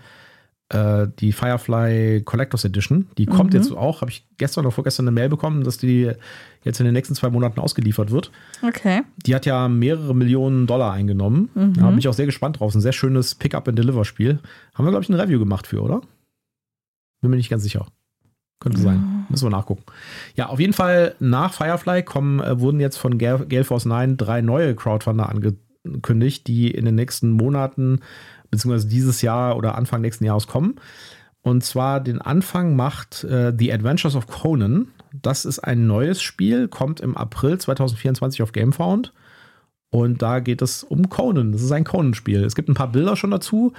äh, 0.69 1.07
die 1.19 1.33
Firefly 1.33 2.21
Collectors 2.23 2.63
Edition. 2.63 3.09
Die 3.17 3.25
kommt 3.25 3.51
mhm. 3.51 3.59
jetzt 3.59 3.73
auch, 3.73 3.99
habe 3.99 4.09
ich 4.09 4.25
gestern 4.37 4.65
oder 4.65 4.71
vorgestern 4.71 5.05
eine 5.05 5.11
Mail 5.11 5.27
bekommen, 5.27 5.65
dass 5.65 5.77
die 5.77 6.09
jetzt 6.63 6.79
in 6.79 6.85
den 6.85 6.93
nächsten 6.93 7.13
zwei 7.13 7.29
Monaten 7.29 7.59
ausgeliefert 7.59 8.09
wird. 8.09 8.31
Okay. 8.65 9.01
Die 9.25 9.35
hat 9.35 9.45
ja 9.45 9.67
mehrere 9.67 10.15
Millionen 10.15 10.65
Dollar 10.65 10.93
eingenommen. 10.93 11.49
Mhm. 11.55 11.73
Da 11.73 11.89
bin 11.89 11.99
ich 11.99 12.07
auch 12.07 12.13
sehr 12.13 12.25
gespannt 12.25 12.61
drauf. 12.61 12.73
Ein 12.73 12.79
sehr 12.79 12.93
schönes 12.93 13.35
Pick-up-and-Deliver-Spiel. 13.35 14.39
Haben 14.75 14.85
wir, 14.85 14.91
glaube 14.91 15.03
ich, 15.03 15.09
ein 15.09 15.19
Review 15.19 15.39
gemacht 15.39 15.67
für, 15.67 15.81
oder? 15.81 15.99
Bin 17.19 17.31
mir 17.31 17.37
nicht 17.37 17.49
ganz 17.49 17.63
sicher. 17.63 17.85
Könnte 18.59 18.79
sein. 18.79 19.25
Müssen 19.29 19.45
wir 19.45 19.51
nachgucken. 19.51 19.83
Ja, 20.35 20.47
auf 20.47 20.59
jeden 20.59 20.73
Fall 20.73 21.15
nach 21.19 21.53
Firefly 21.53 22.03
kommen, 22.03 22.39
äh, 22.39 22.59
wurden 22.59 22.79
jetzt 22.79 22.97
von 22.97 23.17
Gale 23.17 23.63
Force 23.63 23.85
9 23.85 24.17
drei 24.17 24.41
neue 24.41 24.75
Crowdfunder 24.75 25.29
angekündigt, 25.29 26.47
die 26.47 26.71
in 26.71 26.85
den 26.85 26.95
nächsten 26.95 27.31
Monaten, 27.31 27.99
beziehungsweise 28.49 28.87
dieses 28.87 29.21
Jahr 29.21 29.57
oder 29.57 29.75
Anfang 29.75 30.01
nächsten 30.01 30.25
Jahres 30.25 30.47
kommen. 30.47 30.75
Und 31.41 31.63
zwar 31.63 31.99
den 31.99 32.21
Anfang 32.21 32.75
macht 32.75 33.23
äh, 33.23 33.53
The 33.55 33.71
Adventures 33.71 34.15
of 34.15 34.27
Conan. 34.27 34.87
Das 35.21 35.45
ist 35.45 35.59
ein 35.59 35.85
neues 35.85 36.21
Spiel, 36.21 36.67
kommt 36.67 37.01
im 37.01 37.15
April 37.15 37.57
2024 37.57 38.41
auf 38.41 38.51
Gamefound. 38.51 39.13
Und 39.91 40.21
da 40.21 40.39
geht 40.39 40.61
es 40.61 40.83
um 40.83 41.09
Conan. 41.09 41.51
Das 41.51 41.61
ist 41.61 41.71
ein 41.71 41.83
Conan-Spiel. 41.83 42.43
Es 42.43 42.55
gibt 42.55 42.67
ein 42.67 42.73
paar 42.73 42.91
Bilder 42.91 43.15
schon 43.15 43.31
dazu. 43.31 43.73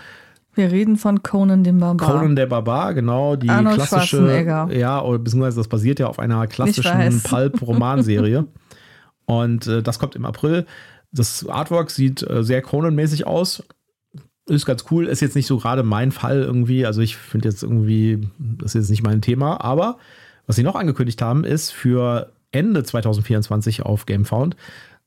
Wir 0.57 0.73
reden 0.73 0.97
von 0.97 1.23
Conan 1.23 1.65
dem 1.65 1.79
Barbar. 1.79 2.13
Conan 2.13 2.35
der 2.35 2.47
Barbar, 2.47 2.95
genau, 2.95 3.37
die 3.37 3.51
Arnold 3.51 3.77
klassische, 3.77 4.69
ja, 4.73 5.03
beziehungsweise 5.03 5.59
das 5.59 5.69
basiert 5.69 5.99
ja 5.99 6.07
auf 6.07 6.19
einer 6.19 6.47
klassischen 6.47 7.23
Pulp-Romanserie. 7.25 8.47
Und 9.27 9.67
äh, 9.67 9.83
das 9.83 9.99
kommt 9.99 10.17
im 10.17 10.25
April. 10.25 10.65
Das 11.13 11.47
Artwork 11.47 11.91
sieht 11.91 12.29
äh, 12.29 12.43
sehr 12.43 12.63
Conan-mäßig 12.63 13.27
aus. 13.27 13.65
Ist 14.49 14.65
ganz 14.65 14.87
cool, 14.91 15.07
ist 15.07 15.21
jetzt 15.21 15.37
nicht 15.37 15.47
so 15.47 15.59
gerade 15.59 15.83
mein 15.83 16.11
Fall 16.11 16.43
irgendwie. 16.43 16.87
Also 16.87 17.03
ich 17.03 17.17
finde 17.17 17.49
jetzt 17.49 17.63
irgendwie, 17.63 18.27
das 18.39 18.75
ist 18.75 18.83
jetzt 18.83 18.91
nicht 18.91 19.03
mein 19.03 19.21
Thema. 19.21 19.63
Aber 19.63 19.99
was 20.47 20.57
sie 20.57 20.63
noch 20.63 20.77
angekündigt 20.77 21.21
haben, 21.21 21.45
ist 21.45 21.71
für 21.71 22.33
Ende 22.51 22.83
2024 22.83 23.83
auf 23.83 24.07
GameFound 24.07 24.57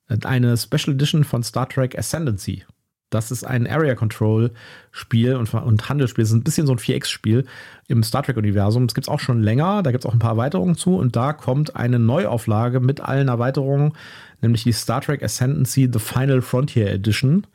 äh, 0.10 0.18
eine 0.26 0.58
Special 0.58 0.94
Edition 0.94 1.24
von 1.24 1.42
Star 1.42 1.68
Trek 1.68 1.98
Ascendancy. 1.98 2.66
Das 3.10 3.32
ist 3.32 3.44
ein 3.44 3.68
Area 3.68 3.96
Control 3.96 4.52
Spiel 4.92 5.36
und, 5.36 5.54
und 5.54 5.90
Handelsspiel. 5.90 6.24
Das 6.24 6.30
ist 6.30 6.36
ein 6.36 6.44
bisschen 6.44 6.68
so 6.68 6.74
ein 6.74 6.80
4X-Spiel 6.80 7.46
im 7.88 8.04
Star 8.04 8.24
Trek-Universum. 8.24 8.88
Das 8.88 8.94
gibt 8.94 9.06
es 9.06 9.10
auch 9.10 9.20
schon 9.20 9.42
länger. 9.42 9.82
Da 9.84 9.92
gibt 9.92 10.04
es 10.04 10.10
auch 10.10 10.14
ein 10.14 10.20
paar 10.20 10.32
Erweiterungen 10.32 10.76
zu. 10.76 10.96
Und 10.96 11.16
da 11.16 11.34
kommt 11.34 11.76
eine 11.76 12.00
Neuauflage 12.00 12.80
mit 12.80 13.02
allen 13.02 13.28
Erweiterungen, 13.28 13.94
nämlich 14.42 14.64
die 14.64 14.74
Star 14.74 15.02
Trek 15.02 15.24
Ascendancy 15.24 15.90
The 15.92 16.00
Final 16.00 16.42
Frontier 16.42 16.92
Edition. 16.92 17.48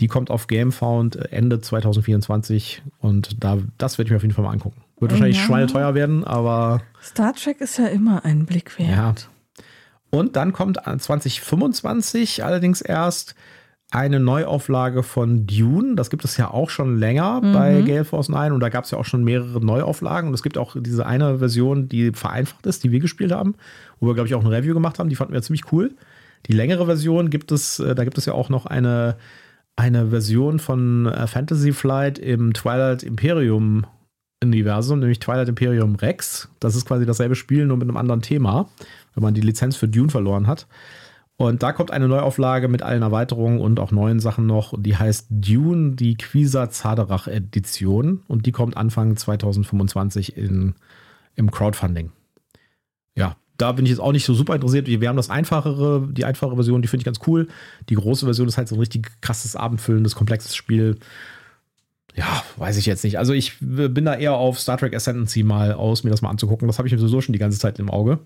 Die 0.00 0.08
kommt 0.08 0.30
auf 0.30 0.46
GameFound 0.46 1.16
Ende 1.32 1.60
2024 1.60 2.82
und 3.00 3.42
da, 3.44 3.58
das 3.76 3.98
werde 3.98 4.06
ich 4.06 4.10
mir 4.10 4.16
auf 4.16 4.22
jeden 4.22 4.34
Fall 4.34 4.44
mal 4.44 4.52
angucken. 4.52 4.82
Wird 4.98 5.12
wahrscheinlich 5.12 5.36
ja. 5.36 5.44
schweineteuer 5.44 5.94
werden, 5.94 6.24
aber. 6.24 6.80
Star 7.02 7.34
Trek 7.34 7.60
ist 7.60 7.78
ja 7.78 7.88
immer 7.88 8.24
ein 8.24 8.46
Blick 8.46 8.78
wert. 8.78 8.88
Ja. 8.88 9.14
Und 10.10 10.36
dann 10.36 10.52
kommt 10.52 10.78
2025 10.78 12.44
allerdings 12.44 12.80
erst 12.80 13.34
eine 13.92 14.20
Neuauflage 14.20 15.02
von 15.02 15.46
Dune. 15.46 15.94
Das 15.96 16.08
gibt 16.08 16.24
es 16.24 16.38
ja 16.38 16.50
auch 16.50 16.70
schon 16.70 16.98
länger 16.98 17.42
mhm. 17.42 17.52
bei 17.52 17.82
Gale 17.82 18.04
Force 18.04 18.30
9 18.30 18.52
und 18.52 18.60
da 18.60 18.70
gab 18.70 18.84
es 18.84 18.90
ja 18.90 18.98
auch 18.98 19.04
schon 19.04 19.22
mehrere 19.22 19.64
Neuauflagen. 19.64 20.28
Und 20.28 20.34
es 20.34 20.42
gibt 20.42 20.56
auch 20.56 20.74
diese 20.78 21.04
eine 21.04 21.38
Version, 21.38 21.88
die 21.88 22.12
vereinfacht 22.12 22.66
ist, 22.66 22.84
die 22.84 22.90
wir 22.90 23.00
gespielt 23.00 23.32
haben, 23.32 23.54
wo 24.00 24.06
wir, 24.06 24.14
glaube 24.14 24.28
ich, 24.28 24.34
auch 24.34 24.42
ein 24.42 24.50
Review 24.50 24.72
gemacht 24.72 24.98
haben. 24.98 25.10
Die 25.10 25.14
fanden 25.14 25.34
wir 25.34 25.42
ziemlich 25.42 25.70
cool. 25.72 25.94
Die 26.46 26.54
längere 26.54 26.86
Version 26.86 27.28
gibt 27.28 27.52
es, 27.52 27.80
äh, 27.80 27.94
da 27.94 28.04
gibt 28.04 28.16
es 28.16 28.24
ja 28.24 28.32
auch 28.32 28.48
noch 28.48 28.64
eine, 28.64 29.16
eine 29.76 30.08
Version 30.08 30.58
von 30.58 31.06
äh, 31.06 31.26
Fantasy 31.26 31.72
Flight 31.72 32.18
im 32.18 32.54
Twilight 32.54 33.02
Imperium 33.02 33.86
Universum, 34.42 35.00
nämlich 35.00 35.20
Twilight 35.20 35.48
Imperium 35.48 35.96
Rex. 35.96 36.48
Das 36.60 36.74
ist 36.74 36.86
quasi 36.86 37.04
dasselbe 37.04 37.36
Spiel, 37.36 37.66
nur 37.66 37.76
mit 37.76 37.88
einem 37.88 37.98
anderen 37.98 38.22
Thema, 38.22 38.68
wenn 39.14 39.22
man 39.22 39.34
die 39.34 39.42
Lizenz 39.42 39.76
für 39.76 39.86
Dune 39.86 40.08
verloren 40.08 40.46
hat. 40.46 40.66
Und 41.42 41.64
da 41.64 41.72
kommt 41.72 41.90
eine 41.90 42.06
Neuauflage 42.06 42.68
mit 42.68 42.84
allen 42.84 43.02
Erweiterungen 43.02 43.60
und 43.60 43.80
auch 43.80 43.90
neuen 43.90 44.20
Sachen 44.20 44.46
noch. 44.46 44.74
Die 44.78 44.96
heißt 44.96 45.26
Dune, 45.28 45.96
die 45.96 46.16
Quisa 46.16 46.70
Zaderach 46.70 47.26
Edition. 47.26 48.22
Und 48.28 48.46
die 48.46 48.52
kommt 48.52 48.76
Anfang 48.76 49.16
2025 49.16 50.36
in, 50.36 50.76
im 51.34 51.50
Crowdfunding. 51.50 52.12
Ja, 53.16 53.34
da 53.56 53.72
bin 53.72 53.86
ich 53.86 53.90
jetzt 53.90 53.98
auch 53.98 54.12
nicht 54.12 54.24
so 54.24 54.34
super 54.34 54.54
interessiert. 54.54 54.86
Wir 54.86 55.08
haben 55.08 55.16
das 55.16 55.30
einfachere, 55.30 56.08
die 56.12 56.24
einfache 56.24 56.54
Version, 56.54 56.80
die 56.80 56.86
finde 56.86 57.00
ich 57.00 57.06
ganz 57.06 57.18
cool. 57.26 57.48
Die 57.88 57.96
große 57.96 58.24
Version 58.24 58.46
ist 58.46 58.56
halt 58.56 58.68
so 58.68 58.76
ein 58.76 58.80
richtig 58.80 59.10
krasses, 59.20 59.56
abendfüllendes, 59.56 60.14
komplexes 60.14 60.54
Spiel. 60.54 61.00
Ja, 62.14 62.44
weiß 62.56 62.76
ich 62.76 62.86
jetzt 62.86 63.02
nicht. 63.02 63.18
Also 63.18 63.32
ich 63.32 63.56
bin 63.58 64.04
da 64.04 64.14
eher 64.14 64.34
auf 64.34 64.60
Star 64.60 64.78
Trek 64.78 64.94
Ascendancy 64.94 65.42
mal 65.42 65.72
aus, 65.72 66.04
mir 66.04 66.10
das 66.10 66.22
mal 66.22 66.30
anzugucken. 66.30 66.68
Das 66.68 66.78
habe 66.78 66.86
ich 66.86 66.94
mir 66.94 67.00
sowieso 67.00 67.20
schon 67.20 67.32
die 67.32 67.40
ganze 67.40 67.58
Zeit 67.58 67.80
im 67.80 67.90
Auge. 67.90 68.20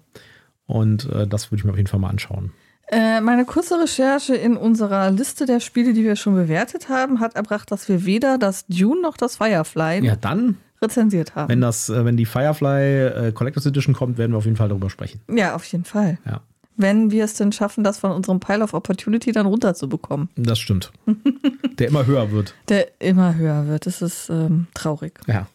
Und 0.66 1.08
äh, 1.08 1.26
das 1.26 1.50
würde 1.50 1.60
ich 1.60 1.64
mir 1.64 1.70
auf 1.70 1.78
jeden 1.78 1.88
Fall 1.88 2.00
mal 2.00 2.10
anschauen. 2.10 2.52
Äh, 2.88 3.20
meine 3.20 3.44
kurze 3.44 3.80
Recherche 3.80 4.36
in 4.36 4.56
unserer 4.56 5.10
Liste 5.10 5.44
der 5.44 5.58
Spiele, 5.58 5.92
die 5.92 6.04
wir 6.04 6.14
schon 6.14 6.34
bewertet 6.34 6.88
haben, 6.88 7.18
hat 7.18 7.34
erbracht, 7.34 7.72
dass 7.72 7.88
wir 7.88 8.04
weder 8.04 8.38
das 8.38 8.66
Dune 8.66 9.00
noch 9.02 9.16
das 9.16 9.36
Firefly 9.36 10.04
ja, 10.04 10.14
dann, 10.14 10.58
rezensiert 10.80 11.34
haben. 11.34 11.48
Wenn, 11.48 11.60
das, 11.60 11.88
äh, 11.88 12.04
wenn 12.04 12.16
die 12.16 12.26
Firefly 12.26 13.28
äh, 13.28 13.32
Collectors 13.32 13.66
Edition 13.66 13.94
kommt, 13.94 14.18
werden 14.18 14.32
wir 14.32 14.38
auf 14.38 14.44
jeden 14.44 14.56
Fall 14.56 14.68
darüber 14.68 14.88
sprechen. 14.88 15.20
Ja, 15.28 15.56
auf 15.56 15.64
jeden 15.64 15.84
Fall. 15.84 16.18
Ja. 16.24 16.42
Wenn 16.76 17.10
wir 17.10 17.24
es 17.24 17.34
denn 17.34 17.52
schaffen, 17.52 17.82
das 17.82 17.98
von 17.98 18.12
unserem 18.12 18.38
Pile 18.38 18.62
of 18.62 18.74
Opportunity 18.74 19.32
dann 19.32 19.46
runterzubekommen. 19.46 20.28
Das 20.36 20.58
stimmt. 20.58 20.92
Der 21.78 21.88
immer 21.88 22.06
höher 22.06 22.30
wird. 22.30 22.54
Der 22.68 23.00
immer 23.00 23.34
höher 23.34 23.66
wird. 23.66 23.86
Das 23.86 24.02
ist 24.02 24.28
ähm, 24.30 24.66
traurig. 24.74 25.18
Ja. 25.26 25.46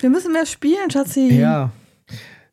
Wir 0.00 0.10
müssen 0.10 0.32
mehr 0.32 0.46
spielen, 0.46 0.90
Schatzi. 0.90 1.32
Ja. 1.32 1.70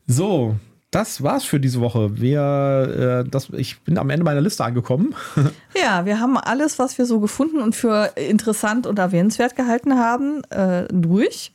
So, 0.05 0.55
das 0.91 1.21
war's 1.21 1.43
für 1.43 1.59
diese 1.59 1.81
Woche. 1.81 2.19
Wir, 2.19 3.23
äh, 3.25 3.29
das, 3.29 3.49
ich 3.49 3.81
bin 3.81 3.97
am 3.97 4.09
Ende 4.09 4.23
meiner 4.23 4.41
Liste 4.41 4.63
angekommen. 4.63 5.15
ja, 5.81 6.05
wir 6.05 6.19
haben 6.19 6.37
alles, 6.37 6.79
was 6.79 6.97
wir 6.97 7.05
so 7.05 7.19
gefunden 7.19 7.61
und 7.61 7.75
für 7.75 8.13
interessant 8.15 8.87
und 8.87 8.97
erwähnenswert 8.97 9.55
gehalten 9.55 9.97
haben, 9.97 10.43
äh, 10.45 10.87
durch. 10.91 11.51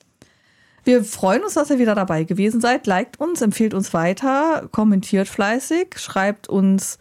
Wir 0.85 1.05
freuen 1.05 1.45
uns, 1.45 1.55
dass 1.55 1.71
ihr 1.71 1.79
wieder 1.79 1.95
dabei 1.95 2.25
gewesen 2.25 2.61
seid. 2.61 2.87
Liked 2.87 3.21
uns, 3.21 3.41
empfiehlt 3.41 3.73
uns 3.73 3.95
weiter, 3.95 4.69
kommentiert 4.73 5.29
fleißig, 5.29 5.97
schreibt 5.97 6.49
uns 6.49 6.99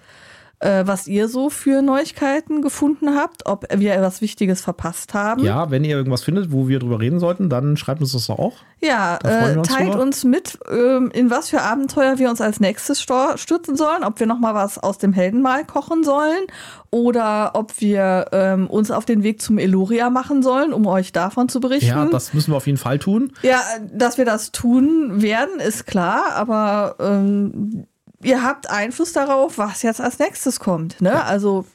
äh, 0.62 0.84
was 0.86 1.08
ihr 1.08 1.28
so 1.28 1.50
für 1.50 1.82
Neuigkeiten 1.82 2.62
gefunden 2.62 3.16
habt, 3.16 3.46
ob 3.46 3.66
wir 3.76 3.94
etwas 3.94 4.22
Wichtiges 4.22 4.62
verpasst 4.62 5.14
haben. 5.14 5.44
Ja, 5.44 5.72
wenn 5.72 5.84
ihr 5.84 5.96
irgendwas 5.96 6.24
findet, 6.24 6.52
wo 6.52 6.68
wir 6.68 6.80
drüber 6.80 7.00
reden 7.00 7.20
sollten, 7.20 7.50
dann 7.50 7.78
schreibt 7.78 8.02
uns 8.02 8.14
das 8.14 8.30
auch. 8.30 8.54
Ja, 8.80 9.20
äh, 9.24 9.58
uns 9.58 9.68
teilt 9.68 9.90
drüber. 9.90 10.02
uns 10.02 10.24
mit, 10.24 10.58
ähm, 10.72 11.12
in 11.14 11.30
was 11.30 11.50
für 11.50 11.62
Abenteuer 11.62 12.18
wir 12.18 12.30
uns 12.30 12.42
als 12.42 12.60
nächstes 12.60 13.02
stürzen 13.02 13.76
sollen, 13.76 14.04
ob 14.04 14.20
wir 14.20 14.28
nochmal 14.28 14.56
was 14.56 14.78
aus 14.78 14.98
dem 14.98 15.14
Heldenmal 15.14 15.66
kochen 15.66 16.04
sollen 16.04 16.46
oder 16.90 17.52
ob 17.54 17.80
wir 17.80 18.28
ähm, 18.32 18.68
uns 18.68 18.92
auf 18.92 19.06
den 19.06 19.24
Weg 19.24 19.42
zum 19.42 19.58
Eloria 19.58 20.10
machen 20.10 20.44
sollen, 20.44 20.74
um 20.74 20.86
euch 20.88 21.12
davon 21.12 21.50
zu 21.50 21.60
berichten. 21.60 21.90
Ja, 21.90 22.06
das 22.06 22.34
müssen 22.34 22.52
wir 22.52 22.58
auf 22.58 22.68
jeden 22.68 22.78
Fall 22.78 23.00
tun. 23.00 23.34
Ja, 23.44 23.62
dass 23.92 24.18
wir 24.18 24.26
das 24.26 24.52
tun 24.52 25.22
werden, 25.22 25.60
ist 25.60 25.86
klar, 25.86 26.34
aber 26.36 26.96
ähm, 27.00 27.86
ihr 28.24 28.44
habt 28.44 28.70
Einfluss 28.70 29.14
darauf, 29.14 29.58
was 29.58 29.82
jetzt 29.84 30.02
als 30.02 30.20
nächstes 30.20 30.60
kommt. 30.60 31.02
Ne? 31.02 31.24
Also 31.24 31.66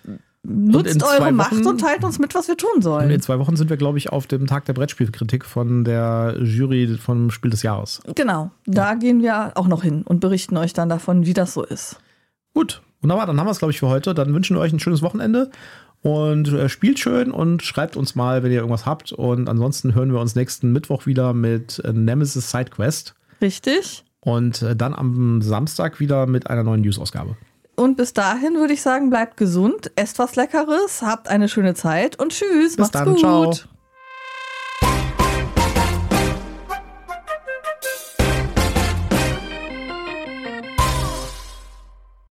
nutzt 0.49 1.03
eure 1.03 1.33
Macht 1.33 1.53
Wochen, 1.53 1.67
und 1.67 1.81
teilt 1.81 2.05
uns 2.05 2.19
mit, 2.19 2.35
was 2.35 2.49
wir 2.49 2.57
tun 2.57 2.81
sollen. 2.81 3.11
In 3.11 3.21
zwei 3.21 3.39
Wochen 3.39 3.57
sind 3.57 3.71
wir, 3.71 3.77
glaube 3.77 3.99
ich, 3.99 4.11
auf 4.11 4.27
dem 4.27 4.47
Tag 4.47 4.65
der 4.67 4.73
Brettspielkritik 4.73 5.45
von 5.45 5.85
der 5.85 6.37
Jury 6.41 6.99
vom 6.99 7.31
Spiel 7.31 7.51
des 7.51 7.63
Jahres. 7.63 8.01
Genau, 8.15 8.51
da 8.67 8.91
ja. 8.91 8.95
gehen 8.95 9.23
wir 9.23 9.53
auch 9.55 9.69
noch 9.69 9.83
hin 9.83 10.03
und 10.03 10.21
berichten 10.21 10.57
euch 10.57 10.73
dann 10.73 10.89
davon, 10.89 11.27
wie 11.27 11.35
das 11.35 11.55
so 11.55 11.65
ist. 11.65 11.99
Gut, 12.55 12.83
wunderbar, 13.01 13.27
dann 13.27 13.39
haben 13.39 13.47
wir 13.47 13.51
es, 13.51 13.59
glaube 13.59 13.73
ich, 13.73 13.81
für 13.81 13.89
heute. 13.89 14.15
Dann 14.15 14.33
wünschen 14.33 14.57
wir 14.57 14.61
euch 14.61 14.73
ein 14.73 14.81
schönes 14.81 15.03
Wochenende 15.03 15.51
und 16.03 16.49
äh, 16.53 16.69
spielt 16.69 16.99
schön 16.99 17.33
und 17.33 17.63
schreibt 17.63 17.97
uns 17.97 18.15
mal, 18.15 18.43
wenn 18.43 18.53
ihr 18.53 18.59
irgendwas 18.59 18.87
habt. 18.87 19.13
Und 19.13 19.49
ansonsten 19.49 19.95
hören 19.95 20.13
wir 20.13 20.21
uns 20.21 20.35
nächsten 20.35 20.73
Mittwoch 20.73 21.07
wieder 21.07 21.35
mit 21.35 21.81
äh, 21.81 21.93
Nemesis 21.93 22.51
Sidequest. 22.51 23.15
Richtig. 23.43 24.06
Und 24.27 24.61
äh, 24.63 24.75
dann 24.75 24.93
am 24.93 25.41
Samstag 25.41 26.01
wieder 26.01 26.27
mit 26.27 26.51
einer 26.51 26.65
neuen 26.65 26.81
News-Ausgabe. 26.81 27.37
Und 27.77 27.97
bis 27.97 28.13
dahin 28.13 28.55
würde 28.55 28.73
ich 28.73 28.83
sagen, 28.83 29.09
bleibt 29.09 29.37
gesund, 29.37 29.93
esst 29.95 30.19
was 30.19 30.35
Leckeres, 30.35 31.03
habt 31.03 31.29
eine 31.29 31.49
schöne 31.49 31.75
Zeit 31.75 32.19
und 32.19 32.33
tschüss, 32.33 32.75
bis 32.75 32.79
macht's 32.79 32.91
dann, 32.93 33.09
gut. 33.11 33.21
Ciao. 33.21 33.55